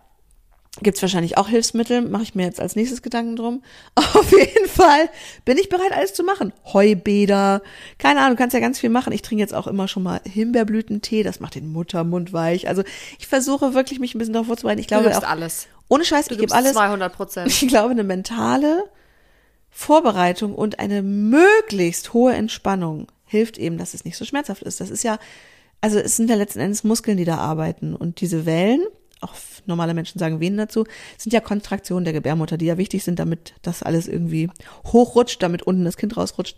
gibt's 0.83 1.01
wahrscheinlich 1.03 1.39
auch 1.39 1.49
Hilfsmittel, 1.49 2.03
mache 2.03 2.25
ich 2.25 2.35
mir 2.35 2.45
jetzt 2.45 2.61
als 2.61 2.77
nächstes 2.77 3.03
Gedanken 3.03 3.37
drum. 3.37 3.63
Auf 3.95 4.31
jeden 4.33 4.69
Fall 4.69 5.09
bin 5.45 5.57
ich 5.59 5.69
bereit, 5.69 5.93
alles 5.93 6.15
zu 6.15 6.25
machen. 6.25 6.53
Heubäder, 6.73 7.63
keine 7.99 8.21
Ahnung, 8.21 8.37
du 8.37 8.43
kannst 8.43 8.55
ja 8.55 8.61
ganz 8.61 8.79
viel 8.79 8.91
machen. 8.91 9.13
Ich 9.13 9.23
trinke 9.23 9.43
jetzt 9.43 9.55
auch 9.55 9.67
immer 9.67 9.89
schon 9.89 10.03
mal 10.03 10.21
Himbeerblütentee, 10.25 11.23
das 11.23 11.41
macht 11.41 11.55
den 11.55 11.73
Muttermund 11.73 12.33
weich. 12.33 12.69
Also 12.69 12.83
ich 13.19 13.27
versuche 13.27 13.75
wirklich, 13.75 14.01
mich 14.01 14.15
ein 14.15 14.19
bisschen 14.19 14.35
darauf 14.35 14.49
vorzubereiten. 14.49 14.81
Ich 14.81 14.89
glaube 14.89 15.11
du 15.11 15.17
auch, 15.17 15.23
alles. 15.23 15.69
Ohne 15.89 16.05
Scheiß, 16.05 16.27
du 16.27 16.35
ich 16.35 16.41
gebe 16.41 16.55
alles. 16.55 16.73
200 16.73 17.13
Prozent. 17.13 17.51
Ich 17.65 17.69
glaube, 17.69 17.91
eine 17.91 18.05
mentale 18.05 18.85
Vorbereitung 19.77 20.55
und 20.55 20.79
eine 20.79 21.03
möglichst 21.03 22.15
hohe 22.15 22.33
Entspannung 22.33 23.09
hilft 23.27 23.59
eben, 23.59 23.77
dass 23.77 23.93
es 23.93 24.05
nicht 24.05 24.17
so 24.17 24.25
schmerzhaft 24.25 24.63
ist. 24.63 24.81
Das 24.81 24.89
ist 24.89 25.03
ja, 25.03 25.19
also 25.81 25.99
es 25.99 26.17
sind 26.17 26.31
ja 26.31 26.37
letzten 26.37 26.61
Endes 26.61 26.85
Muskeln, 26.85 27.17
die 27.17 27.25
da 27.25 27.39
arbeiten 27.39 27.97
und 27.97 28.21
diese 28.21 28.47
Wellen, 28.47 28.83
auch 29.21 29.35
normale 29.67 29.93
Menschen 29.93 30.21
sagen 30.21 30.39
Venen 30.39 30.59
dazu, 30.59 30.85
sind 31.19 31.33
ja 31.33 31.41
Kontraktionen 31.41 32.05
der 32.05 32.13
Gebärmutter, 32.13 32.57
die 32.57 32.67
ja 32.67 32.79
wichtig 32.79 33.03
sind, 33.03 33.19
damit 33.19 33.55
das 33.63 33.83
alles 33.83 34.07
irgendwie 34.07 34.49
hochrutscht, 34.87 35.43
damit 35.43 35.65
unten 35.65 35.85
das 35.85 35.97
Kind 35.97 36.17
rausrutscht. 36.17 36.57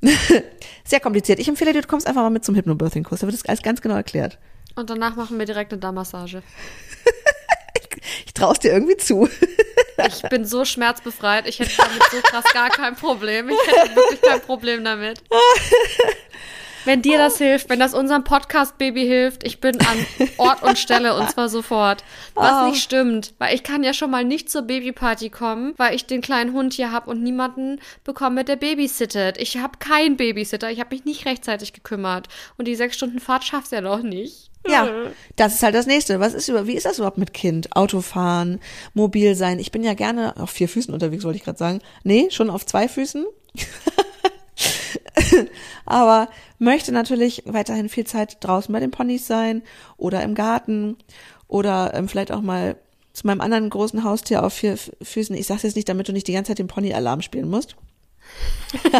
Sehr 0.84 1.00
kompliziert. 1.00 1.40
Ich 1.40 1.48
empfehle 1.48 1.74
dir, 1.74 1.82
du 1.82 1.88
kommst 1.88 2.06
einfach 2.06 2.22
mal 2.22 2.30
mit 2.30 2.46
zum 2.46 2.54
Hypnobirthing-Kurs, 2.54 3.20
da 3.20 3.26
wird 3.26 3.34
das 3.34 3.46
alles 3.46 3.62
ganz 3.62 3.82
genau 3.82 3.96
erklärt. 3.96 4.38
Und 4.74 4.88
danach 4.88 5.16
machen 5.16 5.38
wir 5.38 5.44
direkt 5.44 5.72
eine 5.72 5.80
Darmmassage. 5.80 6.42
ich 8.26 8.34
traue 8.34 8.52
es 8.52 8.58
dir 8.60 8.72
irgendwie 8.72 8.96
zu. 8.96 9.28
Ich 10.08 10.22
bin 10.28 10.44
so 10.44 10.64
schmerzbefreit. 10.64 11.46
Ich 11.46 11.60
hätte 11.60 11.70
damit 11.76 12.02
so 12.10 12.20
krass 12.22 12.44
gar 12.52 12.68
kein 12.68 12.96
Problem. 12.96 13.48
Ich 13.48 13.56
hätte 13.66 13.94
wirklich 13.94 14.20
kein 14.22 14.40
Problem 14.40 14.82
damit. 14.82 15.22
Wenn 16.84 17.00
dir 17.00 17.16
das 17.16 17.38
hilft, 17.38 17.70
wenn 17.70 17.78
das 17.78 17.94
unserem 17.94 18.24
Podcast-Baby 18.24 19.06
hilft, 19.06 19.44
ich 19.44 19.60
bin 19.60 19.80
an 19.80 20.06
Ort 20.36 20.62
und 20.62 20.78
Stelle 20.78 21.16
und 21.16 21.30
zwar 21.30 21.48
sofort. 21.48 22.04
Was 22.34 22.62
oh. 22.62 22.68
nicht 22.68 22.82
stimmt, 22.82 23.34
weil 23.38 23.54
ich 23.54 23.62
kann 23.62 23.82
ja 23.82 23.94
schon 23.94 24.10
mal 24.10 24.24
nicht 24.24 24.50
zur 24.50 24.62
Babyparty 24.62 25.30
kommen, 25.30 25.72
weil 25.78 25.94
ich 25.94 26.06
den 26.06 26.20
kleinen 26.20 26.52
Hund 26.52 26.74
hier 26.74 26.92
habe 26.92 27.10
und 27.10 27.22
niemanden 27.22 27.80
bekomme, 28.04 28.44
der 28.44 28.56
babysittet. 28.56 29.38
Ich 29.38 29.56
habe 29.56 29.78
keinen 29.78 30.16
Babysitter, 30.16 30.70
ich 30.70 30.80
habe 30.80 30.94
mich 30.94 31.06
nicht 31.06 31.24
rechtzeitig 31.24 31.72
gekümmert. 31.72 32.28
Und 32.58 32.68
die 32.68 32.76
sechs 32.76 32.96
Stunden 32.96 33.20
Fahrt 33.20 33.44
schaffst 33.44 33.72
du 33.72 33.76
ja 33.76 33.82
noch 33.82 34.02
nicht. 34.02 34.50
Ja, 34.66 34.88
das 35.36 35.54
ist 35.54 35.62
halt 35.62 35.74
das 35.74 35.86
nächste. 35.86 36.20
Was 36.20 36.34
ist 36.34 36.48
über, 36.48 36.66
wie 36.66 36.74
ist 36.74 36.86
das 36.86 36.98
überhaupt 36.98 37.18
mit 37.18 37.34
Kind? 37.34 37.76
Autofahren, 37.76 38.60
mobil 38.94 39.34
sein. 39.34 39.58
Ich 39.58 39.72
bin 39.72 39.82
ja 39.82 39.94
gerne 39.94 40.34
auf 40.38 40.50
vier 40.50 40.68
Füßen 40.68 40.92
unterwegs, 40.94 41.24
wollte 41.24 41.36
ich 41.36 41.44
gerade 41.44 41.58
sagen. 41.58 41.80
Nee, 42.02 42.28
schon 42.30 42.50
auf 42.50 42.64
zwei 42.64 42.88
Füßen. 42.88 43.26
Aber 45.86 46.28
möchte 46.58 46.92
natürlich 46.92 47.42
weiterhin 47.46 47.88
viel 47.88 48.06
Zeit 48.06 48.38
draußen 48.40 48.72
bei 48.72 48.80
den 48.80 48.90
Ponys 48.90 49.26
sein 49.26 49.62
oder 49.96 50.22
im 50.22 50.34
Garten 50.34 50.96
oder 51.46 51.92
ähm, 51.94 52.08
vielleicht 52.08 52.32
auch 52.32 52.40
mal 52.40 52.76
zu 53.12 53.26
meinem 53.26 53.40
anderen 53.40 53.70
großen 53.70 54.02
Haustier 54.02 54.42
auf 54.42 54.54
vier 54.54 54.76
Füßen. 55.02 55.36
Ich 55.36 55.46
sag's 55.46 55.62
jetzt 55.62 55.76
nicht, 55.76 55.88
damit 55.88 56.08
du 56.08 56.12
nicht 56.12 56.26
die 56.26 56.32
ganze 56.32 56.50
Zeit 56.50 56.58
den 56.58 56.66
Pony-Alarm 56.66 57.22
spielen 57.22 57.48
musst. 57.48 57.76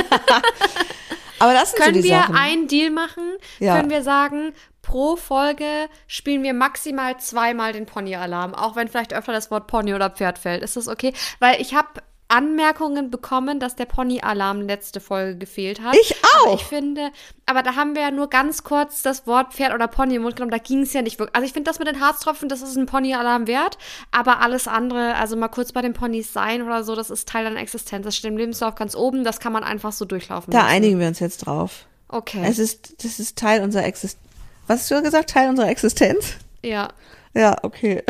Aber 1.41 1.53
das 1.53 1.71
sind 1.71 1.83
Können 1.83 1.95
so 1.97 2.03
die 2.03 2.09
wir 2.09 2.19
Sachen. 2.19 2.37
einen 2.37 2.69
Deal 2.69 2.91
machen? 2.91 3.25
Ja. 3.59 3.77
Können 3.77 3.91
wir 3.91 4.03
sagen, 4.03 4.53
pro 4.85 5.17
Folge 5.17 5.89
spielen 6.07 6.43
wir 6.43 6.55
maximal 6.55 7.19
zweimal 7.19 7.73
den 7.73 7.87
Pony-Alarm, 7.87 8.55
auch 8.55 8.77
wenn 8.77 8.87
vielleicht 8.87 9.15
öfter 9.15 9.33
das 9.33 9.51
Wort 9.51 9.67
Pony 9.67 9.95
oder 9.95 10.11
Pferd 10.11 10.39
fällt. 10.39 10.63
Ist 10.63 10.77
das 10.77 10.87
okay? 10.87 11.13
Weil 11.41 11.61
ich 11.61 11.75
habe 11.75 12.03
Anmerkungen 12.29 13.11
bekommen, 13.11 13.61
dass 13.61 13.77
der 13.77 13.87
Pony-Alarm 13.87 14.63
letzte 14.63 15.01
Folge 15.01 15.39
gefehlt 15.39 15.81
hat. 15.83 15.95
Ich 15.95 16.17
auch. 16.23 16.47
Aber 16.47 16.55
ich 16.55 16.65
finde, 16.65 17.11
aber 17.47 17.63
da 17.63 17.77
haben 17.77 17.95
wir 17.95 18.03
ja 18.03 18.11
nur 18.11 18.29
ganz 18.29 18.63
kurz 18.63 19.03
das 19.03 19.27
Wort 19.27 19.55
Pferd 19.55 19.75
oder 19.75 19.89
Pony 19.89 20.17
im 20.17 20.23
Mund 20.23 20.37
genommen. 20.37 20.51
Da 20.51 20.59
ging 20.59 20.83
es 20.83 20.93
ja 20.93 21.03
nicht 21.03 21.19
wirklich. 21.19 21.35
Also 21.35 21.47
ich 21.47 21.53
finde 21.53 21.71
das 21.71 21.79
mit 21.79 21.89
den 21.89 22.01
Harztropfen, 22.01 22.49
das 22.49 22.61
ist 22.61 22.77
ein 22.77 22.87
Pony-Alarm 22.87 23.47
wert. 23.47 23.79
Aber 24.11 24.41
alles 24.41 24.69
andere, 24.69 25.15
also 25.15 25.37
mal 25.37 25.49
kurz 25.49 25.73
bei 25.73 25.83
den 25.83 25.93
Ponys 25.93 26.33
sein 26.33 26.63
oder 26.63 26.85
so, 26.85 26.95
das 26.95 27.11
ist 27.11 27.29
Teil 27.29 27.45
deiner 27.45 27.61
Existenz. 27.61 28.05
Das 28.05 28.17
steht 28.17 28.31
im 28.31 28.37
Lebenslauf 28.37 28.75
ganz 28.75 28.95
oben. 28.95 29.25
Das 29.25 29.41
kann 29.41 29.53
man 29.53 29.65
einfach 29.65 29.93
so 29.93 30.05
durchlaufen. 30.05 30.51
Da 30.51 30.59
lassen. 30.59 30.71
einigen 30.71 31.01
wir 31.01 31.09
uns 31.09 31.21
jetzt 31.21 31.47
drauf. 31.47 31.87
Okay. 32.09 32.43
Es 32.45 32.59
ist, 32.59 33.05
das 33.05 33.19
ist 33.19 33.39
Teil 33.39 33.63
unserer 33.63 33.85
Existenz. 33.85 34.24
Was 34.67 34.81
hast 34.81 34.91
du 34.91 35.03
gesagt? 35.03 35.31
Teil 35.31 35.49
unserer 35.49 35.69
Existenz? 35.69 36.37
ja. 36.63 36.89
Ja, 37.37 37.57
okay. 37.63 38.03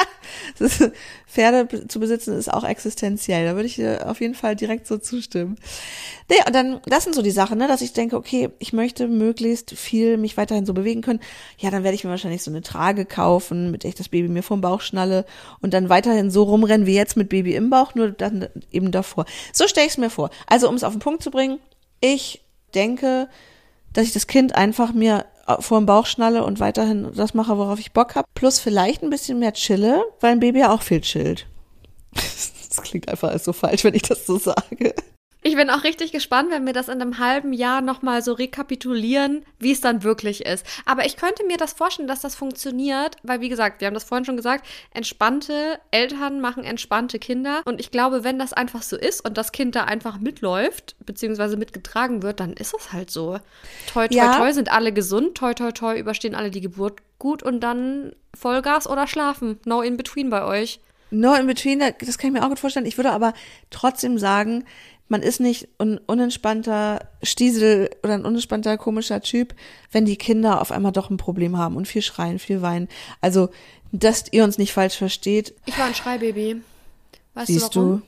ist, 0.58 0.90
Pferde 1.26 1.88
zu 1.88 2.00
besitzen 2.00 2.36
ist 2.36 2.52
auch 2.52 2.64
existenziell. 2.64 3.46
Da 3.46 3.54
würde 3.54 3.66
ich 3.66 3.76
dir 3.76 4.08
auf 4.08 4.20
jeden 4.20 4.34
Fall 4.34 4.56
direkt 4.56 4.86
so 4.86 4.98
zustimmen. 4.98 5.56
Nee, 6.28 6.36
und 6.46 6.54
dann, 6.54 6.80
das 6.86 7.04
sind 7.04 7.14
so 7.14 7.22
die 7.22 7.30
Sachen, 7.30 7.58
ne, 7.58 7.68
dass 7.68 7.80
ich 7.80 7.92
denke, 7.92 8.16
okay, 8.16 8.50
ich 8.58 8.72
möchte 8.72 9.08
möglichst 9.08 9.72
viel 9.72 10.18
mich 10.18 10.36
weiterhin 10.36 10.66
so 10.66 10.74
bewegen 10.74 11.00
können. 11.00 11.20
Ja, 11.58 11.70
dann 11.70 11.82
werde 11.82 11.94
ich 11.94 12.04
mir 12.04 12.10
wahrscheinlich 12.10 12.42
so 12.42 12.50
eine 12.50 12.62
Trage 12.62 13.06
kaufen, 13.06 13.70
mit 13.70 13.84
der 13.84 13.90
ich 13.90 13.94
das 13.94 14.08
Baby 14.08 14.28
mir 14.28 14.42
vom 14.42 14.60
Bauch 14.60 14.80
schnalle 14.80 15.24
und 15.60 15.72
dann 15.72 15.88
weiterhin 15.88 16.30
so 16.30 16.42
rumrennen 16.42 16.86
wie 16.86 16.94
jetzt 16.94 17.16
mit 17.16 17.28
Baby 17.28 17.54
im 17.54 17.70
Bauch, 17.70 17.94
nur 17.94 18.10
dann 18.10 18.48
eben 18.70 18.90
davor. 18.90 19.24
So 19.52 19.66
stelle 19.66 19.86
ich 19.86 19.92
es 19.92 19.98
mir 19.98 20.10
vor. 20.10 20.30
Also, 20.46 20.68
um 20.68 20.74
es 20.74 20.84
auf 20.84 20.92
den 20.92 21.00
Punkt 21.00 21.22
zu 21.22 21.30
bringen, 21.30 21.58
ich 22.00 22.42
denke, 22.74 23.28
dass 23.92 24.06
ich 24.06 24.12
das 24.12 24.26
Kind 24.26 24.54
einfach 24.54 24.92
mir 24.92 25.26
vor 25.60 25.78
dem 25.78 25.86
Bauch 25.86 26.06
schnalle 26.06 26.44
und 26.44 26.60
weiterhin 26.60 27.10
das 27.14 27.34
mache, 27.34 27.56
worauf 27.56 27.78
ich 27.78 27.92
Bock 27.92 28.14
habe. 28.14 28.28
Plus 28.34 28.58
vielleicht 28.58 29.02
ein 29.02 29.10
bisschen 29.10 29.38
mehr 29.38 29.54
chille, 29.54 30.04
weil 30.20 30.32
ein 30.32 30.40
Baby 30.40 30.60
ja 30.60 30.72
auch 30.72 30.82
viel 30.82 31.00
chillt. 31.00 31.46
Das 32.68 32.82
klingt 32.82 33.08
einfach 33.08 33.36
so 33.40 33.54
falsch, 33.54 33.82
wenn 33.82 33.94
ich 33.94 34.02
das 34.02 34.26
so 34.26 34.38
sage. 34.38 34.94
Ich 35.48 35.56
bin 35.56 35.70
auch 35.70 35.82
richtig 35.82 36.12
gespannt, 36.12 36.50
wenn 36.50 36.66
wir 36.66 36.74
das 36.74 36.88
in 36.88 37.00
einem 37.00 37.18
halben 37.18 37.54
Jahr 37.54 37.80
nochmal 37.80 38.20
so 38.20 38.34
rekapitulieren, 38.34 39.46
wie 39.58 39.72
es 39.72 39.80
dann 39.80 40.02
wirklich 40.02 40.44
ist. 40.44 40.66
Aber 40.84 41.06
ich 41.06 41.16
könnte 41.16 41.42
mir 41.46 41.56
das 41.56 41.72
vorstellen, 41.72 42.06
dass 42.06 42.20
das 42.20 42.34
funktioniert, 42.34 43.16
weil 43.22 43.40
wie 43.40 43.48
gesagt, 43.48 43.80
wir 43.80 43.86
haben 43.86 43.94
das 43.94 44.04
vorhin 44.04 44.26
schon 44.26 44.36
gesagt, 44.36 44.66
entspannte 44.92 45.80
Eltern 45.90 46.42
machen 46.42 46.64
entspannte 46.64 47.18
Kinder. 47.18 47.62
Und 47.64 47.80
ich 47.80 47.90
glaube, 47.90 48.24
wenn 48.24 48.38
das 48.38 48.52
einfach 48.52 48.82
so 48.82 48.98
ist 48.98 49.26
und 49.26 49.38
das 49.38 49.50
Kind 49.52 49.74
da 49.74 49.84
einfach 49.84 50.18
mitläuft, 50.18 50.96
beziehungsweise 51.06 51.56
mitgetragen 51.56 52.22
wird, 52.22 52.40
dann 52.40 52.52
ist 52.52 52.74
es 52.78 52.92
halt 52.92 53.10
so. 53.10 53.38
Toi, 53.90 54.06
toi, 54.08 54.14
Ja. 54.14 54.36
toi, 54.36 54.52
sind 54.52 54.70
alle 54.70 54.92
gesund, 54.92 55.38
toi, 55.38 55.54
toi, 55.54 55.72
toi, 55.72 55.98
überstehen 55.98 56.34
alle 56.34 56.50
die 56.50 56.60
Geburt 56.60 57.00
gut 57.18 57.42
und 57.42 57.60
dann 57.60 58.12
Vollgas 58.34 58.86
oder 58.86 59.06
schlafen. 59.06 59.58
No 59.64 59.80
in 59.80 59.96
between 59.96 60.28
bei 60.28 60.44
euch. 60.44 60.78
No 61.10 61.32
in 61.34 61.46
between, 61.46 61.78
das 61.78 62.18
kann 62.18 62.28
ich 62.28 62.38
mir 62.38 62.44
auch 62.44 62.50
gut 62.50 62.58
vorstellen. 62.58 62.84
Ich 62.84 62.98
würde 62.98 63.12
aber 63.12 63.32
trotzdem 63.70 64.18
sagen, 64.18 64.66
man 65.08 65.22
ist 65.22 65.40
nicht 65.40 65.68
ein 65.78 65.98
unentspannter 65.98 67.00
Stiesel 67.22 67.90
oder 68.02 68.14
ein 68.14 68.24
unentspannter 68.24 68.76
komischer 68.78 69.20
Typ, 69.20 69.54
wenn 69.90 70.04
die 70.04 70.16
Kinder 70.16 70.60
auf 70.60 70.70
einmal 70.70 70.92
doch 70.92 71.10
ein 71.10 71.16
Problem 71.16 71.56
haben 71.56 71.76
und 71.76 71.88
viel 71.88 72.02
schreien, 72.02 72.38
viel 72.38 72.62
weinen. 72.62 72.88
Also, 73.20 73.48
dass 73.92 74.24
ihr 74.32 74.44
uns 74.44 74.58
nicht 74.58 74.72
falsch 74.72 74.96
versteht, 74.96 75.54
Ich 75.66 75.78
war 75.78 75.86
ein 75.86 75.94
Schreibaby. 75.94 76.60
Weißt 77.34 77.46
siehst 77.46 77.74
du 77.74 77.80
warum? 77.80 77.98
du. 78.00 78.06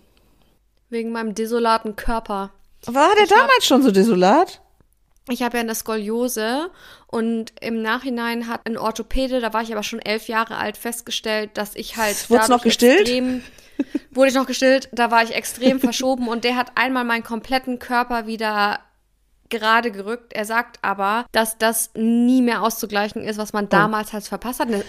Wegen 0.90 1.12
meinem 1.12 1.34
desolaten 1.34 1.96
Körper. 1.96 2.50
War 2.86 3.14
der 3.14 3.24
Ich 3.24 3.30
hab- 3.30 3.38
damals 3.38 3.64
schon 3.66 3.82
so 3.82 3.90
desolat? 3.90 4.60
Ich 5.28 5.42
habe 5.42 5.58
ja 5.58 5.62
eine 5.62 5.74
Skoliose 5.74 6.70
und 7.06 7.52
im 7.60 7.82
Nachhinein 7.82 8.48
hat 8.48 8.62
ein 8.66 8.76
Orthopäde, 8.76 9.40
da 9.40 9.52
war 9.52 9.62
ich 9.62 9.70
aber 9.70 9.82
schon 9.84 10.00
elf 10.00 10.26
Jahre 10.28 10.56
alt, 10.56 10.76
festgestellt, 10.76 11.50
dass 11.54 11.76
ich 11.76 11.96
halt. 11.96 12.28
Wurd's 12.30 12.48
noch 12.48 12.62
gestillt? 12.62 13.02
Extrem, 13.02 13.42
wurde 14.10 14.28
ich 14.30 14.34
noch 14.34 14.46
gestillt, 14.46 14.88
da 14.92 15.10
war 15.10 15.22
ich 15.22 15.34
extrem 15.34 15.80
verschoben 15.80 16.28
und 16.28 16.44
der 16.44 16.56
hat 16.56 16.72
einmal 16.74 17.04
meinen 17.04 17.22
kompletten 17.24 17.78
Körper 17.78 18.26
wieder 18.26 18.80
gerade 19.48 19.90
gerückt. 19.90 20.32
Er 20.32 20.44
sagt 20.44 20.78
aber, 20.82 21.26
dass 21.32 21.58
das 21.58 21.90
nie 21.94 22.40
mehr 22.42 22.62
auszugleichen 22.62 23.22
ist, 23.22 23.36
was 23.38 23.52
man 23.52 23.68
damals 23.68 24.12
halt 24.12 24.24
verpasst 24.24 24.60
hat. 24.60 24.68
Eine 24.68 24.84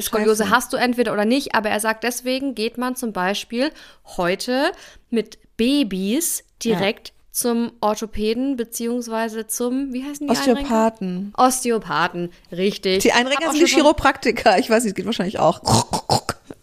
Skoliose 0.00 0.42
Oh. 0.42 0.46
Scheiße. 0.46 0.56
hast 0.56 0.72
du 0.72 0.76
entweder 0.76 1.12
oder 1.12 1.24
nicht, 1.24 1.54
aber 1.54 1.70
er 1.70 1.80
sagt, 1.80 2.04
deswegen 2.04 2.54
geht 2.54 2.78
man 2.78 2.96
zum 2.96 3.12
Beispiel 3.12 3.70
heute 4.16 4.72
mit 5.10 5.38
Babys 5.56 6.44
direkt 6.62 7.12
zum 7.30 7.72
Orthopäden 7.80 8.56
beziehungsweise 8.56 9.46
zum, 9.46 9.92
wie 9.92 10.02
heißen 10.04 10.26
die? 10.26 10.32
Osteopathen. 10.32 11.34
Osteopathen, 11.36 12.30
richtig. 12.50 13.02
Die 13.02 13.12
auch 13.12 13.52
sind 13.52 13.60
die 13.60 13.66
Chiropraktiker. 13.66 14.58
Ich 14.58 14.70
weiß 14.70 14.84
nicht, 14.84 14.96
geht 14.96 15.04
wahrscheinlich 15.04 15.38
auch. 15.38 15.60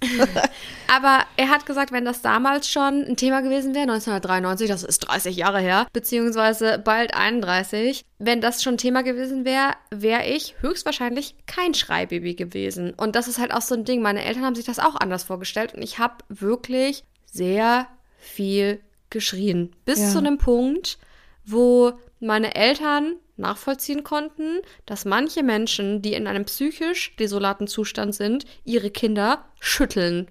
Aber 0.87 1.23
er 1.37 1.49
hat 1.49 1.65
gesagt, 1.65 1.91
wenn 1.91 2.05
das 2.05 2.21
damals 2.21 2.69
schon 2.69 3.03
ein 3.05 3.15
Thema 3.15 3.41
gewesen 3.41 3.73
wäre, 3.73 3.83
1993, 3.91 4.67
das 4.67 4.83
ist 4.83 4.99
30 4.99 5.35
Jahre 5.35 5.59
her, 5.59 5.87
beziehungsweise 5.93 6.77
bald 6.77 7.13
31, 7.15 8.05
wenn 8.19 8.41
das 8.41 8.61
schon 8.61 8.77
Thema 8.77 9.01
gewesen 9.03 9.45
wäre, 9.45 9.73
wäre 9.91 10.25
ich 10.25 10.55
höchstwahrscheinlich 10.61 11.35
kein 11.47 11.73
Schreibaby 11.73 12.35
gewesen. 12.35 12.93
Und 12.95 13.15
das 13.15 13.27
ist 13.27 13.39
halt 13.39 13.53
auch 13.53 13.61
so 13.61 13.75
ein 13.75 13.85
Ding. 13.85 14.01
Meine 14.01 14.23
Eltern 14.23 14.45
haben 14.45 14.55
sich 14.55 14.65
das 14.65 14.79
auch 14.79 14.95
anders 14.95 15.23
vorgestellt 15.23 15.73
und 15.73 15.81
ich 15.81 15.99
habe 15.99 16.15
wirklich 16.29 17.03
sehr 17.25 17.87
viel 18.19 18.79
geschrien. 19.09 19.75
Bis 19.85 19.99
Ja. 19.99 20.09
zu 20.09 20.19
einem 20.19 20.37
Punkt, 20.37 20.97
wo 21.45 21.93
meine 22.23 22.55
Eltern 22.55 23.15
nachvollziehen 23.37 24.03
konnten, 24.03 24.59
dass 24.85 25.05
manche 25.05 25.43
Menschen, 25.43 26.01
die 26.01 26.13
in 26.13 26.27
einem 26.27 26.45
psychisch 26.45 27.15
desolaten 27.17 27.67
Zustand 27.67 28.15
sind, 28.15 28.45
ihre 28.63 28.91
Kinder 28.91 29.45
schütteln. 29.59 30.29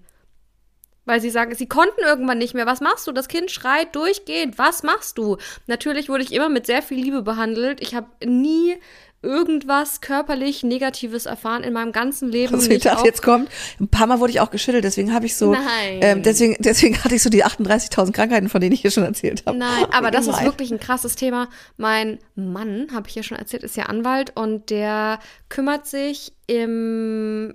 Weil 1.05 1.20
sie 1.20 1.30
sagen, 1.30 1.55
sie 1.55 1.68
konnten 1.68 2.01
irgendwann 2.01 2.38
nicht 2.38 2.55
mehr. 2.55 2.66
Was 2.66 2.80
machst 2.80 3.07
du? 3.09 3.12
Das 3.12 3.26
Kind 3.26 3.51
schreit 3.51 3.97
durchgehend. 3.97 4.57
Was 4.57 4.84
machst 4.84 5.18
du? 5.18 5.36
Natürlich 5.66 6.09
wurde 6.09 6.22
ich 6.22 6.32
immer 6.32 6.49
mit 6.49 6.66
sehr 6.66 6.80
viel 6.80 7.03
Liebe 7.03 7.22
behandelt. 7.22 7.80
Ich 7.80 7.95
habe 7.97 8.07
nie 8.24 8.76
irgendwas 9.23 10.01
körperlich 10.01 10.62
Negatives 10.62 11.27
erfahren 11.27 11.62
in 11.62 11.73
meinem 11.73 11.93
ganzen 11.93 12.29
Leben. 12.29 12.55
Also 12.55 12.70
ich 12.70 12.83
dachte, 12.83 13.07
jetzt 13.07 13.23
kommt, 13.23 13.49
ein 13.81 13.89
paar 13.89 14.07
Mal 14.07 14.20
wurde 14.20 14.33
ich 14.33 14.41
auch 14.41 14.51
geschüttelt, 14.51 14.85
deswegen 14.85 15.14
habe 15.14 15.27
ich 15.27 15.37
so, 15.37 15.57
ähm, 16.01 16.23
deswegen, 16.23 16.57
deswegen 16.59 17.03
hatte 17.03 17.14
ich 17.14 17.23
so 17.23 17.31
die 17.31 17.45
38.000 17.45 18.12
Krankheiten, 18.12 18.49
von 18.49 18.61
denen 18.61 18.73
ich 18.73 18.81
hier 18.81 18.91
schon 18.91 19.05
erzählt 19.05 19.45
habe. 19.47 19.57
Nein, 19.57 19.87
aber 19.93 20.11
das 20.11 20.27
ist 20.27 20.43
wirklich 20.45 20.73
ein 20.73 20.81
krasses 20.81 21.14
Thema. 21.14 21.49
Mein 21.77 22.18
Mann, 22.35 22.89
habe 22.93 23.09
ich 23.09 23.14
ja 23.14 23.23
schon 23.23 23.39
erzählt, 23.39 23.62
ist 23.62 23.77
ja 23.77 23.85
Anwalt 23.85 24.37
und 24.37 24.70
der 24.70 25.20
kümmert 25.49 25.87
sich 25.87 26.33
im 26.47 27.55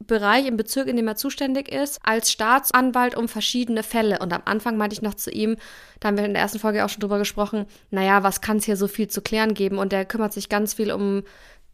Bereich, 0.00 0.46
im 0.46 0.56
Bezirk, 0.56 0.88
in 0.88 0.96
dem 0.96 1.06
er 1.06 1.14
zuständig 1.14 1.70
ist, 1.70 2.00
als 2.02 2.32
Staatsanwalt 2.32 3.16
um 3.16 3.28
verschiedene 3.28 3.84
Fälle. 3.84 4.18
Und 4.18 4.32
am 4.32 4.42
Anfang 4.44 4.76
meinte 4.76 4.94
ich 4.94 5.02
noch 5.02 5.14
zu 5.14 5.30
ihm, 5.30 5.56
da 6.00 6.08
haben 6.08 6.16
wir 6.16 6.24
in 6.24 6.34
der 6.34 6.42
ersten 6.42 6.58
Folge 6.58 6.84
auch 6.84 6.88
schon 6.88 7.00
drüber 7.00 7.18
gesprochen, 7.18 7.66
naja, 7.90 8.24
was 8.24 8.40
kann 8.40 8.56
es 8.56 8.64
hier 8.64 8.76
so 8.76 8.88
viel 8.88 9.08
zu 9.08 9.22
klären 9.22 9.54
geben? 9.54 9.78
Und 9.78 9.92
der 9.92 10.04
kümmert 10.04 10.32
sich 10.32 10.48
ganz 10.48 10.74
viel 10.74 10.90
um 10.90 11.22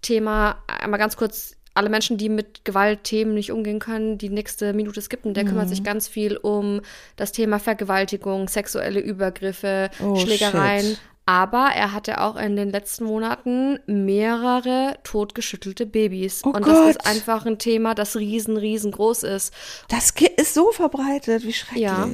Thema, 0.03 0.63
einmal 0.67 0.99
ganz 0.99 1.17
kurz, 1.17 1.57
alle 1.73 1.91
Menschen, 1.91 2.17
die 2.17 2.31
mit 2.31 2.65
Gewaltthemen 2.65 3.35
nicht 3.35 3.53
umgehen 3.53 3.79
können, 3.79 4.17
die 4.17 4.31
nächste 4.31 4.73
Minute 4.73 5.03
skippen, 5.03 5.35
der 5.35 5.45
mhm. 5.45 5.49
kümmert 5.49 5.69
sich 5.69 5.85
ganz 5.85 6.09
viel 6.09 6.37
um 6.39 6.81
das 7.17 7.33
Thema 7.33 7.59
Vergewaltigung, 7.59 8.49
sexuelle 8.49 9.01
Übergriffe, 9.01 9.91
oh, 10.03 10.17
Schlägereien, 10.17 10.87
shit. 10.87 11.01
Aber 11.29 11.71
er 11.75 11.93
hatte 11.93 12.21
auch 12.21 12.37
in 12.37 12.55
den 12.55 12.71
letzten 12.71 13.05
Monaten 13.05 13.81
mehrere 13.87 14.97
totgeschüttelte 15.03 15.85
Babys. 15.85 16.43
Oh 16.45 16.51
und 16.51 16.63
Gott. 16.63 16.69
das 16.69 16.91
ist 16.91 17.07
einfach 17.07 17.45
ein 17.45 17.59
Thema, 17.59 17.97
das 17.97 18.15
riesen, 18.15 18.57
riesengroß 18.57 19.25
ist. 19.25 19.53
Das 19.89 20.15
ist 20.37 20.55
so 20.55 20.71
verbreitet, 20.71 21.43
wie 21.43 21.53
schrecklich. 21.53 21.83
Ja. 21.83 22.09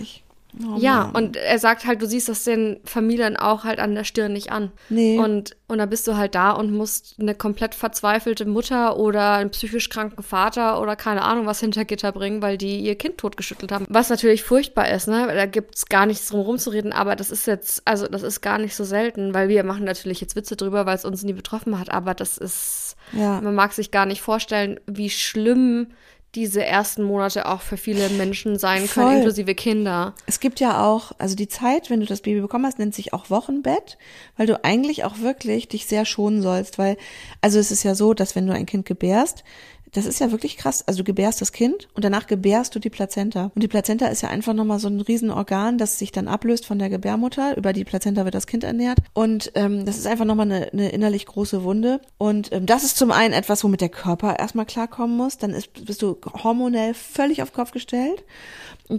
Oh 0.61 0.77
ja, 0.77 1.11
und 1.15 1.37
er 1.37 1.59
sagt 1.59 1.87
halt, 1.87 2.03
du 2.03 2.07
siehst 2.07 2.29
das 2.29 2.45
den 2.45 2.81
Familien 2.85 3.37
auch 3.37 3.65
halt 3.65 3.79
an 3.79 3.95
der 3.95 4.05
Stirn 4.05 4.35
nicht 4.35 4.53
an. 4.53 4.71
Nee. 4.91 5.19
Und, 5.19 5.57
und 5.67 5.79
dann 5.79 5.89
bist 5.89 6.07
du 6.07 6.17
halt 6.17 6.35
da 6.35 6.51
und 6.51 6.73
musst 6.73 7.17
eine 7.19 7.35
komplett 7.35 7.75
verzweifelte 7.75 8.45
Mutter 8.45 8.99
oder 8.99 9.35
einen 9.35 9.51
psychisch 9.51 9.89
kranken 9.89 10.23
Vater 10.23 10.81
oder 10.81 10.95
keine 10.95 11.23
Ahnung 11.23 11.47
was 11.47 11.61
hinter 11.61 11.87
Gitter 11.87 12.13
bringen, 12.13 12.43
weil 12.43 12.59
die 12.59 12.81
ihr 12.81 12.97
Kind 12.97 13.17
totgeschüttelt 13.17 13.73
haben. 13.73 13.87
Was 13.89 14.11
natürlich 14.11 14.43
furchtbar 14.43 14.91
ist, 14.91 15.09
ne? 15.09 15.27
Da 15.29 15.47
gibt's 15.47 15.87
gar 15.87 16.05
nichts 16.05 16.29
drum 16.29 16.41
rumzureden, 16.41 16.93
aber 16.93 17.17
das 17.17 17.31
ist 17.31 17.47
jetzt, 17.47 17.83
also 17.87 18.07
das 18.07 18.23
ist 18.23 18.43
gar 18.43 18.59
nicht 18.59 18.77
so 18.77 18.85
selten, 18.85 19.33
weil 19.33 19.49
wir 19.49 19.65
machen 19.65 19.85
natürlich 19.85 20.21
jetzt 20.21 20.37
Witze 20.37 20.57
drüber, 20.57 20.85
weil 20.85 20.97
es 20.97 21.07
uns 21.07 21.23
nie 21.23 21.33
betroffen 21.33 21.79
hat, 21.79 21.91
aber 21.91 22.13
das 22.13 22.37
ist, 22.37 22.97
ja. 23.13 23.41
man 23.41 23.55
mag 23.55 23.73
sich 23.73 23.91
gar 23.91 24.05
nicht 24.05 24.21
vorstellen, 24.21 24.81
wie 24.87 25.09
schlimm 25.09 25.89
diese 26.35 26.65
ersten 26.65 27.03
Monate 27.03 27.47
auch 27.47 27.61
für 27.61 27.77
viele 27.77 28.09
Menschen 28.09 28.59
sein 28.59 28.87
Voll. 28.87 29.05
können, 29.05 29.17
inklusive 29.19 29.55
Kinder. 29.55 30.15
Es 30.27 30.41
gibt 30.41 30.61
ja 30.61 30.83
auch, 30.83 31.13
also 31.19 31.37
die 31.37 31.49
Zeit, 31.49 31.91
wenn 31.91 32.01
du 32.01 32.07
das 32.07 32.23
Baby 32.23 32.41
bekommen 32.41 32.65
hast, 32.65 32.79
nennt 32.79 32.95
sich 32.95 33.13
auch 33.13 33.29
Wochenbett, 33.29 33.99
weil 34.39 34.47
du 34.47 34.65
eigentlich 34.65 35.05
auch 35.05 35.19
wirklich 35.19 35.69
dich 35.69 35.87
sehr 35.87 36.07
schonen 36.07 36.41
sollst, 36.41 36.79
weil, 36.79 36.97
also 37.43 37.59
es 37.59 37.71
ist 37.71 37.83
ja 37.83 37.95
so, 37.95 38.15
dass 38.15 38.35
wenn 38.35 38.47
du 38.47 38.55
ein 38.55 38.65
Kind 38.65 38.87
gebärst, 38.87 39.45
das 39.93 40.07
ist 40.07 40.21
ja 40.21 40.31
wirklich 40.31 40.57
krass. 40.57 40.83
Also 40.87 40.99
du 40.99 41.05
gebärst 41.05 41.41
das 41.41 41.53
Kind 41.53 41.89
und 41.95 42.05
danach 42.05 42.27
gebärst 42.27 42.75
du 42.75 42.79
die 42.79 42.89
Plazenta. 42.89 43.51
Und 43.55 43.63
die 43.63 43.69
Plazenta 43.69 44.07
ist 44.07 44.23
ja 44.23 44.31
einfach 44.31 44.55
nochmal 44.55 44.79
so 44.79 44.89
ein 44.89 45.01
Riesenorgan, 45.01 45.77
das 45.77 45.99
sich 45.99 46.13
dann 46.13 46.29
ablöst 46.29 46.65
von 46.65 46.79
der 46.79 46.89
Gebärmutter. 46.89 47.57
Über 47.59 47.75
die 47.75 47.85
Plazenta 47.85 48.25
wird 48.25 48.35
das 48.35 48.47
Kind 48.47 48.65
ernährt. 48.65 48.99
Und 49.13 49.53
ähm, 49.55 49.85
das 49.85 49.99
ist 49.99 50.07
einfach 50.07 50.25
nochmal 50.25 50.51
eine, 50.51 50.73
eine 50.73 50.89
innerlich 50.89 51.27
große 51.27 51.63
Wunde. 51.63 52.01
Und 52.17 52.53
ähm, 52.53 52.65
das 52.65 52.85
ist 52.85 52.97
zum 52.97 53.13
einen 53.13 53.35
etwas, 53.35 53.63
womit 53.65 53.83
der 53.83 53.91
Körper 53.91 54.39
erstmal 54.39 54.65
klarkommen 54.65 55.17
muss. 55.17 55.37
Dann 55.37 55.51
ist, 55.51 55.85
bist 55.85 56.01
du 56.01 56.17
hormonell 56.43 56.95
völlig 56.95 57.43
auf 57.43 57.53
Kopf 57.53 57.73
gestellt. 57.73 58.25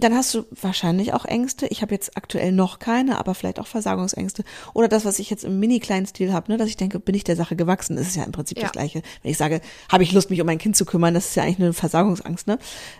Dann 0.00 0.14
hast 0.14 0.34
du 0.34 0.44
wahrscheinlich 0.50 1.12
auch 1.12 1.24
Ängste. 1.24 1.66
Ich 1.68 1.82
habe 1.82 1.94
jetzt 1.94 2.16
aktuell 2.16 2.52
noch 2.52 2.78
keine, 2.78 3.18
aber 3.18 3.34
vielleicht 3.34 3.60
auch 3.60 3.66
Versagungsängste. 3.66 4.42
Oder 4.72 4.88
das, 4.88 5.04
was 5.04 5.18
ich 5.18 5.30
jetzt 5.30 5.44
im 5.44 5.60
mini-kleinen 5.60 6.06
Stil 6.06 6.32
habe, 6.32 6.50
ne, 6.50 6.58
dass 6.58 6.68
ich 6.68 6.76
denke, 6.76 6.98
bin 6.98 7.14
ich 7.14 7.24
der 7.24 7.36
Sache 7.36 7.54
gewachsen? 7.54 7.96
Das 7.96 8.08
ist 8.08 8.16
ja 8.16 8.24
im 8.24 8.32
Prinzip 8.32 8.58
ja. 8.58 8.64
das 8.64 8.72
Gleiche. 8.72 9.02
Wenn 9.22 9.30
ich 9.30 9.38
sage, 9.38 9.60
habe 9.88 10.02
ich 10.02 10.12
Lust, 10.12 10.30
mich 10.30 10.40
um 10.40 10.46
mein 10.46 10.58
Kind 10.58 10.76
zu 10.76 10.84
kümmern, 10.84 11.14
das 11.14 11.26
ist 11.26 11.36
ja 11.36 11.44
eigentlich 11.44 11.60
eine 11.60 11.72
Versagungsangst. 11.72 12.46
Ne? 12.46 12.58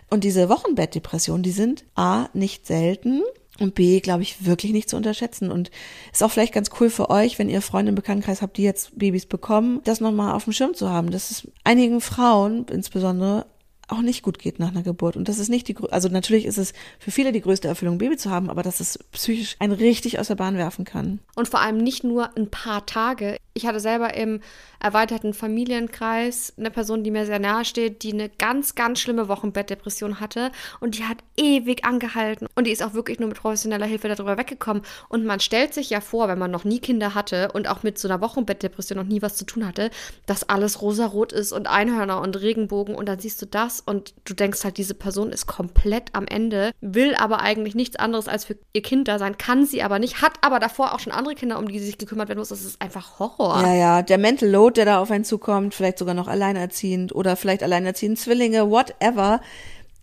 Und 0.09 0.23
diese 0.23 0.47
Wochenbettdepressionen, 0.47 1.43
die 1.43 1.51
sind 1.51 1.83
A, 1.95 2.29
nicht 2.33 2.65
selten. 2.65 3.21
Und 3.59 3.73
B, 3.73 4.01
glaube 4.01 4.23
ich, 4.23 4.45
wirklich 4.45 4.73
nicht 4.73 4.89
zu 4.89 4.97
unterschätzen. 4.97 5.51
Und 5.51 5.71
ist 6.11 6.23
auch 6.23 6.31
vielleicht 6.31 6.53
ganz 6.53 6.69
cool 6.79 6.89
für 6.89 7.09
euch, 7.09 7.39
wenn 7.39 7.49
ihr 7.49 7.61
Freunde 7.61 7.89
im 7.89 7.95
Bekanntenkreis 7.95 8.41
habt, 8.41 8.57
die 8.57 8.63
jetzt 8.63 8.97
Babys 8.97 9.25
bekommen, 9.25 9.81
das 9.85 10.01
nochmal 10.01 10.33
auf 10.33 10.43
dem 10.43 10.53
Schirm 10.53 10.73
zu 10.73 10.89
haben. 10.89 11.09
Das 11.09 11.31
ist 11.31 11.47
einigen 11.63 12.01
Frauen 12.01 12.65
insbesondere 12.69 13.45
auch 13.87 14.01
nicht 14.01 14.23
gut 14.23 14.39
geht 14.39 14.59
nach 14.59 14.69
einer 14.69 14.83
Geburt. 14.83 15.15
Und 15.15 15.27
das 15.27 15.39
ist 15.39 15.49
nicht 15.49 15.67
die, 15.67 15.75
also 15.91 16.09
natürlich 16.09 16.45
ist 16.45 16.57
es 16.57 16.73
für 16.99 17.11
viele 17.11 17.31
die 17.31 17.41
größte 17.41 17.67
Erfüllung, 17.67 17.97
Baby 17.97 18.17
zu 18.17 18.29
haben, 18.29 18.49
aber 18.49 18.63
dass 18.63 18.79
es 18.79 18.97
psychisch 19.11 19.55
einen 19.59 19.73
richtig 19.73 20.19
aus 20.19 20.27
der 20.27 20.35
Bahn 20.35 20.57
werfen 20.57 20.85
kann. 20.85 21.19
Und 21.35 21.47
vor 21.47 21.61
allem 21.61 21.77
nicht 21.77 22.03
nur 22.03 22.35
ein 22.35 22.49
paar 22.49 22.85
Tage. 22.85 23.37
Ich 23.57 23.65
hatte 23.65 23.79
selber 23.79 24.13
im 24.15 24.41
erweiterten 24.81 25.33
Familienkreis 25.33 26.51
eine 26.57 26.69
Person, 26.71 27.05
die 27.05 27.11
mir 27.11 27.25
sehr 27.25 27.39
nahe 27.39 27.63
steht, 27.63 28.03
die 28.03 28.11
eine 28.11 28.27
ganz, 28.27 28.75
ganz 28.75 28.99
schlimme 28.99 29.29
Wochenbettdepression 29.29 30.19
hatte 30.19 30.51
und 30.81 30.97
die 30.97 31.05
hat 31.05 31.19
ewig 31.37 31.85
angehalten 31.85 32.49
und 32.55 32.67
die 32.67 32.71
ist 32.71 32.83
auch 32.83 32.93
wirklich 32.93 33.17
nur 33.17 33.29
mit 33.29 33.37
professioneller 33.37 33.85
Hilfe 33.85 34.09
darüber 34.09 34.37
weggekommen. 34.37 34.83
Und 35.07 35.23
man 35.23 35.39
stellt 35.39 35.73
sich 35.73 35.89
ja 35.89 36.01
vor, 36.01 36.27
wenn 36.27 36.37
man 36.37 36.51
noch 36.51 36.65
nie 36.65 36.79
Kinder 36.79 37.15
hatte 37.15 37.49
und 37.53 37.69
auch 37.69 37.81
mit 37.81 37.97
so 37.97 38.09
einer 38.09 38.19
Wochenbettdepression 38.19 38.97
noch 38.97 39.05
nie 39.05 39.21
was 39.21 39.37
zu 39.37 39.45
tun 39.45 39.65
hatte, 39.65 39.89
dass 40.25 40.49
alles 40.49 40.81
rosarot 40.81 41.31
ist 41.31 41.53
und 41.53 41.67
Einhörner 41.67 42.19
und 42.19 42.41
Regenbogen 42.41 42.93
und 42.93 43.07
dann 43.07 43.19
siehst 43.19 43.41
du 43.41 43.45
das 43.45 43.79
und 43.79 44.15
du 44.25 44.33
denkst 44.33 44.65
halt, 44.65 44.77
diese 44.77 44.95
Person 44.95 45.31
ist 45.31 45.47
komplett 45.47 46.09
am 46.11 46.27
Ende, 46.27 46.71
will 46.81 47.15
aber 47.15 47.39
eigentlich 47.39 47.73
nichts 47.73 47.95
anderes 47.95 48.27
als 48.27 48.43
für 48.43 48.57
ihr 48.73 48.81
Kind 48.81 49.07
da 49.07 49.17
sein, 49.17 49.37
kann 49.37 49.65
sie 49.65 49.81
aber 49.81 49.97
nicht, 49.97 50.21
hat 50.21 50.33
aber 50.41 50.59
davor 50.59 50.93
auch 50.93 50.99
schon 50.99 51.13
andere 51.13 51.35
Kinder, 51.35 51.57
um 51.57 51.69
die 51.69 51.79
sie 51.79 51.85
sich 51.85 51.97
gekümmert 51.97 52.27
werden 52.27 52.39
muss. 52.39 52.49
Das 52.49 52.65
ist 52.65 52.81
einfach 52.81 53.17
Horror. 53.17 53.44
Ja, 53.49 53.73
ja, 53.73 54.01
der 54.01 54.17
Mental 54.17 54.49
Load 54.49 54.75
der 54.75 54.85
da 54.85 54.99
auf 54.99 55.11
einen 55.11 55.25
zukommt, 55.25 55.73
vielleicht 55.73 55.97
sogar 55.97 56.13
noch 56.13 56.27
alleinerziehend 56.27 57.13
oder 57.13 57.35
vielleicht 57.35 57.63
alleinerziehend 57.63 58.19
Zwillinge, 58.19 58.69
whatever. 58.69 59.41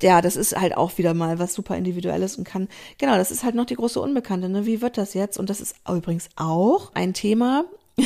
Ja, 0.03 0.21
das 0.21 0.37
ist 0.37 0.59
halt 0.59 0.77
auch 0.77 0.99
wieder 0.99 1.15
mal 1.15 1.39
was 1.39 1.55
super 1.55 1.77
Individuelles 1.77 2.37
und 2.37 2.45
kann, 2.45 2.69
genau, 2.99 3.17
das 3.17 3.31
ist 3.31 3.45
halt 3.45 3.55
noch 3.55 3.67
die 3.67 3.77
große 3.77 4.01
Unbekannte, 4.01 4.49
ne? 4.49 4.67
Wie 4.67 4.83
wird 4.83 4.99
das 4.99 5.15
jetzt? 5.15 5.39
Und 5.39 5.49
das 5.49 5.61
ist 5.61 5.77
übrigens 5.89 6.29
auch 6.35 6.91
ein 6.95 7.15
Thema, 7.15 7.65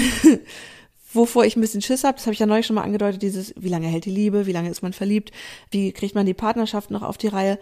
wovor 1.14 1.46
ich 1.46 1.56
ein 1.56 1.62
bisschen 1.62 1.80
Schiss 1.80 2.04
habe, 2.04 2.16
das 2.16 2.26
habe 2.26 2.34
ich 2.34 2.38
ja 2.38 2.46
neulich 2.46 2.66
schon 2.66 2.76
mal 2.76 2.82
angedeutet, 2.82 3.22
dieses, 3.22 3.54
wie 3.56 3.70
lange 3.70 3.86
hält 3.86 4.04
die 4.04 4.10
Liebe, 4.10 4.46
wie 4.46 4.52
lange 4.52 4.68
ist 4.68 4.82
man 4.82 4.92
verliebt, 4.92 5.32
wie 5.70 5.92
kriegt 5.92 6.14
man 6.14 6.26
die 6.26 6.34
Partnerschaft 6.34 6.90
noch 6.90 7.02
auf 7.02 7.16
die 7.16 7.28
Reihe. 7.28 7.58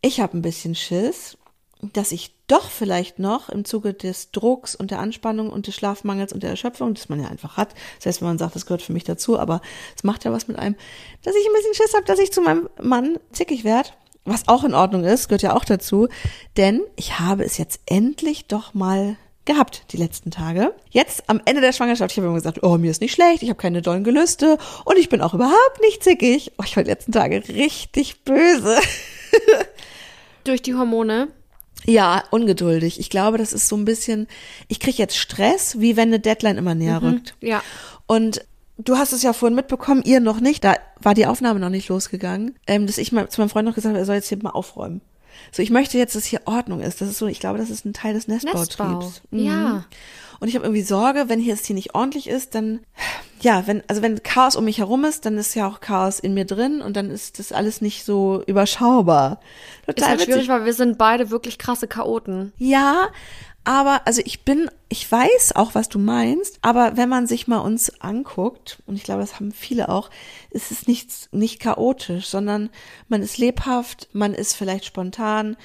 Ich 0.00 0.20
habe 0.20 0.36
ein 0.36 0.42
bisschen 0.42 0.74
Schiss, 0.74 1.36
dass 1.80 2.12
ich 2.12 2.34
doch 2.48 2.70
vielleicht 2.70 3.18
noch 3.18 3.48
im 3.48 3.64
Zuge 3.64 3.94
des 3.94 4.30
Drucks 4.32 4.74
und 4.74 4.90
der 4.90 4.98
Anspannung 4.98 5.50
und 5.50 5.66
des 5.66 5.74
Schlafmangels 5.74 6.32
und 6.32 6.42
der 6.42 6.50
Erschöpfung, 6.50 6.94
das 6.94 7.08
man 7.08 7.20
ja 7.20 7.28
einfach 7.28 7.56
hat, 7.56 7.74
heißt, 8.04 8.20
wenn 8.20 8.28
man 8.28 8.38
sagt, 8.38 8.56
das 8.56 8.66
gehört 8.66 8.82
für 8.82 8.92
mich 8.92 9.04
dazu, 9.04 9.38
aber 9.38 9.60
es 9.96 10.02
macht 10.02 10.24
ja 10.24 10.32
was 10.32 10.48
mit 10.48 10.58
einem, 10.58 10.74
dass 11.22 11.34
ich 11.36 11.46
ein 11.46 11.52
bisschen 11.52 11.74
Schiss 11.74 11.94
habe, 11.94 12.04
dass 12.04 12.18
ich 12.18 12.32
zu 12.32 12.40
meinem 12.40 12.68
Mann 12.80 13.18
zickig 13.32 13.64
werde, 13.64 13.90
was 14.24 14.48
auch 14.48 14.64
in 14.64 14.74
Ordnung 14.74 15.04
ist, 15.04 15.28
gehört 15.28 15.42
ja 15.42 15.56
auch 15.56 15.64
dazu, 15.64 16.08
denn 16.56 16.82
ich 16.96 17.18
habe 17.18 17.44
es 17.44 17.58
jetzt 17.58 17.80
endlich 17.86 18.46
doch 18.46 18.74
mal 18.74 19.16
gehabt 19.44 19.84
die 19.92 19.96
letzten 19.96 20.30
Tage. 20.30 20.74
Jetzt 20.90 21.24
am 21.28 21.40
Ende 21.44 21.60
der 21.60 21.72
Schwangerschaft, 21.72 22.12
ich 22.12 22.18
habe 22.18 22.26
immer 22.26 22.36
gesagt, 22.36 22.62
oh, 22.62 22.76
mir 22.76 22.90
ist 22.90 23.00
nicht 23.00 23.14
schlecht, 23.14 23.42
ich 23.42 23.48
habe 23.48 23.58
keine 23.58 23.82
dollen 23.82 24.04
Gelüste 24.04 24.58
und 24.84 24.98
ich 24.98 25.08
bin 25.08 25.22
auch 25.22 25.32
überhaupt 25.32 25.80
nicht 25.80 26.02
zickig. 26.02 26.52
Oh, 26.58 26.64
ich 26.64 26.76
war 26.76 26.84
die 26.84 26.90
letzten 26.90 27.12
Tage 27.12 27.42
richtig 27.48 28.24
böse. 28.24 28.76
Durch 30.44 30.60
die 30.60 30.74
Hormone? 30.74 31.28
Ja, 31.88 32.22
ungeduldig. 32.30 33.00
Ich 33.00 33.08
glaube, 33.08 33.38
das 33.38 33.54
ist 33.54 33.66
so 33.66 33.76
ein 33.76 33.86
bisschen, 33.86 34.26
ich 34.68 34.78
kriege 34.78 34.98
jetzt 34.98 35.16
Stress, 35.16 35.80
wie 35.80 35.96
wenn 35.96 36.08
eine 36.08 36.20
Deadline 36.20 36.58
immer 36.58 36.74
näher 36.74 37.00
mhm, 37.00 37.08
rückt. 37.08 37.34
Ja. 37.40 37.62
Und 38.06 38.44
du 38.76 38.98
hast 38.98 39.12
es 39.12 39.22
ja 39.22 39.32
vorhin 39.32 39.56
mitbekommen, 39.56 40.02
ihr 40.04 40.20
noch 40.20 40.40
nicht, 40.40 40.64
da 40.64 40.74
war 41.00 41.14
die 41.14 41.26
Aufnahme 41.26 41.60
noch 41.60 41.70
nicht 41.70 41.88
losgegangen, 41.88 42.56
ähm, 42.66 42.86
dass 42.86 42.98
ich 42.98 43.10
mal 43.10 43.28
zu 43.30 43.40
meinem 43.40 43.48
Freund 43.48 43.66
noch 43.66 43.74
gesagt 43.74 43.94
habe, 43.94 44.00
er 44.00 44.04
soll 44.04 44.16
jetzt 44.16 44.28
hier 44.28 44.38
mal 44.42 44.50
aufräumen. 44.50 45.00
So, 45.50 45.62
ich 45.62 45.70
möchte 45.70 45.96
jetzt, 45.96 46.14
dass 46.14 46.26
hier 46.26 46.42
Ordnung 46.44 46.80
ist. 46.80 47.00
Das 47.00 47.08
ist 47.08 47.18
so, 47.18 47.26
ich 47.26 47.40
glaube, 47.40 47.58
das 47.58 47.70
ist 47.70 47.86
ein 47.86 47.94
Teil 47.94 48.12
des 48.12 48.28
Nestbautriebs. 48.28 48.76
Nestbau. 48.76 49.12
Mhm. 49.30 49.44
Ja. 49.44 49.84
Und 50.40 50.48
ich 50.48 50.54
habe 50.54 50.64
irgendwie 50.64 50.82
Sorge, 50.82 51.28
wenn 51.28 51.40
hier 51.40 51.54
es 51.54 51.64
hier 51.64 51.74
nicht 51.74 51.94
ordentlich 51.94 52.28
ist, 52.28 52.54
dann 52.54 52.80
ja, 53.40 53.66
wenn 53.66 53.82
also 53.86 54.02
wenn 54.02 54.22
Chaos 54.22 54.56
um 54.56 54.64
mich 54.64 54.78
herum 54.78 55.04
ist, 55.04 55.24
dann 55.24 55.38
ist 55.38 55.54
ja 55.54 55.68
auch 55.68 55.80
Chaos 55.80 56.18
in 56.18 56.34
mir 56.34 56.44
drin 56.44 56.80
und 56.80 56.96
dann 56.96 57.10
ist 57.10 57.38
das 57.38 57.52
alles 57.52 57.80
nicht 57.80 58.04
so 58.04 58.42
überschaubar. 58.46 59.40
Total 59.86 59.94
ist 59.94 60.08
halt 60.08 60.22
schwierig, 60.22 60.48
weil 60.48 60.64
wir 60.64 60.72
sind 60.72 60.98
beide 60.98 61.30
wirklich 61.30 61.58
krasse 61.58 61.88
Chaoten. 61.88 62.52
Ja, 62.58 63.08
aber 63.64 64.06
also 64.06 64.22
ich 64.24 64.44
bin, 64.44 64.70
ich 64.88 65.10
weiß 65.12 65.54
auch, 65.54 65.74
was 65.74 65.88
du 65.88 65.98
meinst, 65.98 66.58
aber 66.62 66.96
wenn 66.96 67.08
man 67.08 67.26
sich 67.26 67.48
mal 67.48 67.58
uns 67.58 68.00
anguckt, 68.00 68.82
und 68.86 68.96
ich 68.96 69.04
glaube, 69.04 69.20
das 69.20 69.34
haben 69.34 69.52
viele 69.52 69.90
auch, 69.90 70.08
ist 70.50 70.70
es 70.70 70.86
nicht, 70.86 71.28
nicht 71.32 71.60
chaotisch, 71.60 72.28
sondern 72.28 72.70
man 73.08 73.22
ist 73.22 73.36
lebhaft, 73.36 74.08
man 74.12 74.32
ist 74.32 74.54
vielleicht 74.54 74.86
spontan, 74.86 75.56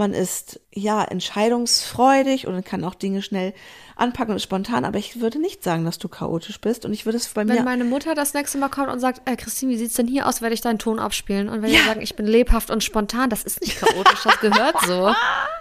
man 0.00 0.14
ist 0.14 0.58
ja 0.72 1.04
entscheidungsfreudig 1.04 2.46
und 2.46 2.64
kann 2.64 2.82
auch 2.84 2.94
Dinge 2.94 3.22
schnell 3.22 3.52
anpacken 3.94 4.32
und 4.32 4.40
spontan, 4.40 4.84
aber 4.84 4.98
ich 4.98 5.20
würde 5.20 5.38
nicht 5.38 5.62
sagen, 5.62 5.84
dass 5.84 5.98
du 5.98 6.08
chaotisch 6.08 6.60
bist 6.60 6.84
und 6.84 6.92
ich 6.92 7.04
würde 7.04 7.18
es 7.18 7.28
bei 7.28 7.46
Wenn 7.46 7.54
mir 7.54 7.62
meine 7.62 7.84
Mutter 7.84 8.14
das 8.14 8.34
nächste 8.34 8.58
Mal 8.58 8.70
kommt 8.70 8.88
und 8.88 8.98
sagt, 8.98 9.28
äh, 9.28 9.36
Christine, 9.36 9.72
wie 9.72 9.76
sieht's 9.76 9.94
denn 9.94 10.08
hier 10.08 10.26
aus, 10.26 10.40
werde 10.40 10.54
ich 10.54 10.62
deinen 10.62 10.78
Ton 10.78 10.98
abspielen 10.98 11.48
und 11.48 11.62
wenn 11.62 11.70
Ja. 11.70 11.84
sagen, 11.84 12.00
ich 12.00 12.16
bin 12.16 12.26
lebhaft 12.26 12.70
und 12.70 12.82
spontan, 12.82 13.30
das 13.30 13.44
ist 13.44 13.60
nicht 13.60 13.78
chaotisch, 13.78 14.22
das 14.24 14.40
gehört 14.40 14.80
so. 14.80 15.14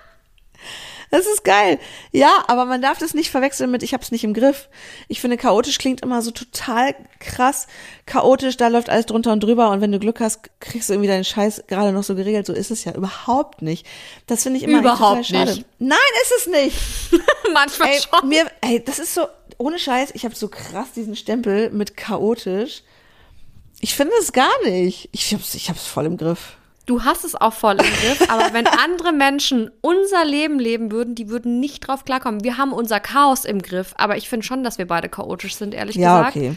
Das 1.12 1.26
ist 1.26 1.44
geil. 1.44 1.80
Ja, 2.12 2.44
aber 2.48 2.66
man 2.66 2.82
darf 2.82 3.00
das 3.00 3.14
nicht 3.14 3.32
verwechseln 3.32 3.72
mit, 3.72 3.82
ich 3.84 3.94
hab's 3.94 4.12
nicht 4.12 4.24
im 4.24 4.34
Griff. 4.34 4.70
Ich 5.08 5.22
finde, 5.22 5.38
chaotisch 5.38 5.78
klingt 5.80 6.02
immer 6.02 6.22
so 6.22 6.30
total 6.32 6.96
krass. 7.20 7.68
Chaotisch, 8.06 8.58
da 8.58 8.68
läuft 8.68 8.90
alles 8.90 9.08
drunter 9.08 9.32
und 9.32 9.42
drüber 9.44 9.72
und 9.72 9.82
wenn 9.82 9.92
du 9.92 9.98
Glück 10.00 10.20
hast, 10.20 10.42
kriegst 10.60 10.90
du 10.90 10.94
irgendwie 10.94 11.10
deinen 11.10 11.24
Scheiß 11.24 11.64
gerade 11.68 11.92
noch 11.92 12.04
so 12.04 12.14
geregelt. 12.16 12.46
So 12.46 12.54
ist 12.54 12.70
es 12.72 12.84
ja 12.84 12.94
überhaupt 12.94 13.62
nicht. 13.62 13.86
Das 14.28 14.44
finde 14.44 14.58
ich 14.60 14.64
immer 14.64 14.80
Überhaupt 14.80 15.00
total 15.00 15.24
schade. 15.24 15.52
nicht. 15.56 15.66
Nein, 15.80 15.98
ist 16.24 16.34
es 16.38 16.48
nicht. 16.48 16.78
Manchmal 17.54 17.90
Ey, 17.90 18.00
schon. 18.02 18.30
mir, 18.30 18.46
ey, 18.62 18.84
das 18.84 19.00
ist 19.00 19.14
so, 19.16 19.26
ohne 19.58 19.80
Scheiß, 19.80 20.12
ich 20.14 20.26
habe 20.26 20.36
so 20.36 20.48
krass 20.48 20.92
diesen 20.96 21.16
Stempel 21.16 21.72
mit 21.72 21.98
chaotisch. 21.98 22.84
Ich 23.82 23.96
finde 23.96 24.14
es 24.20 24.32
gar 24.34 24.52
nicht. 24.64 25.10
Ich 25.12 25.34
hab's, 25.34 25.56
ich 25.56 25.70
hab's 25.70 25.88
voll 25.88 26.06
im 26.06 26.18
Griff. 26.18 26.58
Du 26.90 27.04
hast 27.04 27.24
es 27.24 27.36
auch 27.36 27.54
voll 27.54 27.74
im 27.74 27.86
Griff, 27.86 28.32
aber 28.32 28.52
wenn 28.52 28.66
andere 28.84 29.12
Menschen 29.12 29.70
unser 29.82 30.26
Leben 30.26 30.58
leben 30.58 30.92
würden, 30.92 31.14
die 31.14 31.30
würden 31.30 31.60
nicht 31.60 31.82
drauf 31.82 32.04
klarkommen. 32.04 32.44
Wir 32.44 32.58
haben 32.58 32.74
unser 32.74 33.00
Chaos 33.00 33.46
im 33.46 33.62
Griff, 33.62 33.94
aber 33.96 34.18
ich 34.18 34.28
finde 34.28 34.44
schon, 34.44 34.64
dass 34.64 34.80
wir 34.80 34.88
beide 34.88 35.08
chaotisch 35.08 35.54
sind, 35.56 35.76
ehrlich 35.76 35.98
Ja, 35.98 36.18
gesagt. 36.18 36.38
okay. 36.38 36.56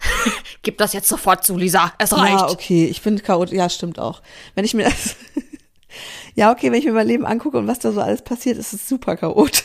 Gib 0.62 0.78
das 0.78 0.92
jetzt 0.92 1.08
sofort 1.08 1.44
zu, 1.44 1.56
Lisa. 1.56 1.92
Es 1.98 2.12
reicht. 2.12 2.40
Ja, 2.40 2.48
okay, 2.50 2.86
ich 2.86 3.00
bin 3.00 3.22
chaotisch. 3.22 3.56
Ja, 3.56 3.68
stimmt 3.68 4.00
auch. 4.00 4.22
Wenn 4.56 4.64
ich 4.64 4.74
mir 4.74 4.86
das. 4.86 5.14
ja, 6.34 6.50
okay, 6.50 6.72
wenn 6.72 6.80
ich 6.80 6.84
mir 6.86 6.92
mein 6.92 7.06
Leben 7.06 7.24
angucke 7.24 7.56
und 7.56 7.68
was 7.68 7.78
da 7.78 7.92
so 7.92 8.00
alles 8.00 8.22
passiert, 8.22 8.58
ist 8.58 8.72
es 8.72 8.88
super 8.88 9.16
chaotisch. 9.16 9.62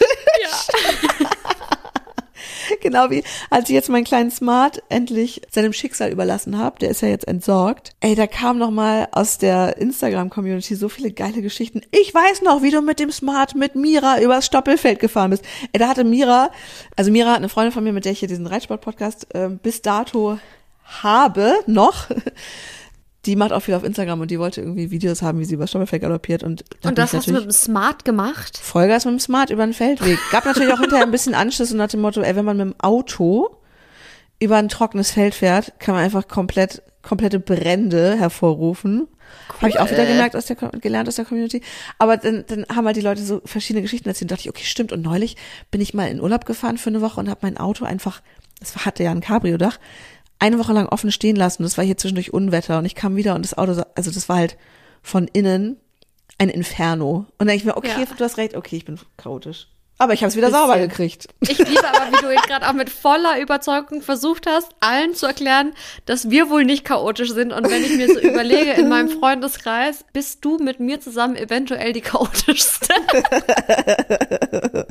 genau 2.82 3.10
wie 3.10 3.24
als 3.50 3.70
ich 3.70 3.76
jetzt 3.76 3.90
meinen 3.90 4.04
kleinen 4.04 4.32
Smart 4.32 4.82
endlich 4.90 5.42
seinem 5.50 5.74
Schicksal 5.74 6.12
überlassen 6.12 6.58
habe, 6.58 6.80
der 6.80 6.90
ist 6.90 7.02
ja 7.02 7.08
jetzt 7.08 7.28
entsorgt. 7.28 7.92
Ey, 8.00 8.16
da 8.16 8.28
kam 8.28 8.58
noch 8.58 8.72
mal 8.72 9.08
aus 9.12 9.38
der 9.38 9.78
Instagram 9.78 10.30
Community 10.30 10.76
so 10.76 10.90
viele 10.90 11.12
geile 11.12 11.42
Geschichten. 11.42 11.82
Ich 11.92 12.14
weiß 12.14 12.42
noch, 12.42 12.62
wie 12.62 12.72
du 12.72 12.82
mit 12.82 13.00
dem 13.00 13.12
Smart 13.12 13.56
mit 13.56 13.76
Mira 13.76 14.22
übers 14.22 14.46
Stoppelfeld 14.46 15.00
gefahren 15.00 15.32
bist. 15.32 15.44
Ey, 15.72 15.80
da 15.80 15.88
hatte 15.88 16.04
Mira, 16.04 16.52
also 16.96 17.12
Mira, 17.12 17.36
eine 17.36 17.50
Freundin 17.50 17.72
von 17.72 17.84
mir, 17.84 17.94
mit 17.94 18.06
der 18.06 18.12
ich 18.12 18.20
hier 18.20 18.28
diesen 18.28 18.48
Reitsport 18.48 18.82
Podcast 18.82 19.28
ähm, 19.34 19.60
bis 19.60 19.82
dato 19.82 20.40
habe 20.84 21.54
noch. 21.68 22.08
Die 23.26 23.36
macht 23.36 23.52
auch 23.52 23.60
viel 23.60 23.74
auf 23.74 23.84
Instagram 23.84 24.22
und 24.22 24.32
die 24.32 24.40
wollte 24.40 24.62
irgendwie 24.62 24.92
Videos 24.92 25.22
haben, 25.22 25.40
wie 25.40 25.46
sie 25.46 25.56
über 25.56 25.68
Stoppelfeld 25.68 26.02
galoppiert 26.02 26.44
und 26.44 26.64
Und 26.84 26.98
das 26.98 27.14
hast 27.14 27.28
du 27.28 27.34
mit 27.34 27.44
dem 27.44 27.52
Smart 27.52 28.06
gemacht? 28.06 28.58
Vollgas 28.58 29.06
mit 29.06 29.14
dem 29.14 29.20
Smart 29.20 29.50
über 29.50 29.66
den 29.66 29.74
Feldweg. 29.74 30.18
Gab 30.32 30.46
natürlich 30.46 30.72
auch 30.72 30.80
hinterher 30.80 31.06
ein 31.06 31.12
bisschen 31.12 31.36
Anschluss 31.36 31.72
und 31.72 31.78
nach 31.78 31.90
dem 31.90 32.00
Motto, 32.00 32.22
ey, 32.22 32.36
wenn 32.36 32.46
man 32.46 32.58
mit 32.58 32.68
dem 32.68 32.80
Auto 32.80 33.58
über 34.40 34.58
ein 34.58 34.70
trockenes 34.70 35.12
Feld 35.12 35.36
fährt, 35.36 35.80
kann 35.80 35.96
man 35.96 36.04
einfach 36.04 36.28
komplett, 36.28 36.82
komplette 37.02 37.40
Brände 37.40 38.18
hervorrufen. 38.18 39.08
Habe 39.60 39.70
ich 39.70 39.80
auch 39.80 39.92
wieder 39.92 40.06
gemerkt 40.06 40.36
aus 40.36 40.46
der, 40.46 40.56
gelernt 40.56 41.08
aus 41.10 41.16
der 41.16 41.26
Community. 41.26 41.62
Aber 41.98 42.18
dann, 42.18 42.46
dann 42.48 42.66
haben 42.74 42.86
halt 42.86 42.96
die 42.96 43.02
Leute 43.02 43.22
so 43.22 43.42
verschiedene 43.44 43.82
Geschichten 43.82 44.08
erzählt. 44.08 44.32
dachte 44.32 44.42
ich, 44.42 44.50
okay, 44.50 44.64
stimmt. 44.64 44.92
Und 44.92 45.02
neulich 45.02 45.36
bin 45.72 45.82
ich 45.82 45.94
mal 45.94 46.10
in 46.10 46.22
Urlaub 46.22 46.46
gefahren 46.46 46.78
für 46.78 46.90
eine 46.90 47.02
Woche 47.02 47.20
und 47.20 47.30
habe 47.30 47.42
mein 47.44 47.58
Auto 47.58 47.84
einfach, 47.84 48.22
das 48.60 48.86
hatte 48.86 49.04
ja 49.04 49.12
ein 49.12 49.22
Cabrio-Dach, 49.22 49.78
eine 50.40 50.58
Woche 50.60 50.74
lang 50.74 50.88
offen 50.88 51.12
stehen 51.12 51.36
lassen. 51.36 51.64
Das 51.64 51.78
war 51.78 51.86
hier 51.86 51.98
zwischendurch 51.98 52.34
Unwetter 52.34 52.78
und 52.80 52.86
ich 52.86 52.96
kam 52.96 53.16
wieder 53.16 53.36
und 53.36 53.44
das 53.44 53.58
Auto, 53.58 53.82
also 53.96 54.12
das 54.12 54.30
war 54.30 54.38
halt 54.38 54.58
von 55.04 55.28
innen 55.28 55.78
ein 56.38 56.50
Inferno. 56.50 57.12
Und 57.12 57.34
dann 57.40 57.48
denke 57.50 57.60
ich 57.62 57.66
mir, 57.66 57.76
okay, 57.78 57.90
Ja. 58.00 58.06
du 58.18 58.24
hast 58.24 58.38
recht, 58.38 58.56
okay, 58.56 58.78
ich 58.78 58.86
bin 58.86 58.98
chaotisch. 59.18 59.68
Aber 60.02 60.14
ich 60.14 60.22
habe 60.22 60.30
es 60.30 60.38
wieder 60.38 60.48
Bisschen. 60.48 60.62
sauber 60.62 60.80
gekriegt. 60.80 61.28
Ich 61.42 61.58
liebe 61.58 61.86
aber, 61.86 62.10
wie 62.18 62.22
du 62.24 62.32
jetzt 62.32 62.48
gerade 62.48 62.70
auch 62.70 62.74
mit 62.74 62.90
voller 62.90 63.38
Überzeugung 63.42 64.02
versucht 64.02 64.48
hast, 64.48 64.70
allen 64.80 65.14
zu 65.14 65.26
erklären, 65.26 65.74
dass 66.06 66.30
wir 66.30 66.50
wohl 66.50 66.64
nicht 66.64 66.86
chaotisch 66.86 67.34
sind. 67.34 67.52
Und 67.52 67.70
wenn 67.70 67.84
ich 67.84 67.98
mir 67.98 68.08
so 68.08 68.18
überlege, 68.22 68.72
in 68.72 68.88
meinem 68.88 69.10
Freundeskreis, 69.10 70.06
bist 70.14 70.46
du 70.46 70.58
mit 70.58 70.80
mir 70.80 71.02
zusammen 71.02 71.36
eventuell 71.36 71.92
die 71.92 72.00
chaotischste. 72.00 72.94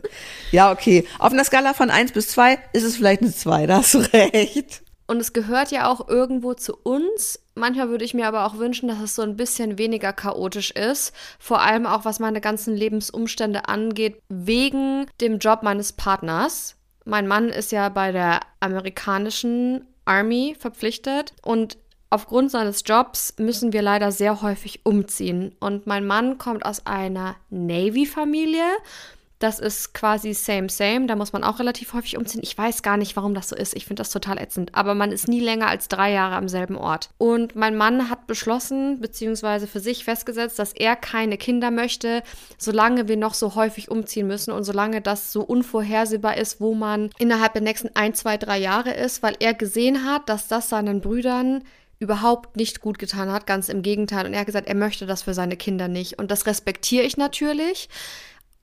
Ja, 0.51 0.73
okay. 0.73 1.07
Auf 1.19 1.33
einer 1.33 1.45
Skala 1.45 1.75
von 1.75 1.91
eins 1.91 2.13
bis 2.13 2.29
zwei 2.29 2.59
ist 2.73 2.83
es 2.85 2.97
vielleicht 2.97 3.23
eine 3.23 3.35
zwei. 3.35 3.67
da 3.67 3.79
hast 3.79 3.95
du 3.95 3.99
recht. 3.99 4.83
Und 5.09 5.21
es 5.21 5.33
gehört 5.33 5.71
ja 5.71 5.91
auch 5.91 6.07
irgendwo 6.09 6.53
zu 6.53 6.77
uns. 6.77 7.41
Manchmal 7.55 7.89
würde 7.89 8.05
ich 8.05 8.13
mir 8.13 8.29
aber 8.29 8.45
auch 8.45 8.59
wünschen, 8.59 8.89
dass 8.89 9.01
es 9.01 9.15
so 9.15 9.23
ein 9.23 9.37
bisschen 9.37 9.79
weniger 9.79 10.13
chaotisch 10.13 10.71
ist. 10.71 11.15
Vor 11.39 11.63
allem 11.63 11.87
auch, 11.87 12.05
was 12.05 12.21
meine 12.21 12.43
ganzen 12.43 12.77
Lebensumstände 12.77 13.69
angeht, 13.69 14.21
wegen 14.29 15.07
dem 15.23 15.39
Job 15.39 15.63
meines 15.63 15.95
Partners. 15.95 16.77
Mein 17.07 17.27
Mann 17.27 17.49
ist 17.49 17.73
ja 17.73 17.89
bei 17.89 18.13
der 18.13 18.41
amerikanischen 18.61 19.87
Army 20.05 20.55
verpflichtet 20.59 21.33
und 21.43 21.79
aufgrund 22.11 22.51
seines 22.51 22.83
Jobs 22.85 23.35
müssen 23.39 23.73
wir 23.73 23.81
leider 23.81 24.13
sehr 24.13 24.43
häufig 24.43 24.81
umziehen. 24.85 25.57
Und 25.59 25.87
mein 25.87 26.07
Mann 26.07 26.37
kommt 26.37 26.67
aus 26.67 26.85
einer 26.85 27.37
Navy-Familie. 27.49 28.67
Das 29.39 29.61
ist 29.61 29.95
quasi 29.95 30.35
same, 30.35 30.69
same. 30.69 31.07
Da 31.07 31.15
muss 31.15 31.33
man 31.33 31.45
auch 31.45 31.61
relativ 31.61 31.93
häufig 31.93 32.17
umziehen. 32.17 32.41
Ich 32.43 32.59
weiß 32.59 32.83
gar 32.83 32.97
nicht, 32.97 33.15
warum 33.15 33.35
das 33.35 33.49
so 33.49 33.57
ist. 33.57 33.77
Ich 33.77 33.85
finde 33.85 34.01
das 34.01 34.11
total 34.11 34.37
ätzend. 34.39 34.75
Aber 34.75 34.95
man 34.95 35.13
ist 35.13 35.29
nie 35.29 35.39
länger 35.41 35.69
als 35.69 35.87
drei 35.87 36.13
Jahre 36.13 36.35
am 36.35 36.49
selben 36.49 36.77
Ort. 36.77 37.11
Und 37.19 37.55
mein 37.55 37.77
Mann 37.77 38.11
hat 38.11 38.27
beschlossen, 38.27 39.01
beziehungsweise 39.01 39.69
für 39.69 39.79
sich 39.79 40.03
festgesetzt, 40.03 40.59
dass 40.59 40.73
er 40.73 40.97
keine 40.97 41.39
Kinder 41.39 41.71
möchte, 41.71 42.25
solange 42.59 43.07
wir 43.07 43.17
noch 43.17 43.35
so 43.35 43.55
häufig 43.55 43.91
umziehen 43.91 44.27
müssen 44.27 44.53
und 44.53 44.65
solange 44.65 45.01
das 45.01 45.33
so 45.33 45.43
unvorhersehbar 45.43 46.37
ist, 46.37 46.61
wo 46.61 46.75
man 46.75 47.11
innerhalb 47.19 47.53
der 47.53 47.63
nächsten 47.63 47.91
ein, 47.95 48.15
zwei, 48.15 48.39
drei 48.39 48.59
Jahre 48.59 48.93
ist, 48.93 49.23
weil 49.23 49.37
er 49.39 49.55
gesehen 49.55 50.05
hat, 50.05 50.29
dass 50.29 50.49
das 50.49 50.69
seinen 50.69 51.01
Brüdern 51.01 51.63
überhaupt 52.01 52.57
nicht 52.57 52.81
gut 52.81 52.99
getan 52.99 53.31
hat, 53.31 53.47
ganz 53.47 53.69
im 53.69 53.83
Gegenteil. 53.83 54.27
Und 54.27 54.33
er 54.33 54.41
hat 54.41 54.47
gesagt, 54.47 54.69
er 54.69 54.75
möchte 54.75 55.07
das 55.07 55.23
für 55.23 55.35
seine 55.35 55.57
Kinder 55.57 55.87
nicht. 55.87 56.19
Und 56.19 56.31
das 56.31 56.47
respektiere 56.47 57.05
ich 57.05 57.17
natürlich 57.17 57.89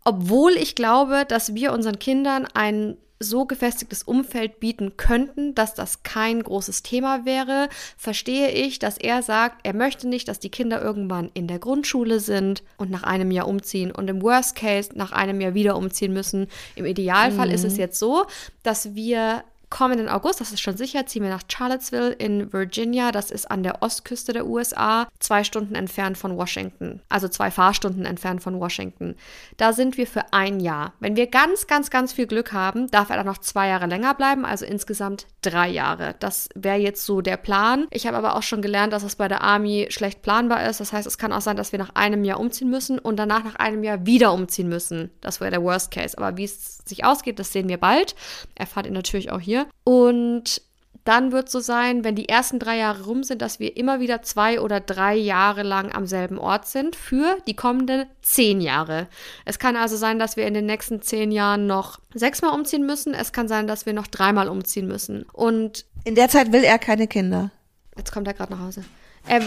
obwohl 0.06 0.54
ich 0.54 0.76
glaube, 0.76 1.26
dass 1.28 1.56
wir 1.56 1.74
unseren 1.74 2.00
Kindern 2.00 2.48
ein 2.54 2.96
so 3.20 3.46
gefestigtes 3.46 4.04
Umfeld 4.04 4.60
bieten 4.60 4.98
könnten, 4.98 5.56
dass 5.56 5.74
das 5.74 6.04
kein 6.04 6.44
großes 6.44 6.84
Thema 6.84 7.26
wäre, 7.26 7.70
verstehe 7.98 8.52
ich, 8.52 8.78
dass 8.78 8.98
er 8.98 9.24
sagt, 9.24 9.66
er 9.66 9.74
möchte 9.74 10.08
nicht, 10.08 10.28
dass 10.28 10.40
die 10.40 10.50
Kinder 10.50 10.82
irgendwann 10.82 11.32
in 11.34 11.48
der 11.48 11.60
Grundschule 11.60 12.20
sind 12.20 12.62
und 12.78 12.92
nach 12.92 13.04
einem 13.04 13.32
Jahr 13.32 13.48
umziehen 13.48 13.92
und 13.92 14.10
im 14.10 14.22
Worst 14.22 14.56
Case 14.56 14.92
nach 14.96 15.12
einem 15.12 15.40
Jahr 15.40 15.54
wieder 15.54 15.78
umziehen 15.78 16.14
müssen. 16.14 16.48
Im 16.76 16.86
Idealfall 16.86 17.52
ist 17.52 17.64
es 17.64 17.78
jetzt 17.78 18.00
so, 18.00 18.26
dass 18.64 18.96
wir 18.96 19.44
kommenden 19.76 20.08
August, 20.08 20.40
das 20.40 20.54
ist 20.54 20.62
schon 20.62 20.78
sicher, 20.78 21.06
ziehen 21.06 21.24
wir 21.24 21.30
nach 21.30 21.44
Charlottesville 21.52 22.14
in 22.14 22.54
Virginia. 22.54 23.12
Das 23.12 23.30
ist 23.30 23.52
an 23.52 23.62
der 23.62 23.82
Ostküste 23.82 24.32
der 24.32 24.48
USA, 24.48 25.10
zwei 25.20 25.44
Stunden 25.44 25.76
entfernt 25.76 26.18
von 26.18 26.38
Washington. 26.38 27.02
Also 27.10 27.28
zwei 27.28 27.52
Fahrstunden 27.52 28.06
entfernt 28.06 28.42
von 28.42 28.58
Washington. 28.62 29.16
Da 29.58 29.74
sind 29.74 29.98
wir 29.98 30.08
für 30.08 30.32
ein 30.32 30.62
Jahr. 30.62 30.94
Wenn 31.02 31.18
wir 31.18 31.28
ganz, 31.28 31.68
ganz, 31.68 31.90
ganz 31.90 32.14
viel 32.14 32.26
Glück 32.26 32.54
haben, 32.54 32.90
darf 32.90 33.10
er 33.10 33.18
dann 33.18 33.26
noch 33.26 33.40
zwei 33.40 33.68
Jahre 33.68 33.88
länger 33.88 34.14
bleiben, 34.14 34.46
also 34.46 34.64
insgesamt 34.64 35.28
drei 35.42 35.68
Jahre. 35.68 36.16
Das 36.20 36.48
wäre 36.56 36.78
jetzt 36.78 37.06
so 37.06 37.20
der 37.20 37.36
Plan. 37.36 37.88
Ich 37.92 38.08
habe 38.08 38.16
aber 38.16 38.38
auch 38.38 38.44
schon 38.44 38.62
gelernt, 38.62 38.94
dass 38.94 39.04
es 39.04 39.18
bei 39.18 39.28
der 39.28 39.42
Army 39.42 39.88
schlecht 39.90 40.22
planbar 40.22 40.66
ist. 40.70 40.80
Das 40.80 40.94
heißt, 40.94 41.06
es 41.06 41.18
kann 41.18 41.34
auch 41.34 41.42
sein, 41.42 41.58
dass 41.58 41.74
wir 41.74 41.80
nach 41.80 41.96
einem 41.96 42.24
Jahr 42.24 42.40
umziehen 42.40 42.70
müssen 42.70 42.98
und 42.98 43.18
danach 43.18 43.44
nach 43.44 43.56
einem 43.56 43.84
Jahr 43.84 44.06
wieder 44.06 44.32
umziehen 44.32 44.70
müssen. 44.70 45.12
Das 45.20 45.42
wäre 45.42 45.52
der 45.52 45.64
Worst 45.64 45.92
Case. 45.92 46.18
Aber 46.18 46.38
wie 46.38 46.46
es 46.46 46.78
sich 46.86 47.04
ausgeht, 47.04 47.40
das 47.40 47.52
sehen 47.52 47.68
wir 47.68 47.78
bald. 47.78 48.16
Erfahrt 48.56 48.86
ihr 48.86 48.94
natürlich 48.94 49.34
auch 49.34 49.42
hier. 49.42 49.65
Und 49.84 50.62
dann 51.06 51.32
wird 51.32 51.48
es 51.48 51.52
so 51.52 51.60
sein, 51.60 52.04
wenn 52.04 52.16
die 52.16 52.28
ersten 52.28 52.58
drei 52.58 52.78
Jahre 52.78 53.04
rum 53.06 53.24
sind, 53.24 53.42
dass 53.44 53.60
wir 53.60 53.78
immer 53.78 54.00
wieder 54.00 54.24
zwei 54.24 54.60
oder 54.60 54.80
drei 54.80 55.16
Jahre 55.16 55.62
lang 55.62 55.94
am 55.94 56.08
selben 56.08 56.40
Ort 56.40 56.68
sind 56.68 56.96
für 56.96 57.38
die 57.48 57.56
kommenden 57.56 58.08
zehn 58.24 58.60
Jahre. 58.60 59.08
Es 59.46 59.60
kann 59.60 59.76
also 59.76 59.98
sein, 59.98 60.18
dass 60.18 60.36
wir 60.36 60.48
in 60.48 60.56
den 60.56 60.66
nächsten 60.66 61.04
zehn 61.04 61.32
Jahren 61.32 61.68
noch 61.68 62.00
sechsmal 62.16 62.52
umziehen 62.56 62.88
müssen. 62.88 63.14
Es 63.14 63.34
kann 63.34 63.48
sein, 63.48 63.68
dass 63.68 63.86
wir 63.86 63.94
noch 63.94 64.08
dreimal 64.08 64.50
umziehen 64.50 64.88
müssen. 64.88 65.24
Und 65.32 65.86
In 66.06 66.16
der 66.16 66.28
Zeit 66.28 66.52
will 66.52 66.64
er 66.64 66.80
keine 66.80 67.08
Kinder. 67.08 67.52
jetzt 67.96 68.12
kommt 68.12 68.28
er 68.28 68.34
gerade 68.34 68.54
nach 68.54 68.62
Hause. 68.62 68.84
Er, 69.28 69.42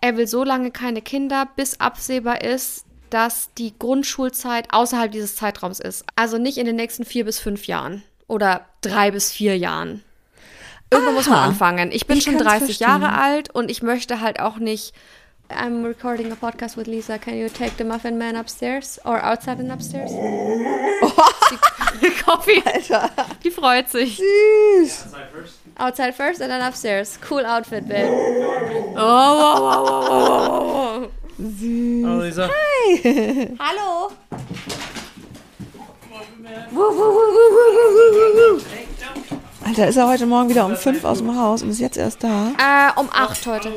er 0.00 0.16
will 0.16 0.26
so 0.26 0.42
lange 0.42 0.72
keine 0.72 1.02
Kinder, 1.02 1.48
bis 1.54 1.78
absehbar 1.78 2.42
ist, 2.42 2.84
dass 3.10 3.48
die 3.58 3.78
Grundschulzeit 3.78 4.72
außerhalb 4.72 5.12
dieses 5.12 5.36
Zeitraums 5.36 5.78
ist. 5.78 6.04
Also 6.16 6.36
nicht 6.36 6.58
in 6.58 6.66
den 6.66 6.74
nächsten 6.74 7.04
vier 7.04 7.24
bis 7.24 7.38
fünf 7.38 7.68
Jahren 7.68 8.02
oder 8.26 8.66
drei 8.80 9.10
bis 9.10 9.30
vier 9.32 9.56
Jahren. 9.58 10.02
Irgendwo 10.90 11.12
muss 11.12 11.26
man 11.26 11.38
Aha. 11.38 11.46
anfangen. 11.46 11.90
Ich 11.92 12.06
bin 12.06 12.18
Ich 12.18 12.24
schon 12.24 12.34
kann's 12.34 12.44
30 12.46 12.78
verstehen. 12.78 12.88
Jahre 13.02 13.12
alt 13.20 13.50
und 13.54 13.70
ich 13.70 13.82
möchte 13.82 14.20
halt 14.20 14.38
auch 14.40 14.56
nicht. 14.58 14.94
I'm 15.50 15.84
recording 15.84 16.32
a 16.32 16.34
podcast 16.36 16.76
with 16.76 16.86
Lisa. 16.86 17.18
Can 17.18 17.36
you 17.36 17.48
take 17.48 17.72
the 17.76 17.84
Muffin 17.84 18.16
Man 18.16 18.34
upstairs 18.36 18.98
or 19.04 19.22
outside 19.22 19.58
and 19.60 19.70
upstairs? 19.70 20.10
Die 22.00 22.10
Coffee. 22.24 22.62
Alter. 22.64 23.10
Die 23.44 23.50
freut 23.50 23.90
sich. 23.90 24.16
Süß. 24.16 25.06
Outside 25.76 26.12
first 26.14 26.40
and 26.40 26.50
then 26.50 26.62
upstairs. 26.62 27.18
Cool 27.28 27.44
outfit, 27.44 27.86
babe. 27.88 28.08
Oh, 28.96 29.00
wow, 29.00 29.60
wow, 29.60 29.82
wow, 29.84 30.08
wow, 30.08 30.28
wow, 30.48 31.00
wow. 31.02 31.10
Süß. 31.38 32.04
Hallo 32.06 32.22
Lisa. 32.22 32.48
Hi. 32.48 33.48
Hallo. 33.58 34.12
Alter, 39.64 39.88
ist 39.88 39.96
er 39.96 40.06
heute 40.08 40.26
Morgen 40.26 40.48
wieder 40.48 40.66
um 40.66 40.76
fünf 40.76 41.04
aus 41.04 41.18
dem 41.18 41.36
Haus 41.38 41.62
und 41.62 41.70
ist 41.70 41.80
jetzt 41.80 41.96
erst 41.96 42.22
da? 42.22 42.48
Äh, 42.58 43.00
um 43.00 43.08
acht 43.12 43.44
heute. 43.46 43.70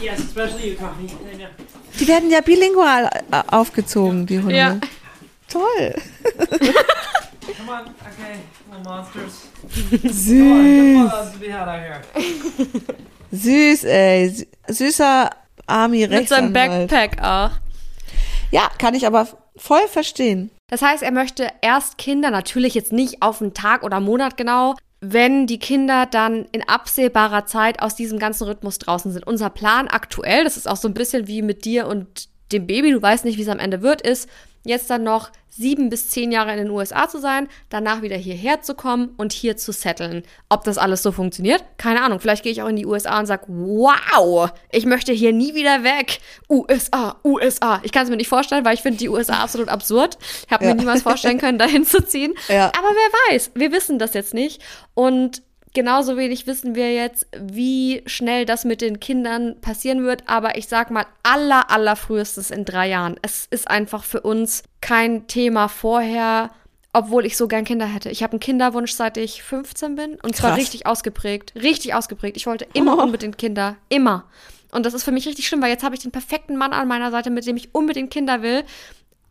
Yeah. 0.00 1.48
Die 2.00 2.08
werden 2.08 2.30
ja 2.30 2.40
bilingual 2.40 3.10
äh, 3.30 3.42
aufgezogen, 3.48 4.26
die 4.26 4.38
Hunde. 4.38 4.56
Ja. 4.56 4.78
Toll. 5.48 5.94
Come 7.58 7.70
on. 7.70 7.90
Okay, 8.00 8.38
little 8.70 8.84
monsters. 8.84 9.34
Süß. 10.12 10.22
Süß, 13.32 13.84
ey. 13.84 14.28
Sü- 14.28 14.46
Süßer 14.68 15.30
Army 15.66 16.06
Mit 16.06 16.28
seinem. 16.28 16.52
Backpack 16.52 17.22
auch. 17.22 17.50
Ja, 18.50 18.68
kann 18.78 18.94
ich 18.94 19.06
aber 19.06 19.26
voll 19.56 19.86
verstehen. 19.88 20.50
Das 20.68 20.82
heißt, 20.82 21.02
er 21.02 21.12
möchte 21.12 21.48
erst 21.60 21.98
Kinder, 21.98 22.30
natürlich 22.30 22.74
jetzt 22.74 22.92
nicht 22.92 23.22
auf 23.22 23.40
einen 23.40 23.54
Tag 23.54 23.82
oder 23.82 24.00
Monat 24.00 24.36
genau, 24.36 24.74
wenn 25.00 25.46
die 25.46 25.58
Kinder 25.58 26.06
dann 26.06 26.46
in 26.52 26.66
absehbarer 26.66 27.44
Zeit 27.44 27.82
aus 27.82 27.96
diesem 27.96 28.18
ganzen 28.18 28.44
Rhythmus 28.44 28.78
draußen 28.78 29.12
sind. 29.12 29.26
Unser 29.26 29.50
Plan 29.50 29.88
aktuell, 29.88 30.44
das 30.44 30.56
ist 30.56 30.68
auch 30.68 30.76
so 30.76 30.88
ein 30.88 30.94
bisschen 30.94 31.26
wie 31.26 31.42
mit 31.42 31.64
dir 31.64 31.88
und 31.88 32.28
dem 32.52 32.66
Baby, 32.66 32.92
du 32.92 33.02
weißt 33.02 33.24
nicht, 33.24 33.36
wie 33.36 33.42
es 33.42 33.48
am 33.48 33.58
Ende 33.58 33.82
wird, 33.82 34.02
ist, 34.02 34.28
jetzt 34.64 34.88
dann 34.90 35.02
noch 35.02 35.30
sieben 35.48 35.90
bis 35.90 36.08
zehn 36.08 36.32
Jahre 36.32 36.52
in 36.52 36.58
den 36.58 36.70
USA 36.70 37.08
zu 37.08 37.18
sein, 37.18 37.46
danach 37.68 38.00
wieder 38.00 38.16
hierher 38.16 38.62
zu 38.62 38.74
kommen 38.74 39.10
und 39.18 39.32
hier 39.32 39.56
zu 39.56 39.70
setteln. 39.72 40.22
Ob 40.48 40.64
das 40.64 40.78
alles 40.78 41.02
so 41.02 41.12
funktioniert? 41.12 41.62
Keine 41.76 42.02
Ahnung. 42.02 42.20
Vielleicht 42.20 42.42
gehe 42.42 42.52
ich 42.52 42.62
auch 42.62 42.68
in 42.68 42.76
die 42.76 42.86
USA 42.86 43.18
und 43.18 43.26
sage, 43.26 43.44
wow, 43.48 44.50
ich 44.70 44.86
möchte 44.86 45.12
hier 45.12 45.32
nie 45.32 45.54
wieder 45.54 45.84
weg. 45.84 46.20
USA, 46.48 47.16
USA. 47.24 47.80
Ich 47.82 47.92
kann 47.92 48.04
es 48.04 48.10
mir 48.10 48.16
nicht 48.16 48.28
vorstellen, 48.28 48.64
weil 48.64 48.74
ich 48.74 48.82
finde 48.82 48.98
die 48.98 49.08
USA 49.10 49.42
absolut 49.42 49.68
absurd. 49.68 50.16
Ich 50.46 50.52
habe 50.52 50.64
Ja. 50.64 50.70
mir 50.74 50.80
niemals 50.80 51.02
vorstellen 51.02 51.38
können, 51.38 51.58
dahin 51.58 51.84
zu 51.84 52.02
ziehen. 52.04 52.34
Ja. 52.48 52.66
Aber 52.78 52.88
wer 52.88 53.34
weiß, 53.34 53.50
wir 53.54 53.72
wissen 53.72 53.98
das 53.98 54.14
jetzt 54.14 54.32
nicht. 54.32 54.62
Und 54.94 55.42
genauso 55.74 56.16
wenig 56.16 56.46
wissen 56.46 56.74
wir 56.74 56.92
jetzt, 56.92 57.26
wie 57.38 58.02
schnell 58.06 58.44
das 58.46 58.64
mit 58.64 58.80
den 58.80 59.00
Kindern 59.00 59.60
passieren 59.60 60.02
wird. 60.04 60.24
Aber 60.28 60.56
ich 60.56 60.68
sag 60.68 60.90
mal, 60.90 61.06
aller, 61.22 61.70
aller 61.70 61.96
frühestes 61.96 62.50
in 62.50 62.64
drei 62.64 62.88
Jahren. 62.88 63.16
Es 63.22 63.46
ist 63.50 63.68
einfach 63.68 64.04
für 64.04 64.20
uns 64.20 64.62
kein 64.80 65.26
Thema 65.26 65.68
vorher, 65.68 66.50
obwohl 66.92 67.24
ich 67.24 67.36
so 67.36 67.48
gern 67.48 67.64
Kinder 67.64 67.86
hätte. 67.86 68.10
Ich 68.10 68.22
habe 68.22 68.32
einen 68.32 68.40
Kinderwunsch, 68.40 68.92
seit 68.92 69.16
ich 69.16 69.42
15 69.42 69.94
bin. 69.94 70.14
Und 70.22 70.36
zwar 70.36 70.50
Krass. 70.50 70.60
richtig 70.60 70.86
ausgeprägt. 70.86 71.54
Richtig 71.54 71.94
ausgeprägt. 71.94 72.36
Ich 72.36 72.46
wollte 72.46 72.66
immer 72.74 72.98
Oh. 72.98 73.02
unbedingt 73.02 73.38
Kinder. 73.38 73.76
Immer. 73.88 74.24
Und 74.72 74.86
das 74.86 74.94
ist 74.94 75.04
für 75.04 75.12
mich 75.12 75.26
richtig 75.26 75.46
schlimm, 75.46 75.62
weil 75.62 75.70
jetzt 75.70 75.84
habe 75.84 75.94
ich 75.94 76.02
den 76.02 76.12
perfekten 76.12 76.56
Mann 76.56 76.72
an 76.72 76.88
meiner 76.88 77.10
Seite, 77.10 77.30
mit 77.30 77.46
dem 77.46 77.56
ich 77.56 77.74
unbedingt 77.74 78.10
Kinder 78.10 78.42
will. 78.42 78.64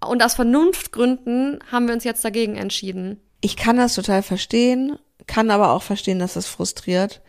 Und 0.04 0.24
aus 0.24 0.34
Vernunftgründen 0.36 1.60
haben 1.72 1.88
wir 1.88 1.94
uns 1.94 2.04
jetzt 2.04 2.26
dagegen 2.26 2.56
entschieden. 2.56 3.20
Ich 3.42 3.56
kann 3.58 3.78
das 3.78 3.96
total 3.96 4.22
verstehen, 4.24 4.98
kann 5.28 5.52
aber 5.52 5.72
auch 5.72 5.84
verstehen, 5.84 6.20
dass 6.20 6.34
das 6.34 6.48
frustriert. 6.48 7.22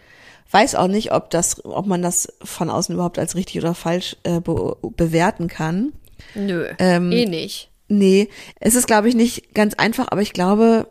Weiß 0.51 0.75
auch 0.75 0.89
nicht, 0.89 1.13
ob 1.13 1.31
das, 1.31 1.65
ob 1.65 1.87
man 1.87 2.03
das 2.03 2.33
von 2.43 2.69
außen 2.69 2.95
überhaupt 2.95 3.19
als 3.19 3.35
richtig 3.35 3.59
oder 3.59 3.75
falsch 3.75 4.17
äh, 4.23 4.41
be 4.41 4.77
bewerten 4.83 5.49
kann. 5.49 5.93
Nö, 6.35 6.69
Ähm, 6.79 7.11
eh 7.11 7.27
nicht. 7.27 7.71
Nee, 7.89 8.29
es 8.61 8.75
ist, 8.75 8.87
glaube 8.87 9.09
ich, 9.09 9.15
nicht 9.15 9.55
ganz 9.55 9.75
einfach, 9.75 10.09
aber 10.11 10.23
ich 10.23 10.33
glaube, 10.33 10.89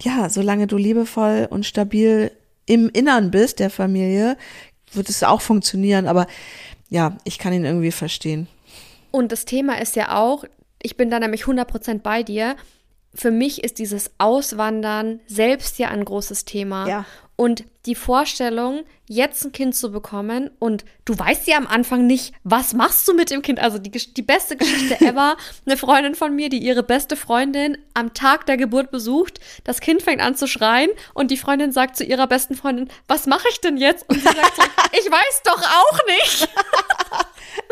ja, 0.00 0.28
solange 0.28 0.66
du 0.66 0.76
liebevoll 0.76 1.46
und 1.50 1.64
stabil 1.64 2.30
im 2.66 2.90
Innern 2.90 3.30
bist 3.30 3.60
der 3.60 3.70
Familie, 3.70 4.36
wird 4.92 5.08
es 5.08 5.22
auch 5.22 5.40
funktionieren. 5.40 6.06
Aber 6.06 6.26
ja, 6.88 7.16
ich 7.24 7.38
kann 7.38 7.52
ihn 7.52 7.64
irgendwie 7.64 7.92
verstehen. 7.92 8.46
Und 9.10 9.32
das 9.32 9.44
Thema 9.44 9.80
ist 9.80 9.96
ja 9.96 10.16
auch, 10.16 10.44
ich 10.82 10.96
bin 10.96 11.10
da 11.10 11.18
nämlich 11.18 11.44
100% 11.44 12.00
bei 12.00 12.22
dir. 12.22 12.56
Für 13.14 13.30
mich 13.30 13.62
ist 13.62 13.78
dieses 13.78 14.10
Auswandern 14.18 15.20
selbst 15.26 15.78
ja 15.78 15.88
ein 15.88 16.04
großes 16.04 16.44
Thema. 16.44 16.88
Ja. 16.88 17.04
Und 17.36 17.64
die 17.86 17.96
Vorstellung, 17.96 18.84
jetzt 19.08 19.44
ein 19.44 19.50
Kind 19.50 19.74
zu 19.74 19.90
bekommen 19.90 20.50
und 20.60 20.84
du 21.04 21.18
weißt 21.18 21.48
ja 21.48 21.56
am 21.56 21.66
Anfang 21.66 22.06
nicht, 22.06 22.32
was 22.44 22.74
machst 22.74 23.08
du 23.08 23.12
mit 23.14 23.30
dem 23.30 23.42
Kind? 23.42 23.58
Also 23.58 23.78
die, 23.78 23.90
die 23.90 24.22
beste 24.22 24.56
Geschichte 24.56 25.00
ever. 25.04 25.36
Eine 25.66 25.76
Freundin 25.76 26.14
von 26.14 26.34
mir, 26.34 26.48
die 26.48 26.58
ihre 26.58 26.84
beste 26.84 27.16
Freundin 27.16 27.76
am 27.92 28.14
Tag 28.14 28.46
der 28.46 28.56
Geburt 28.56 28.92
besucht, 28.92 29.40
das 29.64 29.80
Kind 29.80 30.02
fängt 30.02 30.22
an 30.22 30.36
zu 30.36 30.46
schreien 30.46 30.90
und 31.12 31.32
die 31.32 31.36
Freundin 31.36 31.72
sagt 31.72 31.96
zu 31.96 32.04
ihrer 32.04 32.28
besten 32.28 32.54
Freundin, 32.54 32.88
was 33.08 33.26
mache 33.26 33.48
ich 33.50 33.60
denn 33.60 33.76
jetzt? 33.78 34.08
Und 34.08 34.16
sie 34.16 34.24
sagt 34.24 34.56
so, 34.56 34.62
ich 34.92 35.10
weiß 35.10 35.42
doch 35.44 35.62
auch 35.62 35.98
nicht. 36.06 36.48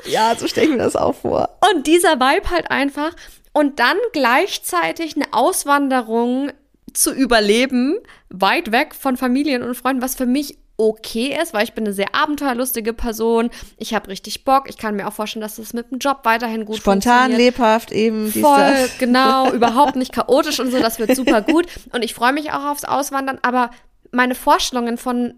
Ja, 0.04 0.34
so 0.36 0.46
stelle 0.46 0.66
ich 0.66 0.72
mir 0.72 0.78
das 0.78 0.96
auch 0.96 1.14
vor. 1.14 1.58
Und 1.72 1.86
dieser 1.86 2.20
Vibe 2.20 2.50
halt 2.50 2.70
einfach. 2.70 3.12
Und 3.52 3.80
dann 3.80 3.96
gleichzeitig 4.12 5.16
eine 5.16 5.26
Auswanderung 5.32 6.52
zu 6.92 7.12
überleben, 7.12 7.98
weit 8.28 8.72
weg 8.72 8.94
von 8.94 9.16
Familien 9.16 9.62
und 9.62 9.74
Freunden, 9.74 10.02
was 10.02 10.14
für 10.14 10.26
mich 10.26 10.58
okay 10.76 11.38
ist, 11.40 11.52
weil 11.52 11.64
ich 11.64 11.74
bin 11.74 11.84
eine 11.84 11.92
sehr 11.92 12.14
abenteuerlustige 12.14 12.92
Person. 12.92 13.50
Ich 13.76 13.94
habe 13.94 14.08
richtig 14.08 14.44
Bock. 14.44 14.68
Ich 14.68 14.78
kann 14.78 14.96
mir 14.96 15.06
auch 15.06 15.12
vorstellen, 15.12 15.42
dass 15.42 15.56
das 15.56 15.74
mit 15.74 15.90
dem 15.90 15.98
Job 15.98 16.20
weiterhin 16.24 16.64
gut 16.64 16.78
Spontan, 16.78 17.30
funktioniert. 17.30 17.56
lebhaft, 17.56 17.92
eben. 17.92 18.32
Voll, 18.32 18.90
genau, 18.98 19.50
überhaupt 19.52 19.96
nicht 19.96 20.12
chaotisch 20.12 20.60
und 20.60 20.70
so, 20.70 20.78
das 20.78 20.98
wird 20.98 21.14
super 21.14 21.42
gut. 21.42 21.66
Und 21.92 22.02
ich 22.02 22.14
freue 22.14 22.32
mich 22.32 22.52
auch 22.52 22.70
aufs 22.70 22.84
Auswandern, 22.84 23.38
aber 23.42 23.70
meine 24.10 24.34
Vorstellungen 24.34 24.98
von 24.98 25.34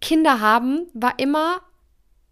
Kinder 0.00 0.40
haben 0.40 0.86
war 0.94 1.14
immer 1.18 1.60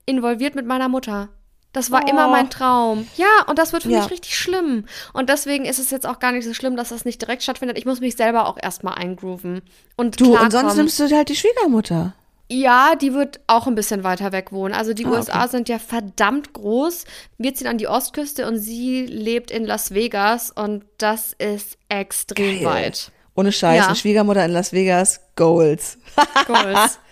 involviert 0.07 0.55
mit 0.55 0.67
meiner 0.67 0.89
Mutter. 0.89 1.29
Das 1.77 1.91
war 1.91 2.03
Oh. 2.07 2.09
immer 2.11 2.29
mein 2.29 2.49
Traum. 2.49 3.07
Ja, 3.17 3.27
und 3.49 3.59
das 3.59 3.73
wird 3.75 3.83
für 3.83 3.91
Ja. 3.91 4.01
mich 4.01 4.11
richtig 4.11 4.37
schlimm. 4.39 4.87
Und 5.13 5.29
deswegen 5.29 5.67
ist 5.67 5.79
es 5.79 5.91
jetzt 5.91 6.07
auch 6.07 6.19
gar 6.19 6.33
nicht 6.33 6.45
so 6.47 6.55
schlimm, 6.55 6.75
dass 6.77 6.89
das 6.89 7.05
nicht 7.05 7.21
direkt 7.21 7.43
stattfindet. 7.43 7.77
Ich 7.77 7.85
muss 7.85 8.01
mich 8.01 8.17
selber 8.17 8.49
auch 8.49 8.57
erstmal 8.61 8.95
eingrooven. 8.95 9.61
Und 9.95 10.19
Du, 10.21 10.37
und 10.39 10.51
sonst 10.51 10.77
nimmst 10.77 10.99
du 10.99 11.09
halt 11.15 11.29
die 11.29 11.37
Schwiegermutter. 11.37 12.15
Ja, 12.49 12.95
die 12.95 13.13
wird 13.13 13.41
auch 13.49 13.67
ein 13.67 13.75
bisschen 13.75 14.05
weiter 14.05 14.33
weg 14.33 14.53
wohnen. 14.53 14.73
Also 14.73 14.95
die 14.95 15.05
Ah, 15.05 15.11
USA 15.11 15.41
okay. 15.43 15.49
sind 15.51 15.69
ja 15.69 15.79
verdammt 15.79 16.53
groß. 16.55 17.05
Wir 17.39 17.55
ziehen 17.55 17.67
an 17.67 17.77
die 17.77 17.89
Ostküste 17.89 18.47
und 18.49 18.57
sie 18.59 19.05
lebt 19.05 19.51
in 19.51 19.67
Las 19.67 19.93
Vegas 19.93 20.51
und 20.53 20.85
das 20.97 21.35
ist 21.39 21.77
extrem 21.89 22.63
Geil. 22.63 22.65
weit. 22.65 23.11
Ohne 23.35 23.53
Scheiß, 23.53 23.77
Ja. 23.79 23.87
eine 23.89 23.97
Schwiegermutter 23.97 24.45
in 24.47 24.53
Las 24.53 24.73
Vegas, 24.73 25.21
Goals. 25.37 25.99
Goals. 26.47 26.99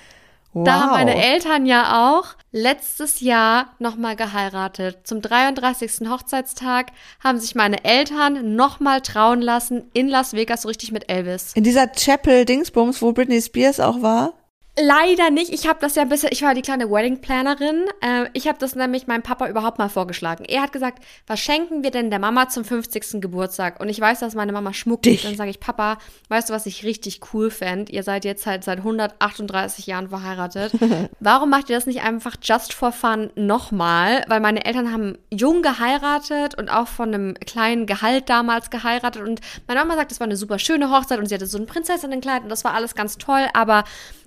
Wow. 0.54 0.64
Da 0.64 0.80
haben 0.80 0.90
meine 0.92 1.22
Eltern 1.22 1.66
ja 1.66 2.08
auch 2.08 2.36
letztes 2.52 3.20
Jahr 3.20 3.74
nochmal 3.80 4.14
geheiratet. 4.14 4.98
Zum 5.02 5.20
33. 5.20 6.08
Hochzeitstag 6.08 6.92
haben 7.22 7.40
sich 7.40 7.56
meine 7.56 7.84
Eltern 7.84 8.54
nochmal 8.54 9.00
trauen 9.00 9.42
lassen 9.42 9.90
in 9.92 10.08
Las 10.08 10.32
Vegas, 10.32 10.62
so 10.62 10.68
richtig 10.68 10.92
mit 10.92 11.10
Elvis. 11.10 11.52
In 11.54 11.64
dieser 11.64 11.88
Chapel 11.88 12.44
Dingsbums, 12.44 13.02
wo 13.02 13.12
Britney 13.12 13.42
Spears 13.42 13.80
auch 13.80 14.00
war. 14.00 14.34
Leider 14.76 15.30
nicht. 15.30 15.52
Ich 15.52 15.68
habe 15.68 15.78
das 15.80 15.94
ja 15.94 16.02
ein 16.02 16.08
bisschen, 16.08 16.30
ich 16.32 16.42
war 16.42 16.52
die 16.52 16.62
kleine 16.62 16.90
Wedding 16.90 17.20
Plannerin. 17.20 17.84
Äh, 18.00 18.26
ich 18.32 18.48
habe 18.48 18.58
das 18.58 18.74
nämlich 18.74 19.06
meinem 19.06 19.22
Papa 19.22 19.48
überhaupt 19.48 19.78
mal 19.78 19.88
vorgeschlagen. 19.88 20.44
Er 20.44 20.62
hat 20.62 20.72
gesagt, 20.72 21.04
was 21.28 21.38
schenken 21.38 21.84
wir 21.84 21.92
denn 21.92 22.10
der 22.10 22.18
Mama 22.18 22.48
zum 22.48 22.64
50. 22.64 23.20
Geburtstag? 23.20 23.78
Und 23.78 23.88
ich 23.88 24.00
weiß, 24.00 24.18
dass 24.18 24.34
meine 24.34 24.52
Mama 24.52 24.72
Schmuck 24.72 25.02
Dich. 25.02 25.22
Dann 25.22 25.36
sage 25.36 25.50
ich, 25.50 25.60
Papa, 25.60 25.98
weißt 26.28 26.48
du, 26.48 26.54
was 26.54 26.66
ich 26.66 26.84
richtig 26.84 27.20
cool 27.32 27.52
fände? 27.52 27.92
Ihr 27.92 28.02
seid 28.02 28.24
jetzt 28.24 28.46
halt 28.46 28.64
seit 28.64 28.78
138 28.78 29.86
Jahren 29.86 30.08
verheiratet. 30.08 30.72
Warum 31.20 31.50
macht 31.50 31.70
ihr 31.70 31.76
das 31.76 31.86
nicht 31.86 32.02
einfach 32.02 32.34
just 32.42 32.72
for 32.72 32.90
fun 32.90 33.30
nochmal? 33.36 34.24
Weil 34.26 34.40
meine 34.40 34.64
Eltern 34.64 34.92
haben 34.92 35.16
jung 35.30 35.62
geheiratet 35.62 36.58
und 36.58 36.68
auch 36.68 36.88
von 36.88 37.14
einem 37.14 37.34
kleinen 37.34 37.86
Gehalt 37.86 38.28
damals 38.28 38.70
geheiratet. 38.70 39.22
Und 39.22 39.40
meine 39.68 39.78
Mama 39.78 39.94
sagt, 39.94 40.10
das 40.10 40.18
war 40.18 40.26
eine 40.26 40.36
super 40.36 40.58
schöne 40.58 40.90
Hochzeit 40.90 41.20
und 41.20 41.26
sie 41.26 41.34
hatte 41.36 41.46
so 41.46 41.58
ein 41.58 41.66
Prinzessinnenkleid 41.66 42.42
und 42.42 42.48
das 42.48 42.64
war 42.64 42.74
alles 42.74 42.96
ganz 42.96 43.18
toll, 43.18 43.46
aber 43.52 43.84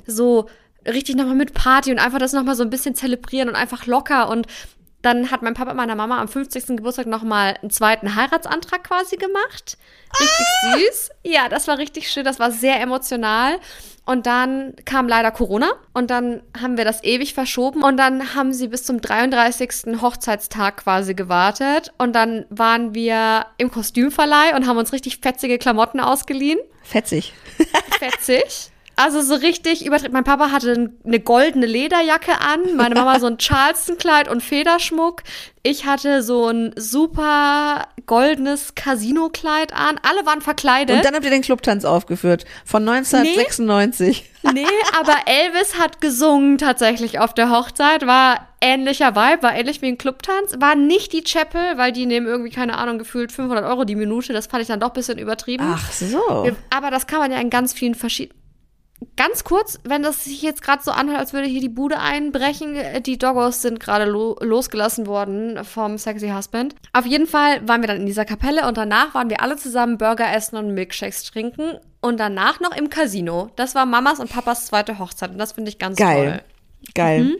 so 0.07 0.49
richtig 0.85 1.15
nochmal 1.15 1.35
mit 1.35 1.53
Party 1.53 1.91
und 1.91 1.99
einfach 1.99 2.19
das 2.19 2.33
nochmal 2.33 2.55
so 2.55 2.63
ein 2.63 2.69
bisschen 2.69 2.95
zelebrieren 2.95 3.49
und 3.49 3.55
einfach 3.55 3.85
locker 3.85 4.29
und 4.29 4.47
dann 5.01 5.29
hat 5.31 5.41
mein 5.41 5.53
Papa 5.53 5.73
meiner 5.73 5.95
Mama 5.95 6.19
am 6.19 6.27
50. 6.27 6.77
Geburtstag 6.77 7.05
nochmal 7.05 7.55
einen 7.61 7.69
zweiten 7.69 8.15
Heiratsantrag 8.15 8.83
quasi 8.83 9.15
gemacht. 9.15 9.77
Richtig 10.19 10.47
süß. 10.73 11.11
Ja, 11.23 11.49
das 11.49 11.67
war 11.67 11.77
richtig 11.77 12.09
schön. 12.09 12.25
Das 12.25 12.39
war 12.39 12.51
sehr 12.51 12.81
emotional. 12.81 13.59
Und 14.05 14.25
dann 14.25 14.73
kam 14.85 15.07
leider 15.07 15.31
Corona 15.31 15.69
und 15.93 16.09
dann 16.09 16.41
haben 16.59 16.77
wir 16.77 16.85
das 16.85 17.03
ewig 17.03 17.33
verschoben 17.33 17.83
und 17.83 17.97
dann 17.97 18.35
haben 18.35 18.53
sie 18.53 18.69
bis 18.69 18.85
zum 18.85 19.01
33. 19.01 20.01
Hochzeitstag 20.01 20.77
quasi 20.77 21.13
gewartet 21.13 21.91
und 21.97 22.13
dann 22.13 22.45
waren 22.49 22.95
wir 22.95 23.47
im 23.57 23.69
Kostümverleih 23.69 24.55
und 24.55 24.65
haben 24.65 24.77
uns 24.77 24.93
richtig 24.93 25.19
fetzige 25.19 25.57
Klamotten 25.57 25.99
ausgeliehen. 25.99 26.59
Fetzig. 26.83 27.33
Fetzig. 27.99 28.71
Also 28.97 29.21
so 29.21 29.35
richtig 29.35 29.85
übertrieben. 29.85 30.13
Mein 30.13 30.23
Papa 30.23 30.49
hatte 30.51 30.89
eine 31.05 31.19
goldene 31.19 31.67
Lederjacke 31.67 32.31
an, 32.41 32.75
meine 32.75 32.95
Mama 32.95 33.19
so 33.19 33.27
ein 33.27 33.37
Charleston-Kleid 33.37 34.27
und 34.27 34.41
Federschmuck. 34.41 35.21
Ich 35.61 35.85
hatte 35.85 36.23
so 36.23 36.47
ein 36.47 36.73
super 36.75 37.87
goldenes 38.07 38.73
Casino-Kleid 38.73 39.71
an. 39.73 39.99
Alle 40.01 40.25
waren 40.25 40.41
verkleidet. 40.41 40.95
Und 40.95 41.05
dann 41.05 41.13
habt 41.13 41.25
ihr 41.25 41.29
den 41.29 41.43
Clubtanz 41.43 41.85
aufgeführt 41.85 42.45
von 42.65 42.89
1996. 42.89 44.31
Nee, 44.41 44.51
nee 44.53 44.65
aber 44.99 45.13
Elvis 45.25 45.77
hat 45.77 46.01
gesungen 46.01 46.57
tatsächlich 46.57 47.19
auf 47.19 47.35
der 47.35 47.51
Hochzeit. 47.51 48.07
War 48.07 48.47
ähnlicher 48.61 49.15
Vibe, 49.15 49.43
war 49.43 49.55
ähnlich 49.55 49.83
wie 49.83 49.89
ein 49.89 49.99
Clubtanz. 49.99 50.55
War 50.59 50.73
nicht 50.73 51.13
die 51.13 51.23
Chapel, 51.23 51.77
weil 51.77 51.91
die 51.91 52.07
nehmen 52.07 52.25
irgendwie, 52.25 52.49
keine 52.49 52.79
Ahnung, 52.79 52.97
gefühlt 52.97 53.31
500 53.31 53.63
Euro 53.63 53.83
die 53.83 53.95
Minute. 53.95 54.33
Das 54.33 54.47
fand 54.47 54.63
ich 54.63 54.67
dann 54.67 54.79
doch 54.79 54.89
ein 54.89 54.93
bisschen 54.93 55.19
übertrieben. 55.19 55.65
Ach 55.67 55.91
so. 55.91 56.49
Aber 56.71 56.89
das 56.89 57.05
kann 57.05 57.19
man 57.19 57.31
ja 57.31 57.37
in 57.37 57.51
ganz 57.51 57.73
vielen 57.73 57.93
verschiedenen 57.93 58.36
Ganz 59.15 59.43
kurz, 59.43 59.79
wenn 59.83 60.01
das 60.01 60.23
sich 60.23 60.41
jetzt 60.41 60.63
gerade 60.63 60.81
so 60.83 60.89
anhört, 60.89 61.19
als 61.19 61.33
würde 61.33 61.47
hier 61.47 61.61
die 61.61 61.69
Bude 61.69 61.99
einbrechen, 61.99 62.75
äh, 62.75 63.01
die 63.01 63.19
Doggos 63.19 63.61
sind 63.61 63.79
gerade 63.79 64.05
lo 64.05 64.35
losgelassen 64.41 65.05
worden 65.05 65.63
vom 65.63 65.99
Sexy 65.99 66.29
Husband. 66.29 66.75
Auf 66.93 67.05
jeden 67.05 67.27
Fall 67.27 67.67
waren 67.67 67.81
wir 67.81 67.87
dann 67.87 67.97
in 67.97 68.05
dieser 68.07 68.25
Kapelle 68.25 68.67
und 68.67 68.75
danach 68.75 69.13
waren 69.13 69.29
wir 69.29 69.41
alle 69.41 69.55
zusammen 69.55 69.99
Burger 69.99 70.33
essen 70.33 70.57
und 70.57 70.73
Milkshakes 70.73 71.23
trinken 71.25 71.77
und 72.01 72.19
danach 72.19 72.59
noch 72.59 72.75
im 72.75 72.89
Casino. 72.89 73.51
Das 73.55 73.75
war 73.75 73.85
Mamas 73.85 74.19
und 74.19 74.31
Papas 74.31 74.65
zweite 74.65 74.97
Hochzeit 74.97 75.29
und 75.29 75.37
das 75.37 75.51
finde 75.51 75.69
ich 75.69 75.77
ganz 75.77 75.97
Geil. 75.97 76.29
toll. 76.29 76.41
Geil. 76.95 77.23
Mhm. 77.23 77.37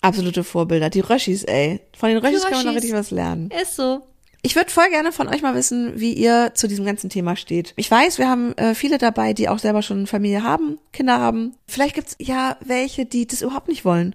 Absolute 0.00 0.42
Vorbilder. 0.42 0.90
Die 0.90 1.00
Röschis, 1.00 1.44
ey. 1.44 1.80
Von 1.96 2.08
den 2.08 2.18
Röschis 2.18 2.42
kann 2.44 2.58
man 2.58 2.66
noch 2.66 2.74
richtig 2.74 2.92
was 2.92 3.10
lernen. 3.12 3.50
Ist 3.50 3.76
so. 3.76 4.06
Ich 4.46 4.54
würde 4.54 4.70
voll 4.70 4.88
gerne 4.90 5.10
von 5.10 5.26
euch 5.26 5.42
mal 5.42 5.56
wissen, 5.56 5.98
wie 5.98 6.12
ihr 6.12 6.52
zu 6.54 6.68
diesem 6.68 6.84
ganzen 6.84 7.10
Thema 7.10 7.34
steht. 7.34 7.72
Ich 7.74 7.90
weiß, 7.90 8.18
wir 8.18 8.28
haben 8.28 8.56
äh, 8.56 8.76
viele 8.76 8.96
dabei, 8.96 9.32
die 9.32 9.48
auch 9.48 9.58
selber 9.58 9.82
schon 9.82 10.06
Familie 10.06 10.44
haben, 10.44 10.78
Kinder 10.92 11.18
haben. 11.18 11.56
Vielleicht 11.66 11.96
gibt's 11.96 12.14
ja 12.20 12.56
welche, 12.64 13.06
die 13.06 13.26
das 13.26 13.42
überhaupt 13.42 13.66
nicht 13.66 13.84
wollen. 13.84 14.14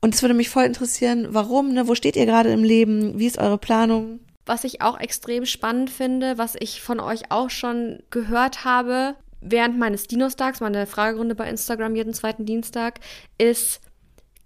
Und 0.00 0.14
es 0.14 0.22
würde 0.22 0.32
mich 0.32 0.48
voll 0.48 0.64
interessieren, 0.64 1.26
warum, 1.32 1.74
ne? 1.74 1.86
Wo 1.86 1.94
steht 1.94 2.16
ihr 2.16 2.24
gerade 2.24 2.50
im 2.50 2.64
Leben? 2.64 3.18
Wie 3.18 3.26
ist 3.26 3.36
eure 3.36 3.58
Planung? 3.58 4.20
Was 4.46 4.64
ich 4.64 4.80
auch 4.80 4.98
extrem 4.98 5.44
spannend 5.44 5.90
finde, 5.90 6.38
was 6.38 6.56
ich 6.58 6.80
von 6.80 6.98
euch 6.98 7.30
auch 7.30 7.50
schon 7.50 7.98
gehört 8.08 8.64
habe, 8.64 9.16
während 9.42 9.78
meines 9.78 10.06
Dinostags, 10.06 10.60
meine 10.60 10.86
Fragerunde 10.86 11.34
bei 11.34 11.46
Instagram 11.46 11.94
jeden 11.94 12.14
zweiten 12.14 12.46
Dienstag, 12.46 13.00
ist 13.36 13.82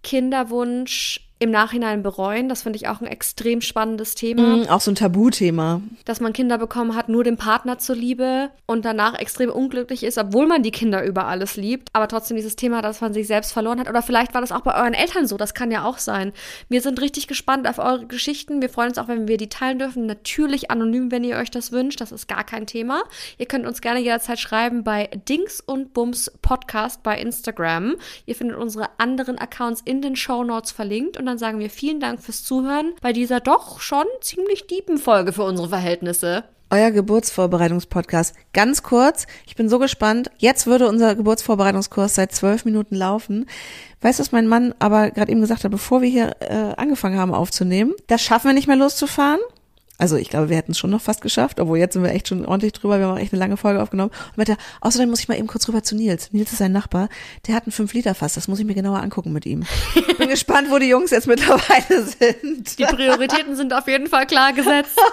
Kinderwunsch 0.03 1.21
im 1.43 1.51
Nachhinein 1.51 2.05
bereuen. 2.05 2.49
Das 2.49 2.63
finde 2.63 2.77
ich 2.77 2.87
auch 2.87 3.01
ein 3.01 3.07
extrem 3.09 3.61
spannendes 3.63 4.15
Thema. 4.15 4.59
Mm, 4.59 4.69
auch 4.69 4.81
so 4.81 4.93
ein 4.93 4.95
Tabuthema. 4.95 5.83
Dass 6.05 6.21
man 6.21 6.33
Kinder 6.33 6.57
bekommen 6.57 6.95
hat, 6.95 7.09
nur 7.09 7.25
dem 7.25 7.37
Partner 7.37 7.79
zuliebe 7.79 8.51
und 8.67 8.85
danach 8.85 9.19
extrem 9.19 9.51
unglücklich 9.51 10.05
ist, 10.05 10.19
obwohl 10.19 10.47
man 10.47 10.63
die 10.63 10.71
Kinder 10.71 11.05
über 11.05 11.27
alles 11.27 11.57
liebt. 11.57 11.89
Aber 11.95 12.07
trotzdem 12.07 12.37
dieses 12.37 12.55
Thema, 12.55 12.81
dass 12.81 13.01
man 13.01 13.13
sich 13.13 13.27
selbst 13.27 13.53
verloren 13.53 13.81
hat. 13.81 13.89
Oder 13.89 14.03
vielleicht 14.03 14.35
war 14.35 14.41
das 14.41 14.53
auch 14.53 14.61
bei 14.61 14.77
euren 14.77 14.95
Eltern 14.95 15.27
so. 15.27 15.37
Das 15.37 15.53
kann 15.53 15.73
ja 15.73 15.85
auch 15.85 15.99
sein. 15.99 16.33
Wir 16.69 16.81
sind 16.81 17.01
richtig 17.01 17.27
gespannt 17.27 17.67
auf 17.67 17.81
eure 17.81 18.07
Geschichten. 18.07 18.63
Wir 18.63 18.69
freuen 18.69 18.91
uns 18.91 18.99
auch, 18.99 19.09
wenn 19.09 19.27
wir 19.27 19.37
die 19.37 19.49
teilen 19.49 19.81
dürfen. 19.81 20.07
Natürlich 20.07 20.71
anonym, 20.71 21.11
wenn 21.11 21.25
ihr 21.25 21.39
euch 21.39 21.51
das 21.51 21.73
wünscht. 21.73 22.01
Das 22.01 22.13
ist 22.13 22.29
gar 22.29 22.45
kein 22.45 22.69
Thema. 22.69 23.03
Ihr 23.37 23.47
könnt 23.47 23.67
uns 23.67 23.81
gerne 23.81 23.99
jederzeit 23.99 24.39
schreiben 24.39 24.85
bei 24.85 25.11
Dings 25.29 25.61
und 25.61 25.93
Bums 25.93 26.31
Podcast 26.41 27.03
bei 27.03 27.19
Instagram. 27.19 27.97
Ihr 28.27 28.37
findet 28.37 28.57
unsere 28.59 28.91
anderen 28.99 29.39
Accounts 29.39 29.83
in 29.85 30.03
den 30.03 30.15
Show 30.15 30.45
Notes 30.45 30.71
verlinkt 30.71 31.17
und 31.17 31.27
dann 31.27 31.32
sagen 31.39 31.59
wir 31.59 31.71
vielen 31.71 32.01
Dank 32.01 32.21
fürs 32.23 32.45
Zuhören 32.45 32.93
bei 33.01 33.13
dieser 33.13 33.41
doch 33.41 33.81
schon 33.81 34.07
ziemlich 34.21 34.67
diepen 34.67 34.99
Folge 34.99 35.33
für 35.33 35.45
unsere 35.45 35.69
Verhältnisse. 35.69 36.45
Euer 36.71 36.91
Geburtsvorbereitungspodcast. 36.91 38.35
Ganz 38.55 38.83
kurz, 38.83 39.27
ich 39.47 39.57
bin 39.57 39.69
so 39.69 39.79
gespannt. 39.79 40.31
Jetzt 40.39 40.67
würde 40.67 40.89
unser 40.89 41.15
Geburtsvorbereitungskurs 41.15 42.15
seit 42.15 42.33
zwölf 42.33 42.65
Minuten 42.65 42.95
laufen. 42.97 43.47
Weißt 44.01 44.19
du, 44.19 44.23
was 44.23 44.33
mein 44.33 44.49
Mann 44.49 44.75
aber 44.79 45.11
gerade 45.11 45.31
eben 45.31 45.43
gesagt 45.43 45.65
hat, 45.65 45.71
bevor 45.71 46.01
wir 46.01 46.09
hier 46.09 46.35
äh, 46.41 46.75
angefangen 46.79 47.19
haben 47.19 47.35
aufzunehmen? 47.35 47.93
Das 48.07 48.23
schaffen 48.23 48.49
wir 48.49 48.55
nicht 48.55 48.69
mehr 48.69 48.77
loszufahren. 48.77 49.41
Also 50.03 50.17
ich 50.17 50.31
glaube, 50.31 50.49
wir 50.49 50.57
hätten 50.57 50.73
es 50.73 50.79
schon 50.79 50.91
noch 50.91 51.01
fast 51.01 51.21
geschafft, 51.21 51.61
obwohl 51.61 51.79
jetzt 51.79 51.93
sind 51.93 52.03
wir 52.03 52.11
echt 52.11 52.27
schon 52.27 52.45
ordentlich 52.45 52.73
drüber. 52.73 52.99
Wir 52.99 53.07
haben 53.07 53.15
auch 53.15 53.21
echt 53.21 53.33
eine 53.33 53.39
lange 53.39 53.57
Folge 53.57 53.81
aufgenommen. 53.81 54.11
Und 54.31 54.37
meinte, 54.37 54.57
außerdem 54.81 55.09
muss 55.09 55.21
ich 55.21 55.29
mal 55.29 55.39
eben 55.39 55.47
kurz 55.47 55.69
rüber 55.69 55.85
zu 55.85 55.95
Nils. 55.95 56.33
Nils 56.33 56.51
ist 56.51 56.59
sein 56.59 56.73
Nachbar. 56.73 57.09
Der 57.47 57.55
hat 57.55 57.69
ein 57.69 57.71
5-Liter-Fass. 57.71 58.35
Das 58.35 58.49
muss 58.49 58.59
ich 58.59 58.65
mir 58.65 58.75
genauer 58.75 58.99
angucken 58.99 59.33
mit 59.33 59.47
ihm. 59.47 59.63
Bin 60.19 60.29
gespannt, 60.29 60.73
wo 60.73 60.79
die 60.81 60.89
Jungs 60.89 61.13
jetzt 61.13 61.29
mittlerweile 61.29 62.03
sind. 62.03 62.81
Die 62.81 62.85
Prioritäten 62.85 63.55
sind 63.55 63.73
auf 63.73 63.87
jeden 63.87 64.09
Fall 64.09 64.27
klar 64.27 64.53
gesetzt. 64.53 64.99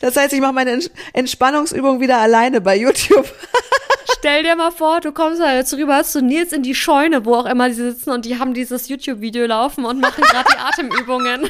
Das 0.00 0.16
heißt, 0.16 0.32
ich 0.32 0.40
mache 0.40 0.52
meine 0.52 0.80
Entspannungsübung 1.12 2.00
wieder 2.00 2.18
alleine 2.18 2.60
bei 2.60 2.76
YouTube. 2.76 3.32
Stell 4.18 4.42
dir 4.42 4.56
mal 4.56 4.72
vor, 4.72 5.00
du 5.00 5.12
kommst 5.12 5.40
da 5.40 5.54
jetzt 5.54 5.72
rüber 5.74 6.02
zu 6.02 6.20
Nils 6.20 6.52
in 6.52 6.64
die 6.64 6.74
Scheune, 6.74 7.24
wo 7.24 7.36
auch 7.36 7.46
immer 7.46 7.68
die 7.68 7.76
sitzen 7.76 8.10
und 8.10 8.24
die 8.24 8.38
haben 8.38 8.52
dieses 8.52 8.88
YouTube-Video 8.88 9.46
laufen 9.46 9.84
und 9.84 10.00
machen 10.00 10.22
gerade 10.22 10.48
die 10.52 10.58
Atemübungen. 10.58 11.48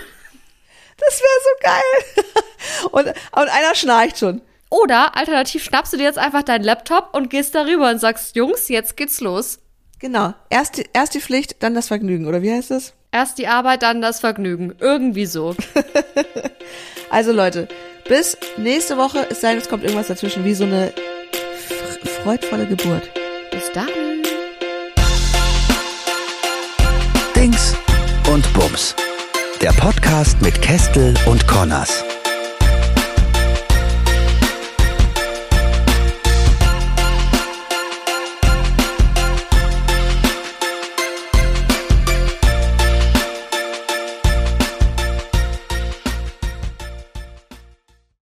Das 1.07 1.20
wäre 1.20 1.40
so 1.42 1.50
geil. 1.62 2.42
Und, 2.92 3.07
und 3.07 3.48
einer 3.48 3.74
schnarcht 3.74 4.18
schon. 4.18 4.40
Oder 4.70 5.16
alternativ 5.16 5.64
schnappst 5.64 5.92
du 5.92 5.96
dir 5.96 6.05
jetzt 6.05 6.18
einfach 6.18 6.42
deinen 6.42 6.64
Laptop 6.64 7.11
und 7.12 7.28
gehst 7.28 7.55
darüber 7.55 7.90
und 7.90 7.98
sagst, 7.98 8.36
Jungs, 8.36 8.68
jetzt 8.68 8.96
geht's 8.96 9.20
los. 9.20 9.59
Genau. 9.98 10.32
Erst 10.48 10.78
die, 10.78 10.86
erst 10.92 11.14
die 11.14 11.20
Pflicht, 11.20 11.62
dann 11.62 11.74
das 11.74 11.88
Vergnügen, 11.88 12.26
oder 12.26 12.40
wie 12.40 12.53
heißt 12.53 12.70
das? 12.70 12.94
Erst 13.11 13.38
die 13.38 13.48
Arbeit, 13.48 13.82
dann 13.82 14.00
das 14.00 14.20
Vergnügen. 14.20 14.74
Irgendwie 14.78 15.26
so. 15.26 15.55
also 17.11 17.32
Leute, 17.32 17.68
bis 18.09 18.38
nächste 18.57 18.96
Woche, 18.96 19.26
es 19.28 19.40
sei 19.40 19.50
denn, 19.50 19.59
es 19.59 19.68
kommt 19.68 19.84
irgendwas 19.84 20.09
dazwischen, 20.09 20.44
wie 20.44 20.55
so 20.55 20.64
eine 20.64 20.92
freudvolle 22.22 22.66
Geburt. 22.66 23.11
Bis 23.50 23.70
dann. 23.72 23.88
Dings 27.36 27.76
und 28.30 28.50
Bums 28.55 28.94
der 29.62 29.72
Podcast 29.72 30.42
mit 30.42 30.60
Kestel 30.60 31.14
und 31.26 31.46
Connors. 31.46 32.04